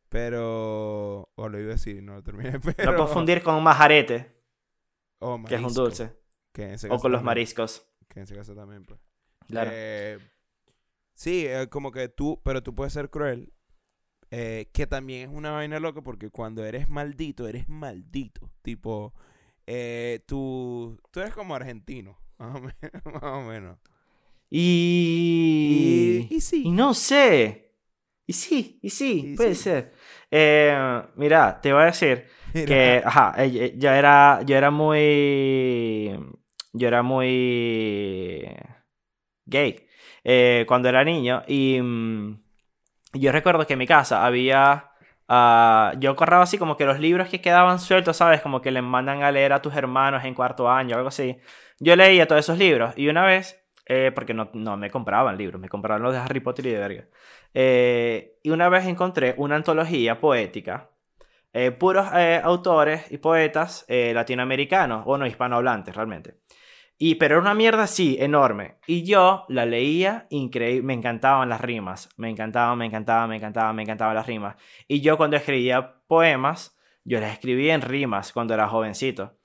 Pero. 0.10 1.30
O 1.36 1.50
lo 1.50 1.60
iba 1.60 1.70
a 1.70 1.74
decir, 1.74 2.02
no 2.04 2.14
lo 2.16 2.24
terminé. 2.24 2.60
Pero, 2.78 2.92
No 2.92 2.98
confundir 2.98 3.42
con 3.44 3.62
majarete, 3.64 4.34
o 5.20 5.44
que 5.44 5.56
es 5.56 5.62
un 5.62 5.74
dulce. 5.74 6.16
que 6.52 6.64
en 6.64 6.72
ese 6.76 6.90
O 6.90 6.98
con 7.00 7.12
los 7.12 7.24
mariscos. 7.24 7.88
Que 8.08 8.20
en 8.20 8.24
ese 8.24 8.36
caso 8.36 8.56
también, 8.56 8.86
pues. 8.86 9.00
Claro. 9.48 9.70
Eh, 9.74 10.20
sí, 11.14 11.46
eh, 11.48 11.68
como 11.70 11.92
que 11.92 12.08
tú, 12.10 12.42
pero 12.44 12.64
tú 12.64 12.74
puedes 12.76 12.94
ser 12.94 13.10
cruel. 13.10 13.52
eh, 14.32 14.70
que 14.74 14.88
también 14.88 15.30
es 15.30 15.36
una 15.36 15.52
vaina 15.52 15.80
loca 15.80 16.02
porque 16.02 16.30
cuando 16.30 16.66
eres 16.66 16.90
maldito, 16.90 17.48
eres 17.48 17.70
maldito. 17.70 18.52
Tipo, 18.62 19.14
eh, 19.68 20.22
tú, 20.28 21.00
tú 21.12 21.20
eres 21.22 21.34
como 21.34 21.56
argentino, 21.56 22.18
más 22.38 22.56
o 22.56 22.60
menos. 22.62 23.06
Más 23.06 23.24
o 23.24 23.42
menos. 23.42 23.78
Y... 24.50 26.28
y 26.30 26.42
sí. 26.42 26.64
Y 26.66 26.72
no 26.72 26.94
sé. 26.94 27.74
Y 28.28 28.34
sí, 28.34 28.80
y 28.82 28.90
sí, 28.90 29.34
Y 29.34 29.36
puede 29.36 29.56
sí. 29.56 29.64
ser. 29.64 29.94
Eh, 30.32 31.02
mira, 31.16 31.60
te 31.62 31.72
voy 31.74 31.84
a 31.84 31.86
decir 31.86 32.26
Mira, 32.54 32.66
que, 32.68 33.02
ajá, 33.06 33.34
eh, 33.38 33.76
yo 33.78 33.92
era, 33.92 34.42
yo 34.46 34.56
era 34.58 34.72
muy, 34.72 36.18
yo 36.74 36.88
era 36.88 37.04
muy 37.04 38.48
gay 39.46 39.88
eh, 40.24 40.66
cuando 40.68 40.90
era 40.90 41.04
niño 41.04 41.44
y 41.48 41.80
mm, 41.82 42.42
yo 43.14 43.32
recuerdo 43.32 43.66
que 43.68 43.74
en 43.74 43.80
mi 43.80 43.88
casa 43.88 44.26
había, 44.26 44.92
ah, 45.28 45.94
yo 46.00 46.12
agarraba 46.12 46.44
así 46.44 46.58
como 46.58 46.76
que 46.78 46.86
los 46.86 47.00
libros 47.00 47.30
que 47.30 47.42
quedaban 47.42 47.80
sueltos, 47.80 48.18
¿sabes? 48.18 48.42
Como 48.42 48.62
que 48.62 48.72
les 48.72 48.84
mandan 48.84 49.24
a 49.24 49.32
leer 49.32 49.54
a 49.54 49.62
tus 49.62 49.76
hermanos 49.76 50.24
en 50.26 50.34
cuarto 50.34 50.70
año, 50.70 50.96
algo 50.96 51.10
así. 51.10 51.38
Yo 51.80 51.96
leía 51.96 52.28
todos 52.28 52.40
esos 52.42 52.58
libros 52.58 52.94
y 52.98 53.08
una 53.08 53.26
vez, 53.26 53.65
eh, 53.86 54.12
porque 54.14 54.34
no, 54.34 54.50
no 54.54 54.78
me 54.78 54.90
compraban 54.90 55.38
libros, 55.38 55.62
me 55.62 55.70
compraban 55.70 56.04
los 56.04 56.14
de 56.14 56.20
Harry 56.20 56.40
Potter 56.40 56.66
y 56.68 56.72
de 56.72 56.80
verga. 56.80 57.06
Eh, 57.54 58.38
y 58.44 58.50
una 58.50 58.70
vez 58.70 58.86
encontré 58.86 59.34
una 59.38 59.56
antología 59.56 60.20
poética 60.20 60.90
eh, 61.58 61.72
puros 61.72 62.06
eh, 62.14 62.42
autores 62.44 63.10
y 63.12 63.18
poetas 63.18 63.86
eh, 63.88 64.12
latinoamericanos, 64.14 65.04
o 65.06 65.18
no 65.18 65.26
hispanohablantes 65.26 65.96
realmente. 65.96 66.42
Y, 66.98 67.16
pero 67.16 67.36
era 67.36 67.42
una 67.42 67.54
mierda 67.54 67.84
así, 67.84 68.18
enorme. 68.20 68.76
Y 68.88 69.04
yo 69.04 69.46
la 69.48 69.66
leía, 69.66 70.28
increíble, 70.32 70.86
me 70.86 70.94
encantaban 70.94 71.48
las 71.48 71.62
rimas, 71.62 72.10
me 72.18 72.30
encantaban, 72.30 72.78
me 72.78 72.88
encantaban, 72.88 73.30
me 73.30 73.38
encantaban, 73.38 73.74
me 73.74 73.84
encantaban 73.84 74.16
las 74.16 74.28
rimas. 74.28 74.58
Y 74.90 75.00
yo 75.00 75.16
cuando 75.16 75.38
escribía 75.38 76.02
poemas, 76.08 76.78
yo 77.06 77.22
las 77.22 77.32
escribía 77.32 77.74
en 77.74 77.82
rimas 77.82 78.34
cuando 78.34 78.54
era 78.54 78.68
jovencito. 78.68 79.38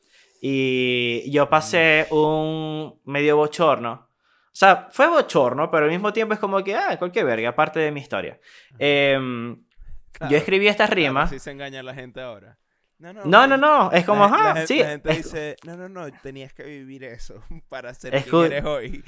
Y 0.42 1.30
yo 1.30 1.48
pasé 1.48 2.08
un 2.10 3.00
medio 3.04 3.36
bochorno. 3.36 4.09
O 4.52 4.56
sea, 4.60 4.88
fue 4.90 5.08
bochorno, 5.08 5.70
pero 5.70 5.84
al 5.84 5.90
mismo 5.90 6.12
tiempo 6.12 6.34
es 6.34 6.40
como 6.40 6.62
que, 6.64 6.74
ah, 6.74 6.98
cualquier 6.98 7.24
verga, 7.24 7.54
parte 7.54 7.78
de 7.78 7.92
mi 7.92 8.00
historia. 8.00 8.38
Em, 8.78 9.56
yo 10.28 10.36
escribí 10.36 10.66
estas 10.66 10.90
rimas. 10.90 11.30
Así 11.30 11.38
se 11.38 11.52
engaña 11.52 11.82
la 11.82 11.94
gente 11.94 12.20
ahora. 12.20 12.58
No, 12.98 13.14
no, 13.14 13.46
no, 13.46 13.56
no, 13.56 13.90
es 13.92 14.04
como, 14.04 14.28
la, 14.28 14.50
ah, 14.50 14.66
sí. 14.66 14.80
La 14.80 14.90
gente 14.90 15.14
dice, 15.14 15.56
no, 15.64 15.74
no, 15.74 15.88
no, 15.88 16.12
tenías 16.22 16.52
que 16.52 16.64
vivir 16.64 17.02
eso 17.04 17.42
para 17.70 17.94
ser 17.94 18.14
es 18.14 18.24
quien 18.24 18.44
eres 18.44 18.64
hoy. 18.64 19.02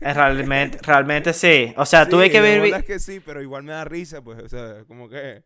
Realmente, 0.00 0.78
realmente 0.80 1.32
sí. 1.32 1.74
O 1.76 1.84
sea, 1.84 2.08
tuve 2.08 2.30
que 2.30 2.40
vivir... 2.40 2.72
Es 2.72 2.84
que 2.84 3.00
sí, 3.00 3.18
pero 3.18 3.42
igual 3.42 3.64
me 3.64 3.72
da 3.72 3.84
risa, 3.84 4.22
pues, 4.22 4.38
o 4.44 4.48
sea, 4.48 4.84
como 4.86 5.08
que... 5.08 5.42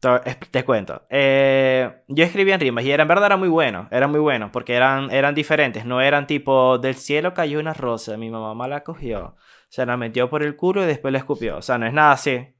Te, 0.00 0.64
cuento. 0.64 1.02
Eh, 1.10 2.02
yo 2.06 2.24
escribía 2.24 2.54
en 2.54 2.60
rimas 2.60 2.84
y 2.84 2.92
era, 2.92 3.02
en 3.02 3.08
verdad 3.08 3.26
era 3.26 3.36
muy 3.36 3.48
bueno. 3.48 3.88
Era 3.90 4.06
muy 4.06 4.20
bueno 4.20 4.52
porque 4.52 4.74
eran, 4.74 5.10
eran 5.10 5.34
diferentes. 5.34 5.84
No 5.84 6.00
eran 6.00 6.26
tipo, 6.26 6.78
del 6.78 6.94
cielo 6.94 7.34
cayó 7.34 7.58
una 7.58 7.74
rosa, 7.74 8.16
mi 8.16 8.30
mamá 8.30 8.68
la 8.68 8.84
cogió. 8.84 9.34
Se 9.68 9.84
la 9.84 9.96
metió 9.96 10.30
por 10.30 10.42
el 10.42 10.56
culo 10.56 10.84
y 10.84 10.86
después 10.86 11.12
la 11.12 11.18
escupió. 11.18 11.56
O 11.58 11.62
sea, 11.62 11.78
no 11.78 11.86
es 11.86 11.92
nada 11.92 12.12
así. 12.12 12.54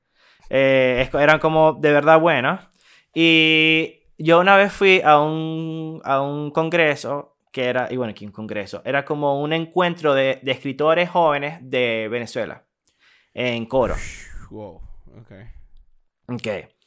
Eh, 0.51 1.09
eran 1.13 1.39
como 1.39 1.75
de 1.75 1.93
verdad 1.93 2.21
buenas. 2.21 2.69
Y 3.15 4.01
yo 4.19 4.41
una 4.41 4.57
vez 4.57 4.73
fui 4.73 5.01
a 5.05 5.21
un, 5.21 6.01
a 6.05 6.21
un 6.21 6.51
congreso 6.51 7.37
que 7.53 7.67
era, 7.67 7.89
y 7.91 7.97
bueno, 7.97 8.11
aquí 8.11 8.27
un 8.27 8.33
congreso, 8.33 8.83
era 8.85 9.05
como 9.05 9.41
un 9.41 9.53
encuentro 9.53 10.13
de, 10.13 10.39
de 10.43 10.53
escritores 10.53 11.09
jóvenes 11.09 11.59
de 11.63 12.09
Venezuela, 12.11 12.65
en 13.33 13.65
coro. 13.67 13.95
Wow, 14.51 14.83
ok. 15.21 15.33
Ok. 16.29 16.78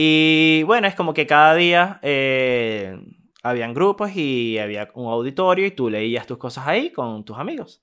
Y 0.00 0.62
bueno, 0.62 0.86
es 0.86 0.94
como 0.94 1.12
que 1.12 1.26
cada 1.26 1.56
día 1.56 1.98
eh, 2.02 2.96
habían 3.42 3.74
grupos 3.74 4.14
y 4.14 4.56
había 4.56 4.88
un 4.94 5.10
auditorio 5.12 5.66
y 5.66 5.72
tú 5.72 5.90
leías 5.90 6.24
tus 6.24 6.38
cosas 6.38 6.68
ahí 6.68 6.92
con 6.92 7.24
tus 7.24 7.36
amigos. 7.36 7.82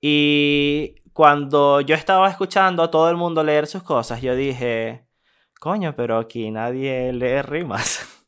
Y 0.00 0.94
cuando 1.12 1.80
yo 1.80 1.96
estaba 1.96 2.30
escuchando 2.30 2.84
a 2.84 2.92
todo 2.92 3.10
el 3.10 3.16
mundo 3.16 3.42
leer 3.42 3.66
sus 3.66 3.82
cosas, 3.82 4.22
yo 4.22 4.36
dije, 4.36 5.08
coño, 5.58 5.96
pero 5.96 6.18
aquí 6.18 6.48
nadie 6.52 7.12
lee 7.12 7.42
rimas. 7.42 8.24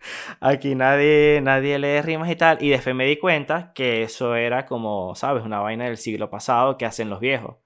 aquí 0.40 0.74
nadie, 0.74 1.40
nadie 1.42 1.78
lee 1.78 2.00
rimas 2.00 2.30
y 2.30 2.36
tal. 2.36 2.62
Y 2.62 2.70
después 2.70 2.96
me 2.96 3.04
di 3.04 3.18
cuenta 3.18 3.72
que 3.74 4.04
eso 4.04 4.34
era 4.36 4.64
como, 4.64 5.14
¿sabes? 5.14 5.44
Una 5.44 5.60
vaina 5.60 5.84
del 5.84 5.98
siglo 5.98 6.30
pasado 6.30 6.78
que 6.78 6.86
hacen 6.86 7.10
los 7.10 7.20
viejos. 7.20 7.56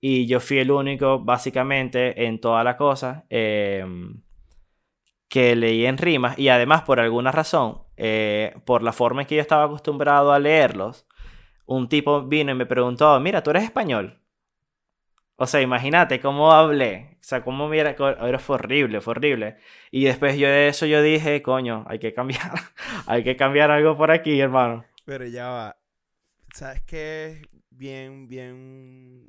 Y 0.00 0.26
yo 0.26 0.40
fui 0.40 0.58
el 0.58 0.70
único, 0.70 1.18
básicamente, 1.18 2.26
en 2.26 2.40
toda 2.40 2.64
la 2.64 2.76
cosa 2.76 3.26
em, 3.28 4.22
que 5.28 5.54
leí 5.54 5.86
en 5.86 5.98
rimas. 5.98 6.38
Y 6.38 6.48
además, 6.48 6.82
por 6.82 7.00
alguna 7.00 7.32
razón, 7.32 7.82
eh, 7.96 8.54
por 8.64 8.82
la 8.82 8.92
forma 8.92 9.22
en 9.22 9.28
que 9.28 9.36
yo 9.36 9.42
estaba 9.42 9.64
acostumbrado 9.64 10.32
a 10.32 10.38
leerlos, 10.38 11.06
un 11.66 11.88
tipo 11.88 12.22
vino 12.22 12.52
y 12.52 12.54
me 12.54 12.66
preguntó, 12.66 13.18
mira, 13.20 13.42
¿tú 13.42 13.50
eres 13.50 13.64
español? 13.64 14.20
O 15.36 15.46
sea, 15.46 15.62
imagínate 15.62 16.20
cómo 16.20 16.52
hablé. 16.52 17.16
O 17.20 17.22
sea, 17.22 17.42
cómo 17.42 17.68
mira, 17.68 17.90
era 17.92 18.40
horrible, 18.46 19.00
fue 19.00 19.12
horrible. 19.12 19.56
Y 19.90 20.04
después 20.04 20.36
yo 20.36 20.48
de 20.48 20.68
eso 20.68 20.84
yo 20.84 21.00
dije, 21.00 21.40
coño, 21.42 21.84
hay 21.88 21.98
que 21.98 22.12
cambiar, 22.12 22.52
hay 23.06 23.24
que 23.24 23.36
cambiar 23.36 23.70
algo 23.70 23.96
por 23.96 24.10
aquí, 24.10 24.38
hermano. 24.38 24.84
Pero 25.06 25.26
ya 25.26 25.48
va. 25.48 25.76
¿Sabes 26.52 26.82
qué? 26.82 27.42
Bien, 27.70 28.28
bien, 28.28 29.28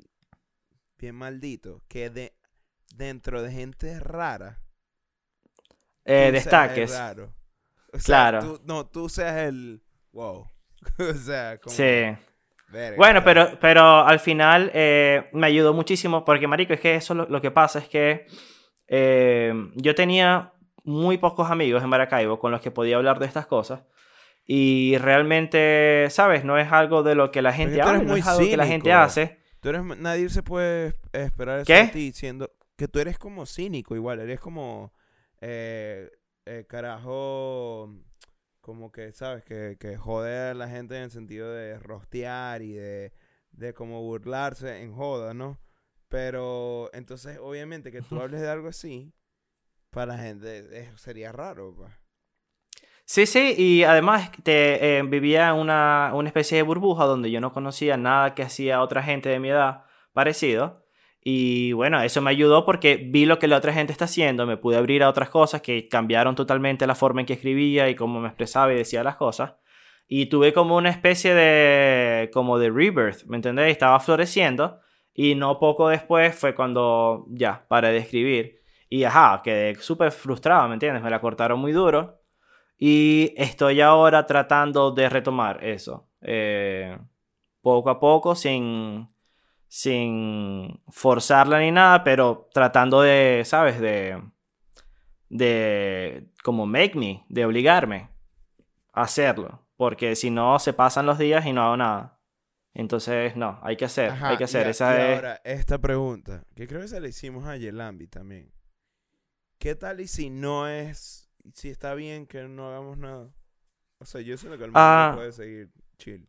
bien 1.02 1.14
maldito. 1.14 1.82
Que 1.88 2.08
de, 2.08 2.34
dentro 2.94 3.42
de 3.42 3.52
gente 3.52 4.00
rara. 4.00 4.60
Eh, 6.04 6.30
destaques. 6.32 6.92
Raro. 6.92 7.34
claro. 8.04 8.60
no, 8.64 8.86
tú 8.86 9.08
seas 9.08 9.36
el. 9.36 9.82
Wow. 10.12 10.50
o 10.98 11.14
sea, 11.14 11.58
como. 11.58 11.76
Sí 11.76 12.16
bueno, 12.96 13.22
pero, 13.22 13.58
pero 13.60 14.06
al 14.06 14.18
final 14.18 14.70
eh, 14.74 15.28
me 15.32 15.46
ayudó 15.46 15.74
muchísimo 15.74 16.24
porque, 16.24 16.46
marico, 16.46 16.72
es 16.72 16.80
que 16.80 16.94
eso 16.94 17.14
lo, 17.14 17.40
que 17.40 17.50
pasa 17.50 17.78
es 17.78 17.88
que 17.88 18.26
eh, 18.88 19.52
yo 19.74 19.94
tenía 19.94 20.52
muy 20.84 21.18
pocos 21.18 21.50
amigos 21.50 21.82
en 21.82 21.90
Maracaibo 21.90 22.38
con 22.38 22.50
los 22.50 22.60
que 22.60 22.70
podía 22.70 22.96
hablar 22.96 23.18
de 23.18 23.26
estas 23.26 23.46
cosas. 23.46 23.82
Y 24.44 24.96
realmente, 24.98 26.06
¿sabes? 26.10 26.44
No 26.44 26.58
es 26.58 26.72
algo 26.72 27.02
de 27.02 27.14
lo 27.14 27.30
que 27.30 27.42
la 27.42 27.52
gente 27.52 27.80
habla, 27.80 28.02
no 28.02 28.16
es 28.16 28.26
algo 28.26 28.44
que 28.44 28.56
la 28.56 28.66
gente 28.66 28.92
hace. 28.92 29.41
Tú 29.62 29.68
eres, 29.68 29.84
nadie 29.84 30.28
se 30.28 30.42
puede 30.42 30.94
esperar 31.12 31.60
eso 31.60 31.72
de 31.72 31.86
ti 31.86 32.10
siendo 32.12 32.50
que 32.74 32.88
tú 32.88 32.98
eres 32.98 33.16
como 33.16 33.46
cínico 33.46 33.94
igual, 33.94 34.18
eres 34.18 34.40
como 34.40 34.92
eh, 35.40 36.10
carajo 36.68 37.88
como 38.60 38.90
que, 38.90 39.12
¿sabes? 39.12 39.44
Que, 39.44 39.76
que 39.78 39.96
jode 39.96 40.50
a 40.50 40.54
la 40.54 40.68
gente 40.68 40.96
en 40.96 41.04
el 41.04 41.10
sentido 41.12 41.52
de 41.52 41.78
rostear 41.78 42.62
y 42.62 42.72
de, 42.72 43.12
de 43.52 43.72
como 43.72 44.02
burlarse 44.02 44.82
en 44.82 44.92
joda, 44.94 45.32
¿no? 45.32 45.60
Pero 46.08 46.90
entonces, 46.92 47.38
obviamente, 47.40 47.92
que 47.92 48.02
tú 48.02 48.20
hables 48.20 48.40
de 48.40 48.48
algo 48.48 48.66
así, 48.66 49.14
para 49.90 50.16
la 50.16 50.18
gente 50.18 50.90
sería 50.96 51.30
raro, 51.30 51.72
pues. 51.72 52.01
Sí, 53.04 53.26
sí, 53.26 53.54
y 53.58 53.82
además 53.82 54.30
te, 54.42 54.98
eh, 54.98 55.02
vivía 55.02 55.50
en 55.50 55.56
una, 55.56 56.12
una 56.14 56.28
especie 56.28 56.56
de 56.56 56.62
burbuja 56.62 57.04
donde 57.04 57.30
yo 57.30 57.40
no 57.40 57.52
conocía 57.52 57.96
nada 57.96 58.34
que 58.34 58.42
hacía 58.42 58.80
otra 58.80 59.02
gente 59.02 59.28
de 59.28 59.38
mi 59.38 59.50
edad 59.50 59.84
parecido. 60.12 60.82
Y 61.24 61.72
bueno, 61.72 62.02
eso 62.02 62.20
me 62.20 62.30
ayudó 62.30 62.64
porque 62.64 62.96
vi 62.96 63.26
lo 63.26 63.38
que 63.38 63.46
la 63.46 63.56
otra 63.56 63.72
gente 63.72 63.92
está 63.92 64.06
haciendo, 64.06 64.46
me 64.46 64.56
pude 64.56 64.76
abrir 64.76 65.02
a 65.04 65.08
otras 65.08 65.30
cosas 65.30 65.62
que 65.62 65.88
cambiaron 65.88 66.34
totalmente 66.34 66.86
la 66.86 66.96
forma 66.96 67.20
en 67.20 67.26
que 67.26 67.34
escribía 67.34 67.88
y 67.88 67.94
cómo 67.94 68.20
me 68.20 68.28
expresaba 68.28 68.72
y 68.72 68.76
decía 68.76 69.04
las 69.04 69.16
cosas. 69.16 69.54
Y 70.08 70.26
tuve 70.26 70.52
como 70.52 70.76
una 70.76 70.90
especie 70.90 71.34
de, 71.34 72.30
como 72.32 72.58
de 72.58 72.70
rebirth, 72.70 73.24
¿me 73.26 73.36
entendés? 73.36 73.70
Estaba 73.70 74.00
floreciendo 74.00 74.80
y 75.14 75.34
no 75.36 75.58
poco 75.58 75.88
después 75.88 76.34
fue 76.34 76.54
cuando 76.54 77.26
ya 77.30 77.66
paré 77.68 77.92
de 77.92 77.98
escribir. 77.98 78.60
Y 78.88 79.04
ajá, 79.04 79.40
quedé 79.44 79.74
súper 79.76 80.10
frustrado, 80.10 80.68
¿me 80.68 80.74
entiendes? 80.74 81.02
Me 81.02 81.10
la 81.10 81.20
cortaron 81.20 81.60
muy 81.60 81.72
duro. 81.72 82.21
Y 82.78 83.32
estoy 83.36 83.80
ahora 83.80 84.26
tratando 84.26 84.90
de 84.90 85.08
retomar 85.08 85.64
eso. 85.64 86.08
Eh, 86.20 86.98
poco 87.60 87.90
a 87.90 88.00
poco, 88.00 88.34
sin, 88.34 89.08
sin 89.68 90.82
forzarla 90.88 91.60
ni 91.60 91.70
nada, 91.70 92.04
pero 92.04 92.48
tratando 92.52 93.00
de, 93.00 93.42
¿sabes? 93.44 93.80
De, 93.80 94.20
de, 95.28 96.28
como 96.42 96.66
make 96.66 96.98
me, 96.98 97.24
de 97.28 97.46
obligarme 97.46 98.10
a 98.92 99.02
hacerlo, 99.02 99.66
porque 99.76 100.14
si 100.14 100.30
no 100.30 100.58
se 100.58 100.72
pasan 100.72 101.06
los 101.06 101.18
días 101.18 101.46
y 101.46 101.52
no 101.52 101.62
hago 101.62 101.76
nada. 101.76 102.18
Entonces, 102.74 103.36
no, 103.36 103.58
hay 103.62 103.76
que 103.76 103.84
hacer, 103.84 104.12
hay 104.22 104.36
que 104.36 104.44
hacer. 104.44 104.66
Esa 104.66 104.96
y 104.96 105.14
ahora, 105.14 105.40
esta 105.44 105.78
pregunta, 105.78 106.44
que 106.54 106.66
creo 106.66 106.80
que 106.80 106.88
se 106.88 107.00
la 107.00 107.08
hicimos 107.08 107.46
a 107.46 107.56
Yelambi 107.56 108.06
también. 108.08 108.50
¿Qué 109.58 109.74
tal 109.74 110.00
y 110.00 110.08
si 110.08 110.30
no 110.30 110.68
es, 110.68 111.30
si 111.54 111.70
está 111.70 111.94
bien 111.94 112.26
que 112.26 112.42
no 112.44 112.68
hagamos 112.68 112.98
nada? 112.98 113.30
O 113.98 114.04
sea, 114.04 114.20
yo 114.20 114.36
sé 114.36 114.48
lo 114.48 114.58
que 114.58 114.64
el 114.64 114.70
ah, 114.74 115.12
puede 115.14 115.32
seguir 115.32 115.70
chill. 115.98 116.28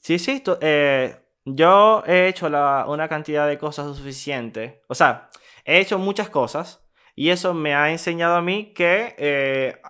Sí, 0.00 0.18
sí, 0.18 0.42
eh, 0.60 1.16
yo 1.44 2.02
he 2.06 2.28
hecho 2.28 2.46
una 2.46 3.08
cantidad 3.08 3.46
de 3.46 3.58
cosas 3.58 3.96
suficiente. 3.96 4.82
O 4.88 4.94
sea, 4.94 5.28
he 5.64 5.80
hecho 5.80 5.98
muchas 5.98 6.28
cosas 6.28 6.86
y 7.14 7.30
eso 7.30 7.54
me 7.54 7.74
ha 7.74 7.90
enseñado 7.90 8.36
a 8.36 8.42
mí 8.42 8.72
que 8.74 9.14
eh, 9.18 9.80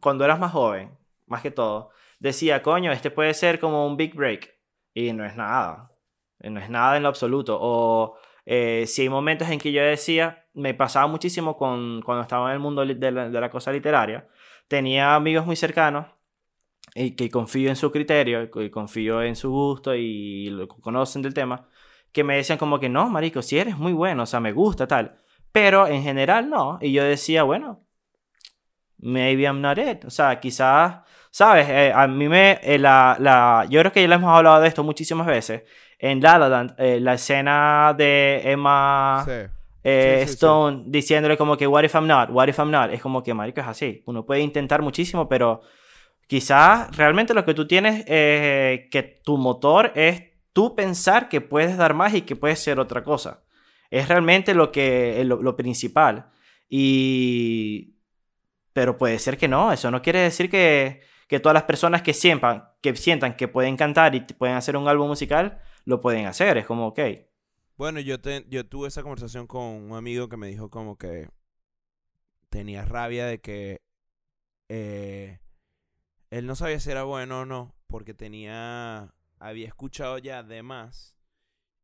cuando 0.00 0.24
eras 0.24 0.38
más 0.38 0.52
joven, 0.52 0.96
más 1.26 1.42
que 1.42 1.50
todo, 1.50 1.90
decía, 2.18 2.62
coño, 2.62 2.92
este 2.92 3.10
puede 3.10 3.34
ser 3.34 3.60
como 3.60 3.86
un 3.86 3.96
big 3.96 4.14
break. 4.14 4.52
Y 4.94 5.12
no 5.12 5.24
es 5.24 5.36
nada. 5.36 5.92
No 6.40 6.58
es 6.60 6.68
nada 6.70 6.96
en 6.96 7.02
lo 7.02 7.08
absoluto. 7.08 7.58
O 7.60 8.16
eh, 8.46 8.84
si 8.86 9.02
hay 9.02 9.08
momentos 9.08 9.48
en 9.48 9.58
que 9.58 9.72
yo 9.72 9.82
decía, 9.82 10.46
me 10.54 10.74
pasaba 10.74 11.06
muchísimo 11.06 11.56
con, 11.56 12.02
cuando 12.02 12.22
estaba 12.22 12.48
en 12.48 12.54
el 12.54 12.60
mundo 12.60 12.84
de 12.84 13.10
la 13.12 13.50
cosa 13.50 13.72
literaria, 13.72 14.28
tenía 14.68 15.14
amigos 15.14 15.46
muy 15.46 15.56
cercanos 15.56 16.06
y 16.94 17.14
que 17.16 17.30
confío 17.30 17.68
en 17.68 17.76
su 17.76 17.90
criterio, 17.90 18.48
y 18.54 18.70
confío 18.70 19.22
en 19.22 19.36
su 19.36 19.50
gusto 19.50 19.94
y 19.94 20.50
lo 20.50 20.68
conocen 20.68 21.22
del 21.22 21.34
tema, 21.34 21.68
que 22.12 22.24
me 22.24 22.36
decían 22.36 22.58
como 22.58 22.80
que 22.80 22.88
no, 22.88 23.08
marico, 23.08 23.42
si 23.42 23.58
eres 23.58 23.76
muy 23.76 23.92
bueno, 23.92 24.24
o 24.24 24.26
sea, 24.26 24.40
me 24.40 24.52
gusta 24.52 24.86
tal, 24.86 25.20
pero 25.52 25.86
en 25.86 26.02
general 26.02 26.50
no, 26.50 26.78
y 26.80 26.92
yo 26.92 27.04
decía, 27.04 27.44
bueno, 27.44 27.84
maybe 28.98 29.42
I'm 29.42 29.60
not 29.60 29.78
it, 29.78 30.04
o 30.04 30.10
sea, 30.10 30.40
quizás, 30.40 31.02
sabes, 31.30 31.68
eh, 31.68 31.92
a 31.94 32.06
mí 32.08 32.28
me, 32.28 32.58
eh, 32.62 32.78
la, 32.78 33.16
la, 33.20 33.66
yo 33.70 33.80
creo 33.80 33.92
que 33.92 34.02
ya 34.02 34.08
le 34.08 34.16
hemos 34.16 34.36
hablado 34.36 34.60
de 34.60 34.68
esto 34.68 34.82
muchísimas 34.82 35.26
veces, 35.26 35.62
en 36.00 36.20
La 36.20 36.38
La 36.38 36.48
Land, 36.48 36.74
eh, 36.78 37.00
la 37.00 37.14
escena 37.14 37.94
de 37.96 38.42
Emma... 38.44 39.24
Stone 39.82 40.82
diciéndole 40.88 41.38
como 41.38 41.56
que 41.56 41.66
what 41.66 41.84
if 41.84 41.94
I'm 41.94 42.06
not, 42.06 42.28
what 42.30 42.48
if 42.48 42.58
I'm 42.58 42.70
not, 42.70 42.90
es 42.92 43.00
como 43.00 43.22
que 43.22 43.32
marico 43.32 43.62
es 43.62 43.66
así, 43.66 44.02
uno 44.04 44.26
puede 44.26 44.42
intentar 44.42 44.82
muchísimo, 44.82 45.26
pero 45.26 45.62
Quizás 46.30 46.96
realmente 46.96 47.34
lo 47.34 47.44
que 47.44 47.54
tú 47.54 47.66
tienes, 47.66 48.04
eh, 48.06 48.86
que 48.92 49.02
tu 49.02 49.36
motor 49.36 49.90
es 49.96 50.22
tú 50.52 50.76
pensar 50.76 51.28
que 51.28 51.40
puedes 51.40 51.76
dar 51.76 51.92
más 51.92 52.14
y 52.14 52.22
que 52.22 52.36
puedes 52.36 52.60
ser 52.60 52.78
otra 52.78 53.02
cosa. 53.02 53.42
Es 53.90 54.06
realmente 54.06 54.54
lo, 54.54 54.70
que, 54.70 55.24
lo, 55.24 55.56
principal. 55.56 56.30
Y... 56.68 57.96
Pero 58.72 58.96
puede 58.96 59.18
ser 59.18 59.38
que 59.38 59.48
no, 59.48 59.72
eso 59.72 59.90
no 59.90 60.02
quiere 60.02 60.20
decir 60.20 60.48
que, 60.48 61.00
que 61.26 61.40
todas 61.40 61.54
las 61.54 61.64
personas 61.64 62.00
que 62.02 62.14
sientan, 62.14 62.68
que 62.80 62.94
sientan 62.94 63.34
que 63.34 63.48
pueden 63.48 63.76
cantar 63.76 64.14
y 64.14 64.20
pueden 64.20 64.54
hacer 64.54 64.76
un 64.76 64.86
álbum 64.86 65.08
musical, 65.08 65.60
lo 65.90 66.00
pueden 66.00 66.26
hacer. 66.26 66.56
Es 66.56 66.66
como, 66.66 66.86
ok. 66.86 67.00
Bueno, 67.76 68.00
yo, 68.00 68.20
te, 68.20 68.46
yo 68.48 68.66
tuve 68.66 68.88
esa 68.88 69.02
conversación 69.02 69.46
con 69.46 69.62
un 69.62 69.94
amigo 69.94 70.28
que 70.28 70.36
me 70.36 70.48
dijo 70.48 70.70
como 70.70 70.96
que 70.96 71.28
tenía 72.48 72.84
rabia 72.84 73.26
de 73.26 73.40
que 73.40 73.82
eh, 74.68 75.40
él 76.30 76.46
no 76.46 76.54
sabía 76.54 76.80
si 76.80 76.90
era 76.90 77.04
bueno 77.04 77.40
o 77.40 77.46
no, 77.46 77.74
porque 77.86 78.14
tenía, 78.14 79.14
había 79.38 79.66
escuchado 79.66 80.18
ya 80.18 80.42
de 80.42 80.62
más 80.62 81.16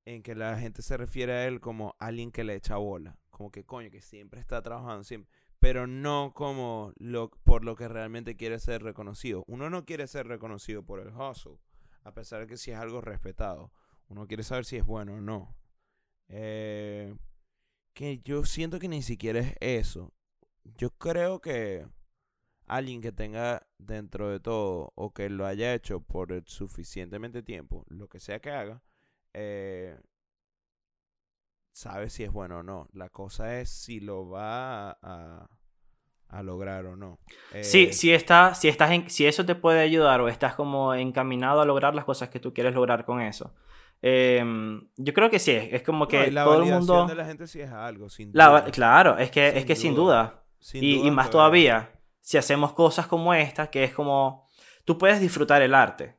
en 0.05 0.23
que 0.23 0.35
la 0.35 0.59
gente 0.59 0.83
se 0.83 0.97
refiere 0.97 1.33
a 1.33 1.47
él 1.47 1.61
como 1.61 1.97
alguien 1.99 2.31
que 2.31 2.45
le 2.45 2.55
echa 2.55 2.77
bola, 2.77 3.19
como 3.31 3.51
que 3.51 3.65
coño, 3.65 3.91
que 3.91 4.01
siempre 4.01 4.41
está 4.41 4.63
trabajando, 4.63 5.03
siempre, 5.03 5.31
pero 5.59 5.87
no 5.87 6.33
como 6.35 6.93
lo, 6.97 7.31
por 7.31 7.65
lo 7.65 7.75
que 7.75 7.89
realmente 7.89 8.37
quiere 8.37 8.59
ser 8.61 8.83
reconocido. 8.83 9.45
Uno 9.49 9.69
no 9.69 9.85
quiere 9.85 10.07
ser 10.07 10.29
reconocido 10.29 10.85
por 10.85 11.01
el 11.01 11.09
hustle, 11.09 11.59
a 12.05 12.13
pesar 12.13 12.41
de 12.41 12.47
que 12.47 12.57
si 12.57 12.71
es 12.71 12.79
algo 12.79 13.01
respetado. 13.01 13.73
Uno 14.09 14.27
quiere 14.27 14.43
saber 14.43 14.65
si 14.65 14.77
es 14.77 14.85
bueno 14.87 15.15
o 15.15 15.21
no. 15.21 15.57
Eh, 16.29 17.15
que 17.95 18.21
yo 18.25 18.45
siento 18.45 18.79
que 18.81 18.89
ni 18.89 19.03
siquiera 19.03 19.41
es 19.41 19.55
eso. 19.61 20.13
Yo 20.79 20.91
creo 20.91 21.41
que 21.41 21.87
alguien 22.67 23.03
que 23.03 23.13
tenga 23.13 23.67
dentro 23.79 24.31
de 24.31 24.41
todo 24.41 24.93
o 24.97 25.13
que 25.15 25.31
lo 25.31 25.47
haya 25.47 25.75
hecho 25.75 26.01
por 26.01 26.43
suficientemente 26.47 27.43
tiempo, 27.43 27.85
lo 27.89 28.09
que 28.09 28.21
sea 28.21 28.41
que 28.41 28.51
haga, 28.51 28.83
eh, 29.35 29.99
sabe 31.73 32.11
si 32.11 32.25
es 32.25 32.33
bueno 32.33 32.59
o 32.59 32.63
no. 32.63 32.89
La 32.93 33.09
cosa 33.11 33.61
es 33.61 33.71
si 33.71 34.01
lo 34.01 34.29
va 34.29 34.91
a, 35.03 35.49
a 36.29 36.43
lograr 36.43 36.87
o 36.87 36.97
no. 36.97 37.19
Sí, 37.61 37.89
Eh, 37.89 37.93
si, 37.93 38.13
está, 38.13 38.55
si, 38.55 38.69
estás 38.69 38.91
en- 38.93 39.11
si 39.11 39.27
eso 39.27 39.45
te 39.45 39.55
puede 39.55 39.81
ayudar 39.81 40.21
o 40.21 40.29
estás 40.29 40.55
como 40.55 40.95
encaminado 40.95 41.61
a 41.61 41.65
lograr 41.67 41.95
las 41.95 42.05
cosas 42.05 42.29
que 42.29 42.41
tú 42.41 42.53
quieres 42.55 42.75
lograr 42.75 43.05
con 43.05 43.21
eso. 43.21 43.55
Em, 44.09 44.89
yo 44.97 45.13
creo 45.13 45.29
que 45.31 45.41
sí, 45.41 45.51
es, 45.51 45.73
es 45.73 45.83
como 45.83 46.07
que 46.07 46.31
la 46.31 46.45
todo 46.45 46.63
el 46.63 46.71
mundo... 46.73 47.07
de 47.07 47.15
la 47.17 47.25
gente 47.25 47.49
sí 47.49 47.61
es 47.61 47.73
algo, 47.73 48.09
sin 48.09 48.31
La- 48.33 48.49
duda. 48.51 48.65
claro, 48.67 49.19
es 49.19 49.33
que, 49.33 49.49
es 49.49 49.55
Sin 49.55 49.67
que 49.67 49.75
sin 49.77 49.95
duda. 49.97 50.23
duda. 50.23 50.43
Sin 50.61 50.85
Y, 50.85 50.93
y 50.95 50.99
duda 51.01 51.11
más 51.13 51.31
todavía, 51.31 51.91
si 52.21 52.39
hacemos 52.39 52.73
cosas 52.73 53.09
como 53.09 53.35
esta, 53.35 53.69
que 53.69 53.83
es 53.83 53.93
como, 53.93 54.47
tú 54.85 54.97
puedes 54.97 55.21
disfrutar 55.21 55.61
el 55.63 55.75
arte 55.75 56.17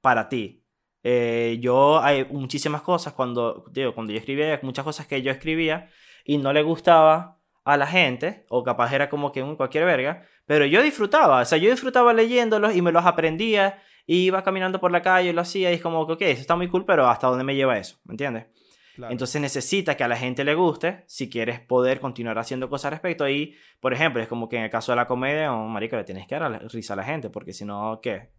para 0.00 0.30
ti. 0.30 0.64
Eh, 1.02 1.58
yo 1.60 2.00
hay 2.00 2.24
muchísimas 2.24 2.80
cosas 2.80 3.12
cuando, 3.12 3.64
digo, 3.70 3.94
cuando 3.94 4.14
yo 4.14 4.18
escribía, 4.18 4.58
muchas 4.62 4.84
cosas 4.84 5.06
que 5.06 5.20
yo 5.20 5.30
escribía 5.30 5.90
y 6.24 6.38
no 6.38 6.54
le 6.54 6.62
gustaba 6.62 7.38
a 7.64 7.76
la 7.76 7.86
gente, 7.86 8.46
o 8.48 8.62
capaz 8.64 8.92
era 8.94 9.10
como 9.10 9.30
que 9.30 9.42
un 9.42 9.56
cualquier 9.56 9.84
verga, 9.84 10.22
pero 10.46 10.64
yo 10.64 10.82
disfrutaba, 10.82 11.40
o 11.42 11.44
sea, 11.44 11.58
yo 11.58 11.68
disfrutaba 11.70 12.12
leyéndolos 12.14 12.74
y 12.74 12.80
me 12.80 12.92
los 12.92 13.04
aprendía, 13.04 13.82
y 14.06 14.18
iba 14.26 14.42
caminando 14.42 14.80
por 14.80 14.92
la 14.92 15.02
calle 15.02 15.30
y 15.30 15.32
lo 15.32 15.40
hacía, 15.42 15.70
y 15.70 15.74
es 15.74 15.82
como 15.82 16.06
que, 16.06 16.12
ok, 16.14 16.22
eso 16.22 16.40
está 16.40 16.56
muy 16.56 16.68
cool, 16.68 16.84
pero 16.84 17.08
¿hasta 17.08 17.26
dónde 17.26 17.44
me 17.44 17.54
lleva 17.54 17.76
eso? 17.78 17.98
¿Me 18.04 18.12
entiendes? 18.12 18.46
Claro. 18.94 19.12
Entonces 19.12 19.40
necesita 19.42 19.94
que 19.96 20.04
a 20.04 20.08
la 20.08 20.16
gente 20.16 20.42
le 20.42 20.54
guste 20.54 21.04
si 21.06 21.28
quieres 21.28 21.60
poder 21.60 22.00
continuar 22.00 22.38
haciendo 22.38 22.70
cosas 22.70 22.86
al 22.86 22.92
respecto. 22.92 23.28
Y, 23.28 23.54
por 23.78 23.92
ejemplo, 23.92 24.22
es 24.22 24.28
como 24.28 24.48
que 24.48 24.56
en 24.56 24.62
el 24.62 24.70
caso 24.70 24.92
de 24.92 24.96
la 24.96 25.06
comedia, 25.06 25.52
oh, 25.52 25.66
marico, 25.68 25.96
le 25.96 26.04
tienes 26.04 26.26
que 26.26 26.38
dar 26.38 26.50
la- 26.50 26.58
risa 26.60 26.94
a 26.94 26.96
la 26.96 27.04
gente, 27.04 27.28
porque 27.28 27.52
si 27.52 27.66
no, 27.66 28.00
¿qué? 28.02 28.30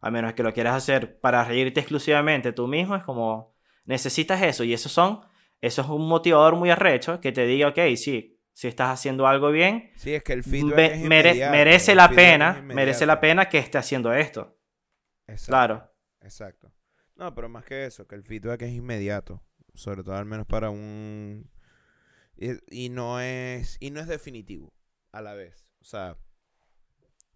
A 0.00 0.10
menos 0.12 0.34
que 0.34 0.44
lo 0.44 0.52
quieras 0.52 0.76
hacer 0.76 1.18
para 1.18 1.42
reírte 1.44 1.80
exclusivamente 1.80 2.52
tú 2.52 2.68
mismo, 2.68 2.94
es 2.94 3.02
como, 3.02 3.56
necesitas 3.84 4.40
eso. 4.42 4.62
Y 4.62 4.74
eso 4.74 4.88
son, 4.88 5.22
eso 5.60 5.82
es 5.82 5.88
un 5.88 6.06
motivador 6.06 6.54
muy 6.54 6.70
arrecho 6.70 7.20
que 7.20 7.32
te 7.32 7.44
diga, 7.44 7.68
ok, 7.68 7.78
sí, 7.96 8.38
si 8.52 8.68
estás 8.68 8.90
haciendo 8.90 9.26
algo 9.26 9.50
bien, 9.50 9.90
Sí, 9.96 10.14
es 10.14 10.22
que 10.22 10.34
el 10.34 10.44
feedback 10.44 10.92
es 10.92 11.00
merece 11.50 11.94
la 11.96 12.08
pena, 12.10 12.62
merece 12.62 13.06
la 13.06 13.20
pena 13.20 13.48
que 13.48 13.58
esté 13.58 13.78
haciendo 13.78 14.12
esto. 14.12 14.55
Exacto, 15.26 15.50
Claro. 15.50 15.92
Exacto. 16.20 16.72
No, 17.16 17.34
pero 17.34 17.48
más 17.48 17.64
que 17.64 17.86
eso, 17.86 18.06
que 18.06 18.14
el 18.14 18.24
feedback 18.24 18.62
es 18.62 18.72
inmediato. 18.72 19.42
Sobre 19.74 20.02
todo 20.02 20.16
al 20.16 20.26
menos 20.26 20.46
para 20.46 20.70
un... 20.70 21.50
Y, 22.36 22.84
y 22.86 22.88
no 22.88 23.20
es... 23.20 23.76
Y 23.80 23.90
no 23.90 24.00
es 24.00 24.06
definitivo 24.06 24.72
a 25.12 25.22
la 25.22 25.34
vez. 25.34 25.66
O 25.80 25.84
sea, 25.84 26.18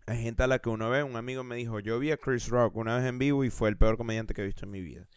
hay 0.06 0.22
gente 0.22 0.42
a 0.42 0.46
la 0.46 0.58
que 0.58 0.68
uno 0.68 0.90
ve, 0.90 1.02
un 1.02 1.16
amigo 1.16 1.44
me 1.44 1.56
dijo, 1.56 1.80
yo 1.80 1.98
vi 1.98 2.10
a 2.10 2.16
Chris 2.16 2.48
Rock 2.48 2.76
una 2.76 2.96
vez 2.96 3.06
en 3.06 3.18
vivo 3.18 3.44
y 3.44 3.50
fue 3.50 3.68
el 3.68 3.76
peor 3.76 3.96
comediante 3.96 4.34
que 4.34 4.42
he 4.42 4.46
visto 4.46 4.64
en 4.64 4.72
mi 4.72 4.80
vida. 4.80 5.08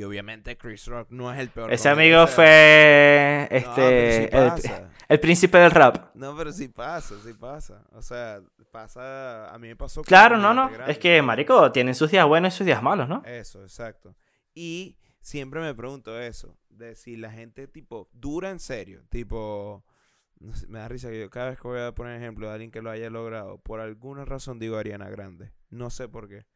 Y 0.00 0.02
obviamente 0.02 0.56
Chris 0.56 0.86
Rock 0.86 1.10
no 1.10 1.30
es 1.30 1.38
el 1.38 1.50
peor 1.50 1.70
Ese 1.70 1.90
amigo 1.90 2.26
fue 2.26 3.46
este, 3.50 4.30
sí 4.56 4.68
el, 5.06 5.20
príncipe 5.20 5.58
del 5.58 5.70
rap. 5.72 6.14
No, 6.14 6.34
pero 6.34 6.52
sí 6.52 6.68
pasa, 6.68 7.16
sí 7.22 7.34
pasa. 7.34 7.84
O 7.92 8.00
sea, 8.00 8.40
pasa... 8.70 9.52
A 9.52 9.58
mí 9.58 9.68
me 9.68 9.76
pasó... 9.76 10.00
Claro, 10.00 10.38
no, 10.38 10.54
no. 10.54 10.70
grande. 10.70 10.90
Es 10.90 10.98
que, 10.98 11.20
marico, 11.20 11.70
tienen 11.70 11.94
sus 11.94 12.10
días 12.10 12.26
buenos 12.26 12.54
y 12.54 12.56
sus 12.56 12.64
días 12.64 12.82
malos, 12.82 13.10
¿no? 13.10 13.22
Eso, 13.26 13.60
exacto. 13.60 14.16
Y 14.54 14.96
siempre 15.20 15.60
me 15.60 15.74
pregunto 15.74 16.18
eso, 16.18 16.56
de 16.70 16.94
si 16.94 17.18
la 17.18 17.30
gente 17.30 17.68
tipo 17.68 18.08
dura 18.14 18.48
en 18.48 18.58
serio, 18.58 19.02
tipo, 19.10 19.84
no 20.38 20.54
sé, 20.54 20.66
me 20.68 20.78
da 20.78 20.88
risa 20.88 21.10
que 21.10 21.20
yo 21.20 21.28
cada 21.28 21.50
vez 21.50 21.60
que 21.60 21.68
voy 21.68 21.80
a 21.80 21.94
poner 21.94 22.16
ejemplo 22.16 22.46
de 22.46 22.54
alguien 22.54 22.70
que 22.70 22.80
lo 22.80 22.88
haya 22.88 23.10
logrado, 23.10 23.58
por 23.58 23.80
alguna 23.80 24.24
razón 24.24 24.58
digo 24.58 24.78
Ariana 24.78 25.10
Grande, 25.10 25.52
no 25.68 25.90
sé 25.90 26.08
por 26.08 26.26
qué, 26.26 26.46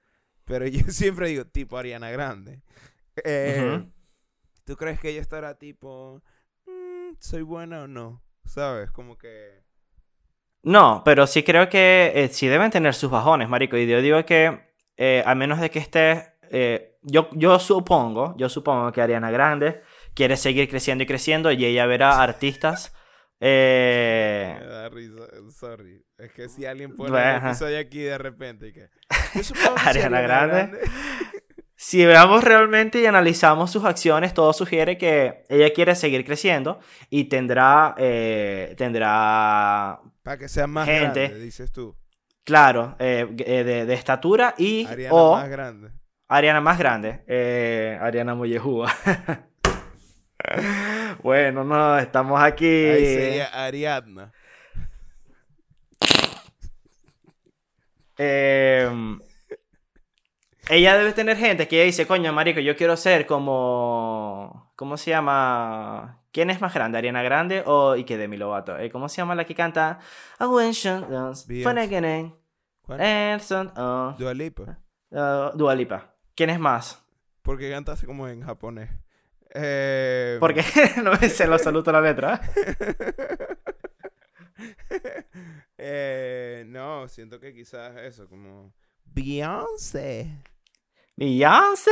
pero 0.47 0.67
yo 0.67 0.85
siempre 0.89 1.29
digo 1.29 1.45
tipo 1.45 1.77
Ariana 1.77 2.11
Grande. 2.11 2.63
Eh, 3.25 3.83
Ujú. 3.83 3.93
¿Tú 4.65 4.77
crees 4.77 5.01
que 5.01 5.11
ella 5.11 5.21
estará 5.21 5.59
tipo, 5.59 6.23
"Mm, 6.67 7.15
soy 7.21 7.43
buena 7.43 7.83
o 7.83 7.87
no? 7.89 8.23
¿Sabes? 8.47 8.91
Como 8.91 9.17
que... 9.19 9.63
No, 10.63 11.03
pero 11.05 11.27
sí 11.27 11.43
creo 11.43 11.69
que 11.69 12.13
eh, 12.15 12.29
sí 12.29 12.47
deben 12.49 12.71
tener 12.71 12.95
sus 12.95 13.11
bajones, 13.11 13.49
marico. 13.49 13.77
Y 13.77 13.87
yo 13.87 14.01
digo 14.01 14.25
que, 14.25 14.61
eh, 14.97 15.23
a 15.27 15.35
menos 15.35 15.61
de 15.61 15.71
que 15.71 15.79
esté... 15.79 16.35
eh, 16.51 16.97
yo, 17.03 17.29
yo 17.33 17.59
supongo, 17.59 18.35
yo 18.39 18.49
supongo 18.49 18.91
que 18.93 19.03
Ariana 19.03 19.31
Grande 19.31 19.83
quiere 20.15 20.37
seguir 20.39 20.69
creciendo 20.71 21.05
y 21.05 21.07
creciendo 21.07 21.53
y 21.53 21.65
ella 21.67 21.85
verá 21.87 22.23
artistas... 22.23 22.95
eh, 23.41 24.57
Me 24.59 24.67
da 24.67 24.89
risa, 24.89 25.27
sorry. 25.53 26.03
Es 26.17 26.33
que 26.33 26.49
si 26.49 26.65
alguien 26.65 26.97
pone 26.97 27.11
Bueno, 27.11 27.47
episodio 27.49 27.79
aquí 27.79 27.99
de 28.01 28.17
repente 28.17 28.69
y 28.69 28.73
que... 28.73 28.89
Yo 29.35 29.43
supongo 29.45 29.75
que 29.75 29.81
si 29.83 29.89
Ariana 29.89 30.21
Grande. 30.23 30.79
Si 31.87 32.03
veamos 32.03 32.43
realmente 32.43 32.99
y 32.99 33.05
analizamos 33.05 33.71
sus 33.71 33.85
acciones, 33.85 34.33
todo 34.33 34.55
sugiere 34.55 34.97
que 34.97 35.45
ella 35.51 35.71
quiere 35.75 35.95
seguir 35.95 36.25
creciendo 36.25 36.79
y 37.11 37.25
tendrá, 37.25 37.95
eh, 37.99 38.75
tendrá, 38.79 40.01
Para 40.23 40.39
que 40.39 40.49
sea 40.49 40.67
más 40.67 40.89
Gente. 40.89 41.29
grande, 41.29 41.45
dices 41.45 41.71
tú. 41.73 41.95
claro, 42.43 42.97
eh, 42.99 43.29
eh, 43.37 43.65
de, 43.65 43.85
de 43.85 43.95
estatura 43.95 44.55
y 44.57 44.87
Ariana 44.87 45.15
o 45.15 45.37
más 45.37 45.49
grande. 45.51 45.91
Ariana 46.27 46.61
más 46.63 46.79
grande, 46.79 47.23
eh, 47.27 47.99
Ariana 48.01 48.35
Mollejúa. 48.35 48.91
bueno, 51.23 51.65
no, 51.65 51.99
estamos 51.99 52.43
aquí. 52.43 52.65
Ahí 52.65 53.05
sería 53.05 53.63
Ariadna. 53.63 54.33
Eh, 58.17 58.89
ella 60.71 60.97
debe 60.97 61.13
tener 61.13 61.37
gente 61.37 61.69
que 61.69 61.77
ella 61.77 61.85
dice, 61.87 62.07
coño, 62.07 62.33
marico, 62.33 62.61
yo 62.61 62.77
quiero 62.77 62.97
ser 62.97 63.27
como... 63.27 64.73
¿Cómo 64.77 64.97
se 64.97 65.11
llama? 65.11 66.23
¿Quién 66.33 66.51
es 66.51 66.61
más 66.61 66.75
grande? 66.75 66.99
¿Ariana 66.99 67.23
Grande 67.23 67.63
o 67.65 67.95
y 67.97 68.03
que 68.05 68.17
Demi 68.19 68.37
Lovato? 68.37 68.77
Eh, 68.79 68.91
¿Cómo 68.91 69.09
se 69.09 69.19
llama 69.19 69.35
la 69.37 69.45
que 69.45 69.55
canta? 69.55 70.01
I 70.41 70.45
wish 70.47 70.83
you 70.85 71.05
was 71.09 71.47
Beyoncé. 71.47 71.63
fun 71.69 71.79
again, 71.79 72.35
¿Cuál? 72.83 73.01
and 73.01 73.41
son- 73.41 73.73
oh, 73.77 74.15
Dua 74.19 74.35
Lipa. 74.35 74.79
uh, 75.13 75.57
Dua 75.57 75.75
Lipa. 75.77 76.13
¿Quién 76.35 76.51
es 76.51 76.59
más? 76.59 77.01
Porque 77.43 77.71
cantaste 77.71 78.05
como 78.07 78.27
en 78.27 78.43
japonés. 78.43 78.91
Eh, 79.55 80.39
Porque 80.41 80.65
no 81.05 81.15
sé 81.17 81.47
lo 81.47 81.57
saludo 81.59 81.93
la 81.93 82.01
letra. 82.01 82.41
eh, 85.79 86.65
no, 86.67 87.07
siento 87.09 87.39
que 87.39 87.55
quizás 87.55 87.97
eso, 87.99 88.29
como... 88.29 88.73
Beyoncé. 89.05 90.43
Beyoncé. 91.17 91.91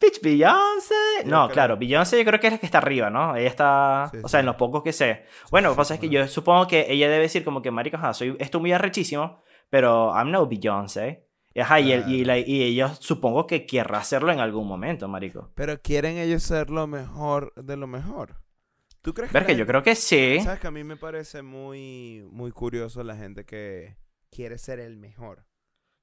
Bitch, 0.00 0.20
Beyoncé. 0.22 0.94
Yo 1.24 1.30
No, 1.30 1.44
creo. 1.46 1.52
claro, 1.54 1.76
Beyoncé 1.76 2.18
yo 2.18 2.24
creo 2.24 2.40
que 2.40 2.46
es 2.46 2.52
la 2.54 2.58
que 2.58 2.66
está 2.66 2.78
arriba, 2.78 3.10
¿no? 3.10 3.36
Ella 3.36 3.48
está, 3.48 4.08
Sí, 4.10 4.18
o 4.22 4.28
sea, 4.28 4.38
sí. 4.38 4.40
en 4.40 4.46
los 4.46 4.56
pocos 4.56 4.82
que 4.82 4.92
sé. 4.92 5.24
Bueno, 5.50 5.68
lo 5.68 5.74
que 5.74 5.78
pasa 5.78 5.94
es 5.94 6.00
que 6.00 6.08
yo 6.08 6.26
supongo 6.26 6.66
que 6.66 6.86
ella 6.88 7.08
debe 7.08 7.22
decir 7.22 7.44
como 7.44 7.60
que, 7.60 7.70
marico, 7.70 7.98
ajá, 7.98 8.14
soy, 8.14 8.34
esto 8.38 8.60
muy 8.60 8.72
arrechísimo, 8.72 9.42
pero 9.68 10.12
I'm 10.14 10.30
no 10.30 10.46
Beyoncé. 10.46 11.26
Ajá, 11.60 11.80
y, 11.80 11.92
el- 11.92 12.08
y, 12.08 12.24
la- 12.24 12.38
y 12.38 12.62
ellos 12.62 12.96
supongo 13.00 13.46
que 13.46 13.66
querrá 13.66 13.98
hacerlo 13.98 14.32
en 14.32 14.38
algún 14.40 14.66
momento, 14.68 15.06
marico. 15.08 15.50
Pero 15.54 15.82
quieren 15.82 16.16
ellos 16.16 16.44
ser 16.44 16.70
lo 16.70 16.86
mejor 16.86 17.52
de 17.56 17.76
lo 17.76 17.86
mejor. 17.86 18.36
¿Tú 19.02 19.12
crees 19.12 19.32
Ver 19.32 19.42
la 19.42 19.46
que 19.48 19.56
yo 19.56 19.66
creo 19.66 19.82
que 19.82 19.94
sí. 19.96 20.40
Sabes 20.40 20.60
que 20.60 20.66
a 20.68 20.70
mí 20.70 20.84
me 20.84 20.96
parece 20.96 21.42
muy, 21.42 22.22
muy 22.30 22.52
curioso 22.52 23.02
la 23.02 23.16
gente 23.16 23.44
que 23.44 23.96
quiere 24.30 24.56
ser 24.58 24.78
el 24.78 24.96
mejor. 24.96 25.44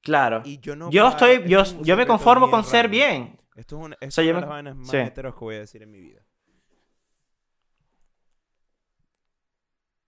Claro. 0.08 0.42
Y 0.46 0.58
yo 0.60 0.74
no. 0.78 0.90
Yo 0.90 1.04
paro- 1.04 1.10
estoy, 1.12 1.32
esto 1.36 1.48
yo, 1.50 1.60
es 1.60 1.78
yo 1.82 1.98
me 1.98 2.08
conformo 2.08 2.50
con 2.50 2.64
ser 2.64 2.88
bien. 2.88 3.38
Esto 3.56 3.78
es 3.78 3.84
una, 3.86 3.98
esto 4.00 4.22
sea, 4.22 4.24
es 4.24 4.28
yo 4.30 4.32
una 4.32 4.40
me- 4.40 4.46
de 4.46 4.48
las 4.48 4.50
vainas 4.50 4.76
más 4.78 4.88
sí. 4.90 4.98
heteros 4.98 5.34
que 5.36 5.40
voy 5.42 5.56
a 5.56 5.60
decir 5.60 5.84
en 5.84 5.92
mi 5.92 6.00
vida. 6.00 6.22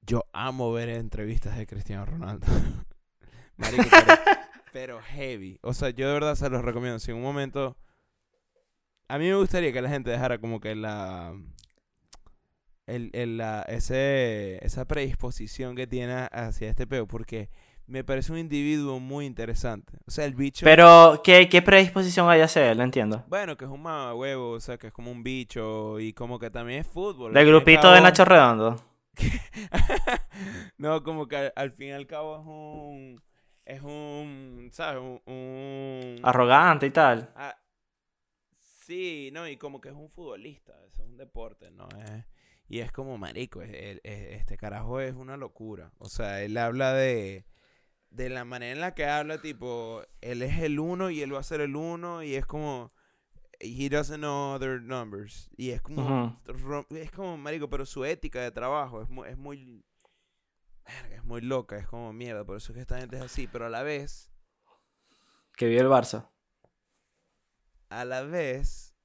Yo 0.01 0.23
amo 0.33 0.71
ver 0.71 0.89
entrevistas 0.89 1.57
de 1.57 1.67
Cristiano 1.67 2.05
Ronaldo. 2.05 2.47
Marico, 3.57 3.83
pero 3.91 4.21
pero 4.71 5.01
heavy. 5.01 5.59
O 5.61 5.73
sea, 5.73 5.89
yo 5.89 6.07
de 6.07 6.13
verdad 6.13 6.35
se 6.35 6.49
los 6.49 6.63
recomiendo. 6.63 6.99
Si 6.99 7.11
en 7.11 7.17
un 7.17 7.23
momento... 7.23 7.75
A 9.07 9.17
mí 9.17 9.25
me 9.27 9.35
gustaría 9.35 9.73
que 9.73 9.81
la 9.81 9.89
gente 9.89 10.11
dejara 10.11 10.37
como 10.39 10.59
que 10.59 10.75
la... 10.75 11.33
El, 12.85 13.09
el- 13.13 13.37
la, 13.37 13.63
ese, 13.67 14.63
esa 14.65 14.85
predisposición 14.85 15.75
que 15.75 15.85
tiene 15.87 16.27
hacia 16.31 16.69
este 16.69 16.87
peo, 16.87 17.05
porque 17.07 17.49
me 17.89 18.03
parece 18.03 18.31
un 18.31 18.37
individuo 18.37 18.99
muy 18.99 19.25
interesante. 19.25 19.97
O 20.05 20.11
sea, 20.11 20.25
el 20.25 20.35
bicho... 20.35 20.63
Pero, 20.63 21.21
¿qué, 21.23 21.49
qué 21.49 21.61
predisposición 21.61 22.29
hay 22.29 22.41
a 22.41 22.45
hacer? 22.45 22.77
No 22.77 22.83
entiendo. 22.83 23.25
Bueno, 23.27 23.57
que 23.57 23.65
es 23.65 23.71
un 23.71 23.83
huevo, 23.85 24.51
o 24.51 24.59
sea, 24.59 24.77
que 24.77 24.87
es 24.87 24.93
como 24.93 25.11
un 25.11 25.23
bicho 25.23 25.99
y 25.99 26.13
como 26.13 26.37
que 26.39 26.51
también 26.51 26.81
es 26.81 26.87
fútbol. 26.87 27.33
Del 27.33 27.47
grupito 27.47 27.91
de 27.91 28.01
Nacho 28.01 28.25
Redondo. 28.25 28.83
no, 30.77 31.03
como 31.03 31.27
que 31.27 31.35
al, 31.37 31.53
al 31.55 31.71
fin 31.71 31.87
y 31.89 31.91
al 31.91 32.07
cabo 32.07 32.35
es 32.35 32.45
un... 32.45 33.21
Es 33.65 33.81
un... 33.81 34.69
¿Sabes? 34.71 35.01
Un... 35.01 35.21
un- 35.25 36.19
Arrogante 36.23 36.85
y 36.87 36.91
tal. 36.91 37.31
Ah, 37.35 37.55
sí, 38.85 39.29
no, 39.33 39.47
y 39.47 39.57
como 39.57 39.81
que 39.81 39.89
es 39.89 39.95
un 39.95 40.09
futbolista, 40.09 40.73
es 40.87 40.97
un 40.99 41.17
deporte, 41.17 41.69
¿no? 41.71 41.87
Es- 42.05 42.25
y 42.67 42.79
es 42.81 42.91
como 42.91 43.17
marico, 43.17 43.61
es- 43.63 43.71
es- 43.73 43.99
este 44.03 44.57
carajo 44.57 44.99
es 45.01 45.13
una 45.15 45.37
locura. 45.37 45.91
O 45.97 46.07
sea, 46.09 46.41
él 46.43 46.55
habla 46.57 46.93
de, 46.93 47.45
de 48.09 48.29
la 48.29 48.45
manera 48.45 48.71
en 48.73 48.81
la 48.81 48.93
que 48.95 49.05
habla, 49.05 49.41
tipo, 49.41 50.01
él 50.21 50.41
es 50.41 50.59
el 50.59 50.79
uno 50.79 51.09
y 51.09 51.21
él 51.21 51.33
va 51.33 51.39
a 51.39 51.43
ser 51.43 51.61
el 51.61 51.75
uno 51.75 52.23
y 52.23 52.35
es 52.35 52.45
como, 52.45 52.91
he 53.59 53.89
doesn't 53.89 54.19
know 54.19 54.55
other 54.55 54.81
numbers. 54.81 55.49
Y 55.55 55.71
es 55.71 55.81
como, 55.81 56.41
es 56.89 57.11
como 57.11 57.37
marico, 57.37 57.69
pero 57.69 57.85
su 57.85 58.05
ética 58.05 58.41
de 58.41 58.51
trabajo 58.51 59.01
es 59.01 59.09
muy, 59.09 59.29
es 59.29 59.37
muy, 59.37 59.85
es 61.11 61.23
muy 61.23 61.41
loca, 61.41 61.77
es 61.77 61.87
como 61.87 62.11
mierda, 62.13 62.45
por 62.45 62.57
eso 62.57 62.71
es 62.71 62.75
que 62.75 62.81
esta 62.81 62.99
gente 62.99 63.17
es 63.17 63.23
así, 63.23 63.47
pero 63.47 63.65
a 63.65 63.69
la 63.69 63.83
vez... 63.83 64.31
Que 65.55 65.67
vio 65.67 65.81
el 65.81 65.87
Barça. 65.87 66.29
a 67.89 68.05
la 68.05 68.21
vez 68.21 68.95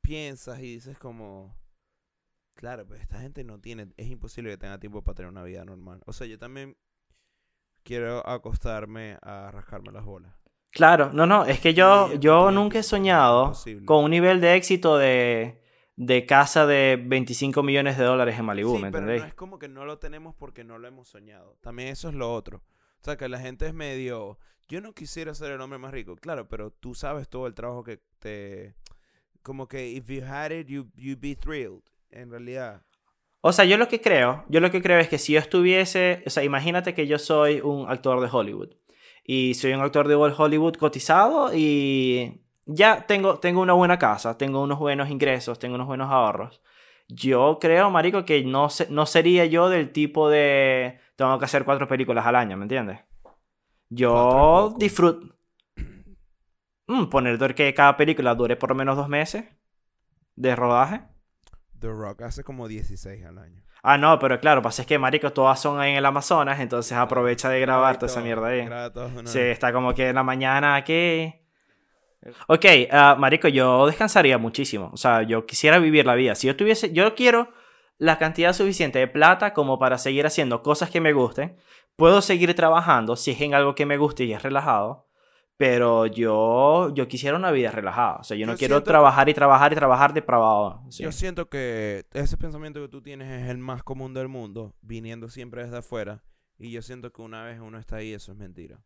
piensas 0.00 0.58
y 0.60 0.74
dices 0.74 0.98
como, 0.98 1.56
claro, 2.54 2.86
pues 2.86 3.00
esta 3.00 3.20
gente 3.20 3.44
no 3.44 3.60
tiene, 3.60 3.92
es 3.96 4.08
imposible 4.08 4.50
que 4.50 4.58
tenga 4.58 4.78
tiempo 4.78 5.02
para 5.02 5.16
tener 5.16 5.30
una 5.30 5.42
vida 5.42 5.64
normal. 5.64 6.02
O 6.06 6.12
sea, 6.12 6.26
yo 6.26 6.38
también 6.38 6.76
quiero 7.82 8.26
acostarme 8.26 9.18
a 9.22 9.50
rascarme 9.50 9.92
las 9.92 10.04
bolas. 10.04 10.32
Claro, 10.70 11.10
no, 11.12 11.26
no, 11.26 11.44
es 11.44 11.60
que 11.60 11.74
yo, 11.74 12.08
Sí, 12.12 12.18
yo 12.20 12.50
nunca 12.50 12.78
he 12.78 12.82
soñado 12.82 13.44
imposible. 13.48 13.84
con 13.86 14.04
un 14.04 14.10
nivel 14.10 14.40
de 14.40 14.54
éxito 14.56 14.96
de, 14.96 15.62
de 15.96 16.24
casa 16.24 16.64
de 16.66 16.98
25 17.04 17.62
millones 17.62 17.98
de 17.98 18.04
dólares 18.04 18.38
en 18.38 18.44
Malibu, 18.46 18.76
sí, 18.76 18.82
¿me 18.82 18.90
pero 18.90 18.98
entendéis? 19.04 19.22
no 19.22 19.28
es 19.28 19.34
como 19.34 19.58
que 19.58 19.68
no 19.68 19.84
lo 19.84 19.98
tenemos 19.98 20.34
porque 20.34 20.64
no 20.64 20.78
lo 20.78 20.88
hemos 20.88 21.08
soñado. 21.08 21.58
También 21.60 21.88
eso 21.88 22.08
es 22.08 22.14
lo 22.14 22.32
otro. 22.32 22.58
O 23.00 23.04
sea, 23.04 23.16
que 23.18 23.28
la 23.28 23.38
gente 23.38 23.66
es 23.66 23.74
medio, 23.74 24.38
yo 24.68 24.80
no 24.80 24.94
quisiera 24.94 25.34
ser 25.34 25.52
el 25.52 25.60
hombre 25.60 25.78
más 25.78 25.92
rico, 25.92 26.16
claro, 26.16 26.48
pero 26.48 26.70
tú 26.70 26.94
sabes 26.94 27.28
todo 27.28 27.46
el 27.46 27.54
trabajo 27.54 27.82
que 27.84 28.00
te, 28.18 28.74
como 29.42 29.68
que 29.68 29.90
if 29.90 30.06
you 30.08 30.22
had 30.24 30.52
it, 30.52 30.68
you, 30.68 30.88
you'd 30.94 31.20
be 31.20 31.34
thrilled, 31.36 31.82
en 32.10 32.30
realidad. 32.30 32.82
O 33.42 33.52
sea, 33.52 33.64
yo 33.66 33.76
lo 33.78 33.88
que 33.88 34.00
creo, 34.00 34.44
yo 34.48 34.60
lo 34.60 34.70
que 34.70 34.82
creo 34.82 35.00
es 35.00 35.08
que 35.08 35.18
si 35.18 35.34
yo 35.34 35.40
estuviese, 35.40 36.22
o 36.26 36.30
sea, 36.30 36.44
imagínate 36.44 36.94
que 36.94 37.08
yo 37.08 37.18
soy 37.18 37.60
un 37.60 37.90
actor 37.90 38.20
de 38.20 38.28
Hollywood 38.32 38.70
y 39.24 39.54
soy 39.54 39.72
un 39.74 39.80
actor 39.82 40.08
de 40.08 40.14
Hollywood 40.16 40.76
cotizado 40.76 41.50
y 41.54 42.40
ya 42.66 43.06
tengo, 43.06 43.38
tengo 43.40 43.60
una 43.62 43.72
buena 43.74 43.98
casa, 43.98 44.38
tengo 44.38 44.62
unos 44.62 44.78
buenos 44.78 45.10
ingresos, 45.10 45.58
tengo 45.58 45.74
unos 45.76 45.88
buenos 45.88 46.10
ahorros. 46.10 46.62
Yo 47.08 47.58
creo, 47.60 47.90
marico, 47.90 48.24
que 48.24 48.44
no, 48.44 48.70
se- 48.70 48.88
no 48.90 49.06
sería 49.06 49.44
yo 49.46 49.68
del 49.70 49.92
tipo 49.92 50.30
de 50.30 51.00
tengo 51.16 51.38
que 51.40 51.44
hacer 51.46 51.64
cuatro 51.64 51.88
películas 51.88 52.26
al 52.26 52.36
año, 52.36 52.56
¿me 52.56 52.64
entiendes? 52.64 53.00
Yo 53.90 54.74
disfruto... 54.78 55.36
Mm, 56.86 57.06
poner 57.10 57.54
que 57.56 57.74
cada 57.74 57.96
película 57.96 58.34
dure 58.36 58.56
por 58.56 58.70
lo 58.70 58.76
menos 58.76 58.96
dos 58.96 59.08
meses 59.08 59.44
de 60.36 60.56
rodaje. 60.56 61.02
The 61.82 61.88
Rock 61.88 62.22
hace 62.22 62.44
como 62.44 62.68
16 62.68 63.24
al 63.26 63.38
año. 63.38 63.60
Ah, 63.82 63.98
no, 63.98 64.18
pero 64.20 64.38
claro, 64.38 64.62
pasa 64.62 64.82
es 64.82 64.88
que, 64.88 64.98
marico, 64.98 65.32
todas 65.32 65.60
son 65.60 65.82
en 65.82 65.96
el 65.96 66.06
Amazonas, 66.06 66.60
entonces 66.60 66.96
aprovecha 66.96 67.48
de 67.48 67.60
grabar 67.60 67.98
toda 67.98 68.06
esa 68.06 68.20
mierda 68.20 68.46
ahí. 68.46 68.68
Sí, 69.24 69.40
está 69.40 69.72
como 69.72 69.92
que 69.92 70.10
en 70.10 70.14
la 70.14 70.22
mañana 70.22 70.76
aquí. 70.76 71.34
Ok, 72.46 72.64
ah, 72.92 73.16
marico, 73.18 73.48
yo 73.48 73.86
descansaría 73.86 74.38
muchísimo. 74.38 74.90
O 74.92 74.96
sea, 74.96 75.22
yo 75.22 75.44
quisiera 75.44 75.80
vivir 75.80 76.06
la 76.06 76.14
vida. 76.14 76.36
Si 76.36 76.46
yo 76.46 76.54
tuviese, 76.54 76.92
yo 76.92 77.16
quiero 77.16 77.52
la 77.98 78.18
cantidad 78.18 78.52
suficiente 78.52 79.00
de 79.00 79.08
plata 79.08 79.52
como 79.52 79.80
para 79.80 79.98
seguir 79.98 80.26
haciendo 80.26 80.62
cosas 80.62 80.88
que 80.88 81.00
me 81.00 81.12
gusten. 81.12 81.56
Puedo 81.96 82.22
seguir 82.22 82.54
trabajando 82.54 83.16
si 83.16 83.32
es 83.32 83.40
en 83.40 83.54
algo 83.54 83.74
que 83.74 83.86
me 83.86 83.96
guste 83.96 84.22
y 84.22 84.32
es 84.32 84.42
relajado. 84.44 85.08
Pero 85.64 86.06
yo, 86.06 86.92
yo 86.92 87.06
quisiera 87.06 87.36
una 87.36 87.52
vida 87.52 87.70
relajada. 87.70 88.16
O 88.16 88.24
sea, 88.24 88.36
yo 88.36 88.46
no 88.46 88.54
Yo 88.54 88.58
quiero 88.58 88.82
trabajar 88.82 89.28
y 89.28 89.34
trabajar 89.34 89.72
y 89.72 89.76
trabajar 89.76 90.12
depravado. 90.12 90.82
Sí. 90.90 91.04
Yo 91.04 91.12
siento 91.12 91.48
que 91.48 92.04
ese 92.12 92.36
pensamiento 92.36 92.80
que 92.82 92.88
tú 92.88 93.00
tienes 93.00 93.30
es 93.30 93.48
el 93.48 93.58
más 93.58 93.84
común 93.84 94.12
del 94.12 94.26
mundo, 94.26 94.74
viniendo 94.80 95.28
siempre 95.28 95.62
desde 95.62 95.78
afuera. 95.78 96.24
Y 96.58 96.72
yo 96.72 96.82
siento 96.82 97.12
que 97.12 97.22
una 97.22 97.44
vez 97.44 97.60
uno 97.60 97.78
está 97.78 97.96
ahí, 97.96 98.12
eso 98.12 98.32
es 98.32 98.38
mentira. 98.38 98.82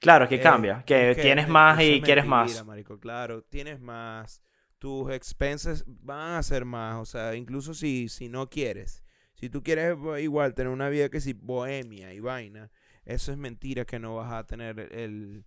Claro, 0.00 0.28
que 0.28 0.34
Eh, 0.34 0.40
cambia. 0.40 0.82
Que 0.84 1.12
es 1.12 1.16
que 1.16 1.22
tienes 1.22 1.46
me- 1.46 1.52
más 1.54 1.80
y 1.80 1.94
es 1.94 2.02
quieres 2.04 2.26
mentira, 2.26 2.58
más. 2.60 2.66
marico, 2.66 3.00
claro, 3.00 3.42
tienes 3.44 3.80
más. 3.80 4.42
Tus 4.78 5.10
expenses 5.10 5.84
van 5.86 6.32
a 6.36 6.42
ser 6.42 6.66
más. 6.66 6.96
O 6.96 7.06
sea, 7.06 7.34
incluso 7.36 7.72
si, 7.72 8.10
si 8.10 8.28
no 8.28 8.50
quieres. 8.50 9.02
Si 9.32 9.48
tú 9.48 9.62
quieres 9.62 9.96
igual 10.20 10.52
tener 10.52 10.70
una 10.72 10.90
vida 10.90 11.08
que 11.08 11.20
si 11.22 11.32
bohemia 11.32 12.12
y 12.12 12.20
vaina, 12.20 12.70
eso 13.06 13.32
es 13.32 13.38
mentira 13.38 13.86
que 13.86 13.98
no 13.98 14.14
vas 14.16 14.30
a 14.32 14.44
tener 14.46 14.78
el, 14.92 15.46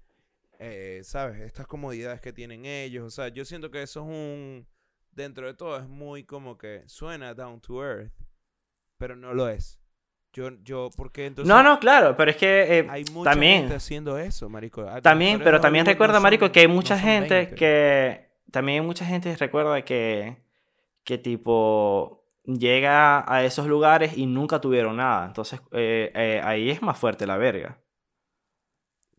eh, 0.64 1.02
¿sabes? 1.04 1.42
Estas 1.42 1.66
comodidades 1.68 2.22
que 2.22 2.32
tienen 2.32 2.66
ellos. 2.66 3.04
O 3.04 3.10
sea, 3.10 3.28
yo 3.30 3.44
siento 3.46 3.72
que 3.72 3.82
eso 3.82 4.02
es 4.02 4.06
un, 4.08 4.68
dentro 5.12 5.48
de 5.48 5.54
todo, 5.56 5.78
es 5.78 5.88
muy 5.88 6.24
como 6.24 6.58
que 6.58 6.84
suena 6.88 7.34
down 7.34 7.60
to 7.60 7.84
earth, 7.84 8.14
pero 8.98 9.16
no 9.16 9.34
lo 9.34 9.50
es. 9.50 9.80
Yo, 10.34 10.50
yo, 10.64 10.90
porque 10.96 11.26
entonces 11.26 11.50
No, 11.54 11.62
no, 11.62 11.78
claro, 11.80 12.16
pero 12.16 12.32
es 12.32 12.38
que 12.38 12.80
eh, 12.80 12.88
hay 12.90 13.04
mucha 13.12 13.32
también- 13.32 13.62
gente 13.64 13.76
haciendo 13.76 14.18
eso, 14.18 14.48
marico. 14.48 14.86
También, 15.02 15.42
pero 15.44 15.60
también 15.60 15.86
recuerda, 15.86 16.14
no 16.16 16.22
marico, 16.22 16.46
son- 16.46 16.54
que 16.54 16.60
hay 16.62 16.68
mucha 16.70 16.98
gente 16.98 17.34
20. 17.36 17.56
que... 17.56 18.32
También 18.52 18.86
mucha 18.86 19.06
gente 19.06 19.36
recuerda 19.36 19.82
que... 19.84 20.38
Que 21.04 21.18
tipo... 21.18 22.20
Llega 22.46 23.24
a 23.32 23.44
esos 23.44 23.68
lugares 23.68 24.18
y 24.18 24.26
nunca 24.26 24.60
tuvieron 24.62 24.96
nada. 24.98 25.26
Entonces, 25.28 25.60
eh, 25.74 26.12
eh, 26.16 26.42
ahí 26.44 26.70
es 26.70 26.82
más 26.82 26.98
fuerte 26.98 27.28
la 27.28 27.38
verga. 27.38 27.81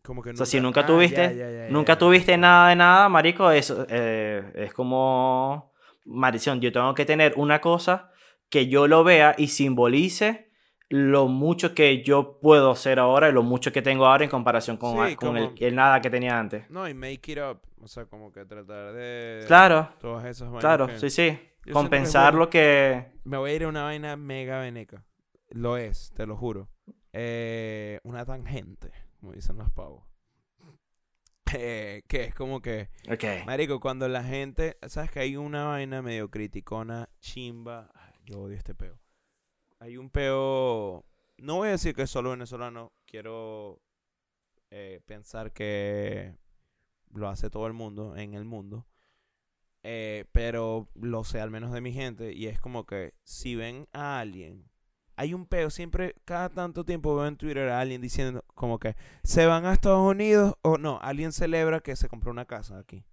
Como 0.03 0.21
que 0.21 0.31
O 0.31 0.35
sea, 0.35 0.45
si 0.45 0.59
nunca 0.59 0.81
ah, 0.81 0.85
tuviste, 0.85 1.21
ya, 1.21 1.31
ya, 1.31 1.49
ya, 1.49 1.69
nunca 1.69 1.97
tuviste 1.97 2.37
nada 2.37 2.69
de 2.69 2.75
nada, 2.75 3.07
marico, 3.09 3.49
eso 3.51 3.85
eh, 3.89 4.51
es 4.55 4.73
como 4.73 5.71
maldición. 6.05 6.59
Yo 6.59 6.71
tengo 6.71 6.93
que 6.93 7.05
tener 7.05 7.33
una 7.37 7.61
cosa 7.61 8.11
que 8.49 8.67
yo 8.67 8.87
lo 8.87 9.03
vea 9.03 9.33
y 9.37 9.47
simbolice 9.47 10.51
lo 10.89 11.27
mucho 11.27 11.73
que 11.73 12.03
yo 12.03 12.39
puedo 12.39 12.69
hacer 12.71 12.99
ahora 12.99 13.29
y 13.29 13.31
lo 13.31 13.41
mucho 13.43 13.71
que 13.71 13.81
tengo 13.81 14.05
ahora 14.05 14.25
en 14.25 14.29
comparación 14.29 14.77
con, 14.77 14.91
Sí, 15.09 15.15
con 15.15 15.37
el, 15.37 15.45
como- 15.45 15.55
el 15.59 15.75
nada 15.75 16.01
que 16.01 16.09
tenía 16.09 16.37
antes. 16.37 16.69
No, 16.69 16.87
y 16.87 16.93
make 16.93 17.31
it 17.31 17.39
up. 17.39 17.61
O 17.81 17.87
sea, 17.87 18.05
como 18.05 18.31
que 18.31 18.45
tratar 18.45 18.93
de... 18.93 19.43
Claro, 19.47 19.89
Todas 19.99 20.25
esas 20.25 20.47
vainas 20.49 20.59
claro, 20.61 20.87
que- 20.87 20.99
sí, 20.99 21.09
sí. 21.09 21.39
es 21.65 21.73
Compensar 21.73 22.35
lo 22.35 22.49
que... 22.49 23.11
Me 23.23 23.37
voy 23.37 23.51
a 23.51 23.55
ir 23.55 23.63
a 23.63 23.67
una 23.69 23.83
vaina 23.83 24.15
mega 24.17 24.59
veneca. 24.59 25.03
Lo 25.49 25.77
es, 25.77 26.11
te 26.15 26.25
lo 26.27 26.35
juro. 26.35 26.69
Eh, 27.11 27.99
una 28.03 28.25
tangente, 28.25 28.91
como 29.23 29.31
dicen 29.31 29.57
los 29.57 29.71
pavos. 29.71 30.03
Eh, 31.55 32.01
que 32.07 32.23
es 32.23 32.35
como 32.35 32.61
que... 32.61 32.89
Marico, 33.45 33.79
cuando 33.79 34.09
la 34.09 34.23
gente... 34.23 34.75
¿Sabes 34.87 35.11
que 35.11 35.19
hay 35.19 35.37
una 35.37 35.65
vaina 35.65 36.01
medio 36.01 36.29
criticona, 36.29 37.09
chimba? 37.21 37.89
Ay, 37.93 38.15
Yo 38.25 38.41
odio 38.41 38.57
este 38.57 38.75
peo. 38.75 38.99
Hay 39.79 39.95
un 39.95 40.09
peo... 40.09 41.05
No 41.37 41.57
voy 41.57 41.69
a 41.69 41.71
decir 41.71 41.95
que 41.95 42.01
es 42.01 42.09
solo 42.09 42.31
venezolano. 42.31 42.91
Quiero 43.05 43.81
eh, 44.71 44.99
pensar 45.05 45.53
que 45.53 46.35
lo 47.13 47.29
hace 47.29 47.49
todo 47.49 47.67
el 47.67 47.73
mundo 47.73 48.17
en 48.17 48.33
el 48.33 48.43
mundo. 48.43 48.87
Eh, 49.83 50.25
pero 50.33 50.89
lo 50.95 51.23
sé 51.23 51.39
al 51.39 51.51
menos 51.51 51.71
de 51.71 51.79
mi 51.79 51.93
gente. 51.93 52.33
Y 52.33 52.47
es 52.47 52.59
como 52.59 52.85
que 52.85 53.13
si 53.23 53.55
ven 53.55 53.87
a 53.93 54.19
alguien... 54.19 54.69
Hay 55.15 55.33
un 55.33 55.45
peo, 55.45 55.69
siempre, 55.69 56.15
cada 56.25 56.49
tanto 56.49 56.85
tiempo 56.85 57.15
veo 57.15 57.27
en 57.27 57.37
Twitter 57.37 57.69
a 57.69 57.79
alguien 57.79 58.01
diciendo 58.01 58.43
como 58.55 58.79
que 58.79 58.95
se 59.23 59.45
van 59.45 59.65
a 59.65 59.73
Estados 59.73 60.01
Unidos 60.01 60.55
o 60.61 60.77
no, 60.77 60.99
alguien 61.01 61.31
celebra 61.31 61.81
que 61.81 61.95
se 61.95 62.09
compró 62.09 62.31
una 62.31 62.45
casa 62.45 62.79
aquí. 62.79 63.05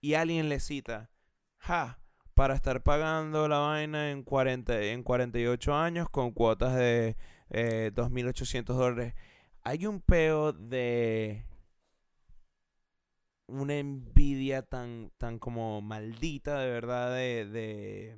Y 0.00 0.14
alguien 0.14 0.48
le 0.48 0.60
cita, 0.60 1.10
ja, 1.58 2.00
para 2.34 2.54
estar 2.54 2.82
pagando 2.82 3.48
la 3.48 3.58
vaina 3.58 4.10
en, 4.10 4.22
40, 4.22 4.80
en 4.82 5.02
48 5.02 5.74
años 5.74 6.08
con 6.08 6.32
cuotas 6.32 6.74
de 6.76 7.16
eh, 7.50 7.90
2.800 7.94 8.64
dólares. 8.64 9.14
Hay 9.64 9.86
un 9.86 10.00
peo 10.00 10.52
de 10.52 11.44
una 13.48 13.76
envidia 13.76 14.62
tan, 14.62 15.10
tan 15.18 15.38
como 15.38 15.80
maldita, 15.80 16.60
de 16.60 16.70
verdad, 16.70 17.14
de, 17.14 17.46
de, 17.46 18.16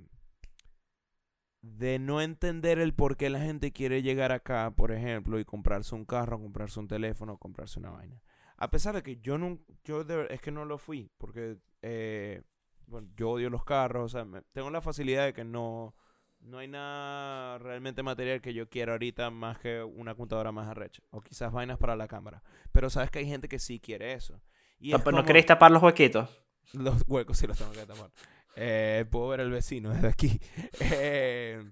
de 1.62 1.98
no 1.98 2.20
entender 2.22 2.78
el 2.78 2.94
por 2.94 3.16
qué 3.16 3.28
la 3.30 3.40
gente 3.40 3.72
quiere 3.72 4.02
llegar 4.02 4.32
acá, 4.32 4.70
por 4.74 4.92
ejemplo, 4.92 5.38
y 5.38 5.44
comprarse 5.44 5.94
un 5.94 6.04
carro, 6.04 6.38
comprarse 6.40 6.80
un 6.80 6.88
teléfono, 6.88 7.36
comprarse 7.38 7.78
una 7.78 7.90
vaina. 7.90 8.20
A 8.56 8.70
pesar 8.70 8.94
de 8.94 9.02
que 9.02 9.16
yo 9.20 9.36
no, 9.38 9.58
yo 9.84 10.04
de 10.04 10.26
es 10.30 10.40
que 10.40 10.50
no 10.50 10.64
lo 10.64 10.78
fui, 10.78 11.10
porque 11.18 11.58
eh, 11.82 12.42
bueno, 12.86 13.08
yo 13.16 13.30
odio 13.30 13.50
los 13.50 13.64
carros, 13.64 14.04
o 14.04 14.08
sea, 14.08 14.24
me- 14.24 14.42
tengo 14.52 14.70
la 14.70 14.80
facilidad 14.80 15.24
de 15.26 15.32
que 15.32 15.44
no, 15.44 15.94
no 16.40 16.58
hay 16.58 16.68
nada 16.68 17.58
realmente 17.58 18.02
material 18.02 18.40
que 18.40 18.54
yo 18.54 18.68
quiera 18.68 18.92
ahorita 18.92 19.30
más 19.30 19.58
que 19.58 19.82
una 19.82 20.14
computadora 20.14 20.52
más 20.52 20.66
arrecha, 20.68 21.02
o 21.10 21.20
quizás 21.20 21.52
vainas 21.52 21.78
para 21.78 21.94
la 21.96 22.08
cámara. 22.08 22.42
Pero 22.72 22.88
sabes 22.90 23.10
que 23.10 23.18
hay 23.20 23.26
gente 23.26 23.48
que 23.48 23.58
sí 23.58 23.80
quiere 23.80 24.12
eso. 24.14 24.40
Y 24.78 24.90
No, 24.90 24.96
es 24.96 25.02
pero 25.02 25.12
¿No 25.12 25.18
como- 25.18 25.26
queréis 25.26 25.46
tapar 25.46 25.70
los 25.70 25.82
huequitos? 25.82 26.28
los 26.72 27.02
huecos 27.08 27.36
sí 27.38 27.46
los 27.46 27.58
tengo 27.58 27.72
que 27.72 27.84
tapar. 27.84 28.10
Eh, 28.56 29.04
puedo 29.10 29.28
ver 29.28 29.40
al 29.40 29.50
vecino 29.50 29.90
desde 29.90 30.08
aquí. 30.08 30.40
Eh, 30.80 31.62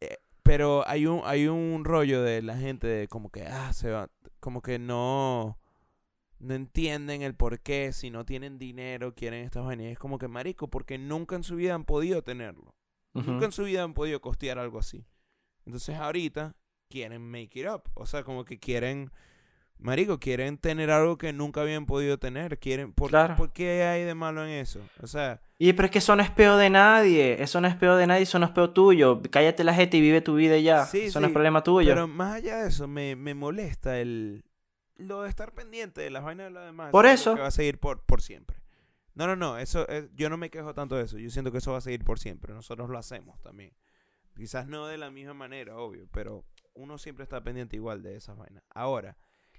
eh, 0.00 0.18
pero 0.42 0.86
hay 0.86 1.06
un, 1.06 1.22
hay 1.24 1.48
un 1.48 1.84
rollo 1.84 2.22
de 2.22 2.42
la 2.42 2.56
gente 2.56 2.86
de 2.86 3.08
como 3.08 3.30
que, 3.30 3.44
ah, 3.44 3.72
se 3.72 3.90
va, 3.90 4.10
como 4.40 4.62
que 4.62 4.78
no, 4.78 5.58
no 6.38 6.54
entienden 6.54 7.22
el 7.22 7.34
por 7.34 7.60
qué, 7.60 7.92
si 7.92 8.10
no 8.10 8.24
tienen 8.24 8.58
dinero, 8.58 9.14
quieren 9.14 9.44
estas 9.44 9.64
vainas. 9.64 9.88
Es 9.88 9.98
como 9.98 10.18
que, 10.18 10.28
marico, 10.28 10.68
porque 10.68 10.98
nunca 10.98 11.36
en 11.36 11.42
su 11.42 11.56
vida 11.56 11.74
han 11.74 11.84
podido 11.84 12.22
tenerlo. 12.22 12.74
Nunca 13.14 13.46
en 13.46 13.52
su 13.52 13.64
vida 13.64 13.82
han 13.82 13.94
podido 13.94 14.20
costear 14.20 14.58
algo 14.60 14.78
así. 14.78 15.04
Entonces 15.66 15.96
ahorita 15.96 16.54
quieren 16.88 17.28
make 17.28 17.58
it 17.58 17.66
up. 17.68 17.82
O 17.94 18.06
sea, 18.06 18.22
como 18.22 18.44
que 18.44 18.58
quieren, 18.58 19.10
marico, 19.78 20.18
quieren 20.18 20.58
tener 20.58 20.90
algo 20.90 21.18
que 21.18 21.32
nunca 21.32 21.60
habían 21.62 21.86
podido 21.86 22.18
tener. 22.18 22.58
Quieren, 22.58 22.92
¿por, 22.92 23.10
Claro. 23.10 23.36
¿por 23.36 23.52
qué 23.52 23.82
hay 23.84 24.04
de 24.04 24.14
malo 24.14 24.44
en 24.44 24.50
eso? 24.50 24.80
O 25.02 25.06
sea, 25.06 25.40
Y 25.58 25.72
pero 25.72 25.86
es 25.86 25.90
que 25.92 25.98
eso 25.98 26.14
no 26.16 26.22
es 26.22 26.30
peo 26.30 26.56
de 26.56 26.70
nadie. 26.70 27.42
Eso 27.42 27.60
no 27.60 27.68
es 27.68 27.74
peo 27.76 27.96
de 27.96 28.06
nadie, 28.06 28.22
eso 28.22 28.38
no 28.38 28.46
es 28.46 28.52
peo 28.52 28.70
tuyo. 28.70 29.20
Cállate 29.30 29.64
la 29.64 29.74
gente 29.74 29.96
y 29.96 30.00
vive 30.00 30.20
tu 30.20 30.34
vida 30.34 30.58
ya. 30.58 30.84
Sí, 30.86 31.02
eso 31.06 31.20
no 31.20 31.26
sí, 31.26 31.30
es 31.30 31.34
problema 31.34 31.62
tuyo. 31.62 31.90
pero 31.90 32.08
más 32.08 32.34
allá 32.34 32.58
de 32.62 32.68
eso, 32.68 32.86
me, 32.88 33.16
me 33.16 33.34
molesta 33.34 33.98
el 33.98 34.44
lo 34.96 35.22
de 35.22 35.28
estar 35.28 35.52
pendiente 35.52 36.00
de 36.00 36.10
las 36.10 36.24
vainas 36.24 36.46
de 36.46 36.50
los 36.50 36.64
demás. 36.64 36.90
Por 36.90 37.06
eso. 37.06 37.34
Que 37.36 37.40
va 37.42 37.46
a 37.46 37.52
seguir 37.52 37.78
por, 37.78 38.02
por 38.04 38.20
siempre. 38.20 38.56
No, 39.14 39.26
no, 39.28 39.36
no, 39.36 39.58
eso 39.58 39.86
es- 39.88 40.08
yo 40.14 40.28
no 40.28 40.36
me 40.36 40.50
quejo 40.50 40.74
tanto 40.74 40.96
de 40.96 41.04
eso. 41.04 41.18
Yo 41.18 41.30
siento 41.30 41.52
que 41.52 41.58
eso 41.58 41.70
va 41.72 41.78
a 41.78 41.82
seguir 41.82 42.04
por 42.04 42.18
siempre. 42.18 42.52
Nosotros 42.52 42.88
lo 42.90 42.98
hacemos 42.98 43.40
también. 43.40 43.72
Quizás 44.36 44.66
no 44.68 44.86
de 44.86 44.98
la 44.98 45.10
misma 45.10 45.34
manera, 45.34 45.76
obvio, 45.76 46.06
pero 46.12 46.44
uno 46.74 46.98
siempre 46.98 47.24
está 47.24 47.40
pendiente 47.42 47.74
igual 47.76 48.02
de 48.02 48.14
esas 48.16 48.36
vainas. 48.36 48.62
Ahora, 48.70 49.16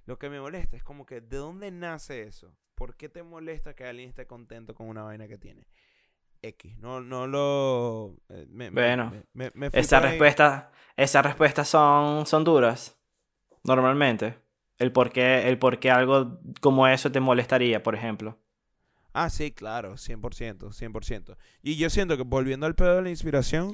lo 0.10 0.18
que 0.18 0.28
me 0.32 0.42
molesta 0.42 0.76
es 0.76 0.84
como 0.84 1.06
que, 1.06 1.22
¿de 1.22 1.38
dónde 1.38 1.70
nace 1.70 2.24
eso? 2.24 2.52
¿Por 2.74 2.96
qué 2.96 3.10
te 3.10 3.22
molesta 3.22 3.76
que 3.76 3.86
alguien 3.86 4.10
esté 4.10 4.26
contento 4.26 4.74
con 4.74 4.88
una 4.88 5.04
vaina 5.04 5.28
que 5.28 5.38
tiene? 5.38 5.68
X, 6.42 6.80
no, 6.80 7.00
no 7.00 7.28
lo... 7.28 8.16
eh, 8.30 8.48
me- 8.50 8.72
Bueno, 8.72 9.12
me- 9.34 9.52
me- 9.54 9.68
esas 9.68 11.24
respuestas 11.24 11.70
son, 11.70 12.26
son 12.26 12.44
duras. 12.44 12.98
Normalmente. 13.64 14.36
El 14.80 14.92
por, 14.92 15.12
qué, 15.12 15.48
el 15.48 15.60
por 15.60 15.78
qué 15.80 15.92
algo 15.92 16.40
como 16.60 16.88
eso 16.88 17.12
te 17.12 17.20
molestaría, 17.20 17.84
por 17.84 17.94
ejemplo. 17.94 18.40
Ah, 19.14 19.30
sí, 19.30 19.52
claro, 19.52 19.96
100%, 19.98 20.72
100%. 20.72 21.38
Y 21.62 21.76
yo 21.76 21.92
siento 21.92 22.18
que 22.18 22.24
volviendo 22.24 22.66
al 22.66 22.74
pedo 22.74 22.96
de 22.96 23.02
la 23.04 23.10
inspiración, 23.12 23.74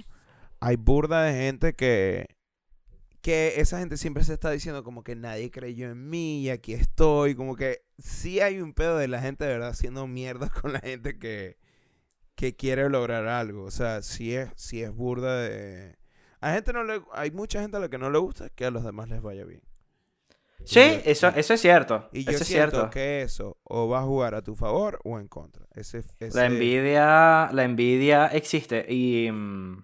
hay 0.59 0.75
burda 0.75 1.23
de 1.23 1.33
gente 1.33 1.73
que 1.75 2.34
que 3.25 3.59
esa 3.59 3.79
gente 3.79 3.97
siempre 3.97 4.23
se 4.23 4.33
está 4.33 4.51
diciendo 4.51 4.83
como 4.83 5.03
que 5.03 5.15
nadie 5.15 5.49
creyó 5.49 5.89
en 5.89 6.11
mí 6.11 6.41
y 6.43 6.51
aquí 6.51 6.73
estoy, 6.73 7.33
como 7.33 7.55
que 7.55 7.81
sí 7.97 8.39
hay 8.39 8.61
un 8.61 8.75
pedo 8.75 8.99
de 8.99 9.07
la 9.07 9.19
gente 9.19 9.45
de 9.45 9.53
verdad 9.53 9.69
haciendo 9.69 10.05
mierda 10.05 10.47
con 10.61 10.73
la 10.73 10.79
gente 10.79 11.17
que 11.17 11.57
que 12.35 12.55
quiere 12.55 12.87
lograr 12.87 13.25
algo, 13.27 13.63
o 13.63 13.71
sea, 13.71 14.03
sí 14.03 14.35
es 14.35 14.49
sí 14.55 14.83
es 14.83 14.91
burda 14.93 15.41
de 15.41 15.95
a 16.39 16.53
gente 16.53 16.71
no 16.71 16.83
le 16.83 17.01
hay 17.13 17.31
mucha 17.31 17.61
gente 17.61 17.77
a 17.77 17.79
la 17.79 17.89
que 17.89 17.97
no 17.97 18.11
le 18.11 18.19
gusta 18.19 18.51
que 18.51 18.65
a 18.65 18.69
los 18.69 18.83
demás 18.83 19.09
les 19.09 19.23
vaya 19.23 19.43
bien. 19.43 19.63
Sí, 20.63 20.79
yo- 20.79 21.01
eso, 21.11 21.27
eso 21.29 21.53
es 21.55 21.61
cierto. 21.61 22.07
Y 22.13 22.25
yo 22.25 22.31
eso 22.31 22.43
es 22.43 22.47
siento 22.47 22.71
cierto. 22.75 22.89
que 22.91 23.23
eso 23.23 23.57
o 23.63 23.87
va 23.87 24.01
a 24.01 24.03
jugar 24.03 24.35
a 24.35 24.43
tu 24.43 24.55
favor 24.55 24.99
o 25.03 25.19
en 25.19 25.27
contra. 25.27 25.65
Ese, 25.73 26.03
ese- 26.19 26.37
La 26.37 26.45
envidia, 26.45 27.49
la 27.51 27.63
envidia 27.63 28.27
existe 28.27 28.85
y 28.87 29.31
mm, 29.31 29.83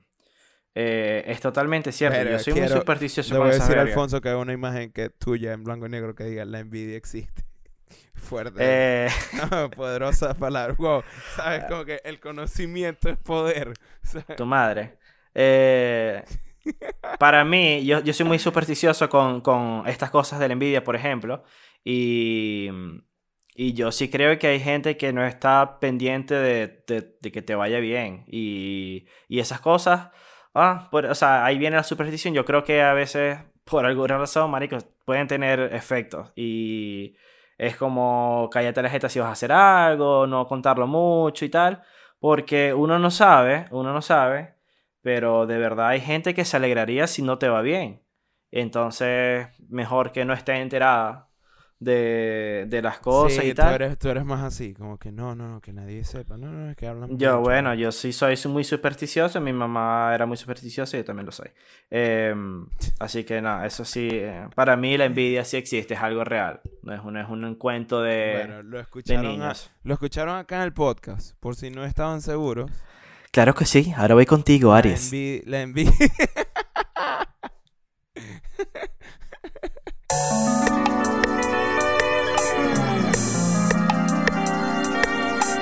eh, 0.75 1.23
es 1.27 1.39
totalmente 1.41 1.91
cierto. 1.91 2.23
Yo 2.29 2.39
soy 2.39 2.53
muy 2.53 2.67
supersticioso 2.69 3.33
Le 3.33 3.37
con 3.39 3.47
voy 3.47 3.55
a 3.55 3.59
decir 3.59 3.77
a. 3.77 3.81
Alfonso 3.81 4.21
que 4.21 4.29
haga 4.29 4.37
una 4.39 4.53
imagen 4.53 4.91
que 4.91 5.09
tuya 5.09 5.53
en 5.53 5.63
blanco 5.63 5.85
y 5.85 5.89
negro 5.89 6.15
que 6.15 6.23
diga 6.25 6.45
la 6.45 6.59
envidia 6.59 6.97
existe. 6.97 7.43
Fuerte. 8.13 8.55
Eh, 8.59 9.09
Poderosa 9.75 10.33
palabra. 10.33 10.75
Wow. 10.77 11.03
Sabes 11.35 11.65
como 11.65 11.83
que 11.85 12.01
el 12.03 12.19
conocimiento 12.19 13.09
es 13.09 13.17
poder. 13.17 13.73
¿sabes? 14.03 14.25
tu 14.37 14.45
madre. 14.45 14.97
Eh, 15.33 16.23
para 17.19 17.43
mí, 17.43 17.83
yo, 17.85 18.01
yo 18.01 18.13
soy 18.13 18.25
muy 18.25 18.37
supersticioso 18.39 19.09
con, 19.09 19.41
con 19.41 19.83
estas 19.87 20.11
cosas 20.11 20.39
de 20.39 20.47
la 20.47 20.53
envidia, 20.53 20.83
por 20.83 20.95
ejemplo. 20.95 21.43
Y, 21.83 22.69
y 23.55 23.73
yo 23.73 23.91
sí 23.91 24.09
creo 24.09 24.37
que 24.37 24.47
hay 24.47 24.59
gente 24.59 24.97
que 24.97 25.11
no 25.13 25.25
está 25.25 25.79
pendiente 25.79 26.35
de, 26.35 26.83
de- 26.87 27.17
de 27.19 27.31
que 27.31 27.41
te 27.41 27.55
vaya 27.55 27.79
bien. 27.79 28.23
Y, 28.27 29.07
y 29.27 29.39
esas 29.39 29.59
cosas, 29.61 30.09
ah, 30.53 30.87
por- 30.91 31.05
o 31.05 31.15
sea, 31.15 31.45
ahí 31.45 31.57
viene 31.57 31.75
la 31.77 31.83
superstición. 31.83 32.33
Yo 32.33 32.45
creo 32.45 32.63
que 32.63 32.81
a 32.81 32.93
veces, 32.93 33.39
por 33.63 33.85
alguna 33.85 34.17
razón, 34.17 34.51
maricos, 34.51 34.85
pueden 35.05 35.27
tener 35.27 35.59
efectos. 35.73 36.31
Y 36.35 37.15
es 37.57 37.75
como 37.77 38.49
cállate 38.51 38.81
la 38.81 38.89
jeta 38.89 39.09
si 39.09 39.19
vas 39.19 39.29
a 39.29 39.31
hacer 39.33 39.51
algo, 39.51 40.27
no 40.27 40.47
contarlo 40.47 40.87
mucho 40.87 41.45
y 41.45 41.49
tal. 41.49 41.83
Porque 42.19 42.73
uno 42.73 42.99
no 42.99 43.11
sabe, 43.11 43.67
uno 43.71 43.93
no 43.93 44.01
sabe, 44.01 44.55
pero 45.01 45.47
de 45.47 45.57
verdad 45.57 45.87
hay 45.89 46.01
gente 46.01 46.33
que 46.35 46.45
se 46.45 46.57
alegraría 46.57 47.07
si 47.07 47.21
no 47.23 47.37
te 47.39 47.49
va 47.49 47.61
bien. 47.61 48.03
Entonces, 48.51 49.47
mejor 49.69 50.11
que 50.11 50.25
no 50.25 50.33
esté 50.33 50.53
enterada 50.57 51.30
de, 51.81 52.67
de 52.69 52.81
las 52.83 52.99
cosas 52.99 53.41
Sí, 53.41 53.47
y 53.47 53.53
tú 53.53 53.55
tal. 53.63 53.73
eres, 53.73 53.97
tú 53.97 54.07
eres 54.09 54.23
más 54.23 54.43
así. 54.43 54.73
Como 54.75 54.99
que 54.99 55.11
no, 55.11 55.33
no, 55.35 55.47
no, 55.49 55.59
que 55.61 55.73
nadie 55.73 56.03
sepa. 56.03 56.37
No, 56.37 56.51
no, 56.51 56.69
es 56.69 56.77
que 56.77 56.85
hablan 56.87 57.09
Yo, 57.17 57.37
mucho. 57.37 57.39
bueno, 57.41 57.73
yo 57.73 57.91
sí 57.91 58.13
soy 58.13 58.37
muy 58.47 58.63
supersticioso. 58.63 59.41
Mi 59.41 59.51
mamá 59.51 60.11
era 60.13 60.27
muy 60.27 60.37
supersticiosa 60.37 60.95
y 60.95 60.99
yo 60.99 61.05
también 61.05 61.25
lo 61.25 61.31
soy. 61.31 61.49
Em, 61.89 62.67
así 62.99 63.23
que 63.23 63.41
nada, 63.41 63.65
eso 63.65 63.83
sí. 63.83 64.07
eh, 64.11 64.47
para 64.55 64.77
mí 64.77 64.95
la 64.95 65.05
envidia 65.05 65.43
sí 65.43 65.57
existe, 65.57 65.95
es 65.95 65.99
algo 65.99 66.23
real. 66.23 66.61
No 66.83 66.93
es 66.93 67.01
un, 67.03 67.17
es 67.17 67.27
un 67.27 67.55
cuento 67.55 68.01
de, 68.01 68.35
Bueno, 68.45 68.61
lo 68.63 68.77
de 68.77 68.83
escucharon, 68.83 69.25
a- 69.25 69.29
niños. 69.29 69.71
lo 69.83 69.93
escucharon 69.95 70.37
acá 70.37 70.57
en 70.57 70.61
el 70.61 70.73
podcast. 70.73 71.35
Por 71.39 71.55
si 71.55 71.71
no 71.71 71.83
estaban 71.83 72.21
seguros. 72.21 72.69
Claro 73.31 73.55
que 73.55 73.65
sí, 73.65 73.91
ahora 73.97 74.13
voy 74.13 74.27
contigo, 74.27 74.71
La 74.73 74.81
envi- 74.83 75.43
La 75.45 75.61
envidia. 75.61 75.91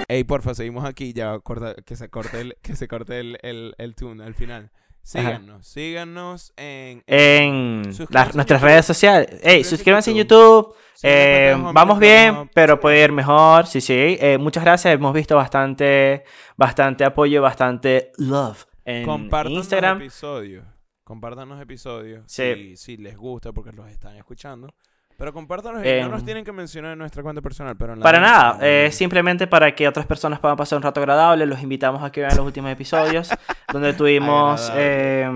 Ey, 0.10 0.26
porfa, 0.26 0.53
seguimos 0.53 0.84
aquí. 0.84 1.14
Ya 1.14 1.39
corta- 1.39 1.76
que 1.86 1.95
se 1.95 2.10
corte 2.10 2.41
el, 2.41 2.57
que 2.62 2.76
se 2.76 2.88
corte 2.89 3.20
el, 3.22 3.38
el, 3.43 3.76
el 3.78 3.95
tune 3.95 4.24
al 4.26 4.34
final. 4.34 4.72
Síganos, 5.01 5.66
síganos 5.66 6.53
en, 6.57 7.03
En 7.07 7.43
en 7.43 7.82
nuestras 7.84 8.34
YouTube. 8.36 8.57
redes 8.60 8.86
sociales. 8.86 9.39
Ey, 9.43 9.64
Suscríbanse 9.64 10.12
en 10.12 10.18
YouTube. 10.18 10.76
Eh, 11.01 11.55
vamos 11.74 11.97
bien, 11.99 12.49
pero 12.53 12.80
puede 12.80 13.03
ir 13.05 13.12
mejor. 13.12 13.66
Sí, 13.66 13.80
sí. 13.82 14.18
Eh, 14.20 14.38
muchas 14.38 14.64
gracias. 14.64 14.93
Hemos 14.93 15.14
visto 15.14 15.36
bastante, 15.36 16.26
bastante 16.57 17.05
apoyo, 17.05 17.41
bastante 17.41 18.12
love 18.18 18.66
en 18.86 19.05
Compartan 19.05 19.53
los 19.53 19.64
Instagram. 19.64 19.97
episodios. 20.01 20.66
Compartan 21.03 21.49
los 21.49 21.60
episodios 21.62 22.24
Sí. 22.28 22.53
si, 22.55 22.78
si 22.78 22.97
les 22.97 23.18
gusta 23.18 23.51
porque 23.51 23.72
los 23.72 23.89
están 23.89 24.16
escuchando. 24.16 24.68
Pero 25.20 25.34
compártanlos 25.34 25.84
y 25.86 25.88
Em, 25.89 26.01
no 26.05 26.09
nos 26.09 26.24
tienen 26.24 26.43
que 26.45 26.51
mencionar 26.51 26.93
en 26.93 26.97
nuestra 26.99 27.22
cuenta 27.22 27.41
personal. 27.41 27.76
Pero 27.78 27.93
en 27.93 27.99
la 27.99 28.03
Para 28.03 28.20
nada, 28.20 28.57
eh, 28.61 28.86
eh, 28.88 28.91
simplemente 28.91 29.45
para 29.47 29.76
que 29.76 29.88
otras 29.88 30.05
personas 30.07 30.39
puedan 30.39 30.57
pasar 30.57 30.78
un 30.78 30.84
rato 30.84 30.99
agradable. 31.01 31.45
Los 31.45 31.61
invitamos 31.61 32.01
a 32.01 32.11
que 32.11 32.22
vean 32.22 32.36
los 32.38 32.45
últimos 32.45 32.72
episodios, 32.72 33.30
donde 33.72 33.93
tuvimos 33.93 34.72
eh, 34.76 35.30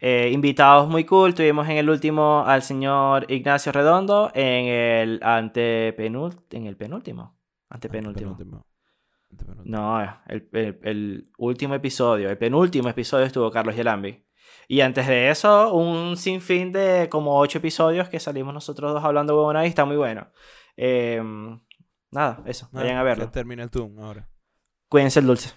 eh, 0.00 0.30
invitados 0.32 0.88
muy 0.88 1.04
cool. 1.04 1.32
Tuvimos 1.34 1.68
en 1.68 1.76
el 1.76 1.88
último 1.88 2.42
al 2.44 2.62
señor 2.62 3.24
Ignacio 3.30 3.70
Redondo, 3.72 4.30
en 4.34 4.66
el 4.66 5.20
antepenúltimo. 5.22 6.42
En 6.50 6.66
el 6.66 6.76
penúltimo. 6.76 7.34
Antepenúltimo. 7.70 8.30
Antepenúltimo. 8.32 8.66
Antepenúltimo. 9.30 9.76
No, 9.78 10.00
el, 10.26 10.48
el- 10.52 10.78
el 10.82 11.28
último 11.38 11.74
episodio, 11.74 12.30
el 12.30 12.38
penúltimo 12.38 12.88
episodio 12.88 13.26
estuvo 13.26 13.50
Carlos 13.50 13.76
Yelambi. 13.76 14.24
Y 14.70 14.82
antes 14.82 15.06
de 15.06 15.30
eso, 15.30 15.72
un 15.72 16.18
sinfín 16.18 16.72
de 16.72 17.08
como 17.08 17.38
ocho 17.38 17.56
episodios 17.56 18.10
que 18.10 18.20
salimos 18.20 18.52
nosotros 18.52 18.92
dos 18.92 19.02
hablando 19.02 19.34
huevona 19.34 19.64
y 19.64 19.68
está 19.68 19.86
muy 19.86 19.96
bueno. 19.96 20.30
Eh, 20.76 21.22
nada, 22.10 22.42
eso, 22.44 22.68
vayan 22.70 22.98
a 22.98 23.02
verlo. 23.02 23.30
termina 23.30 23.62
el 23.62 23.70
tune 23.70 24.00
ahora. 24.02 24.28
Cuídense 24.90 25.20
el 25.20 25.26
dulce. 25.26 25.54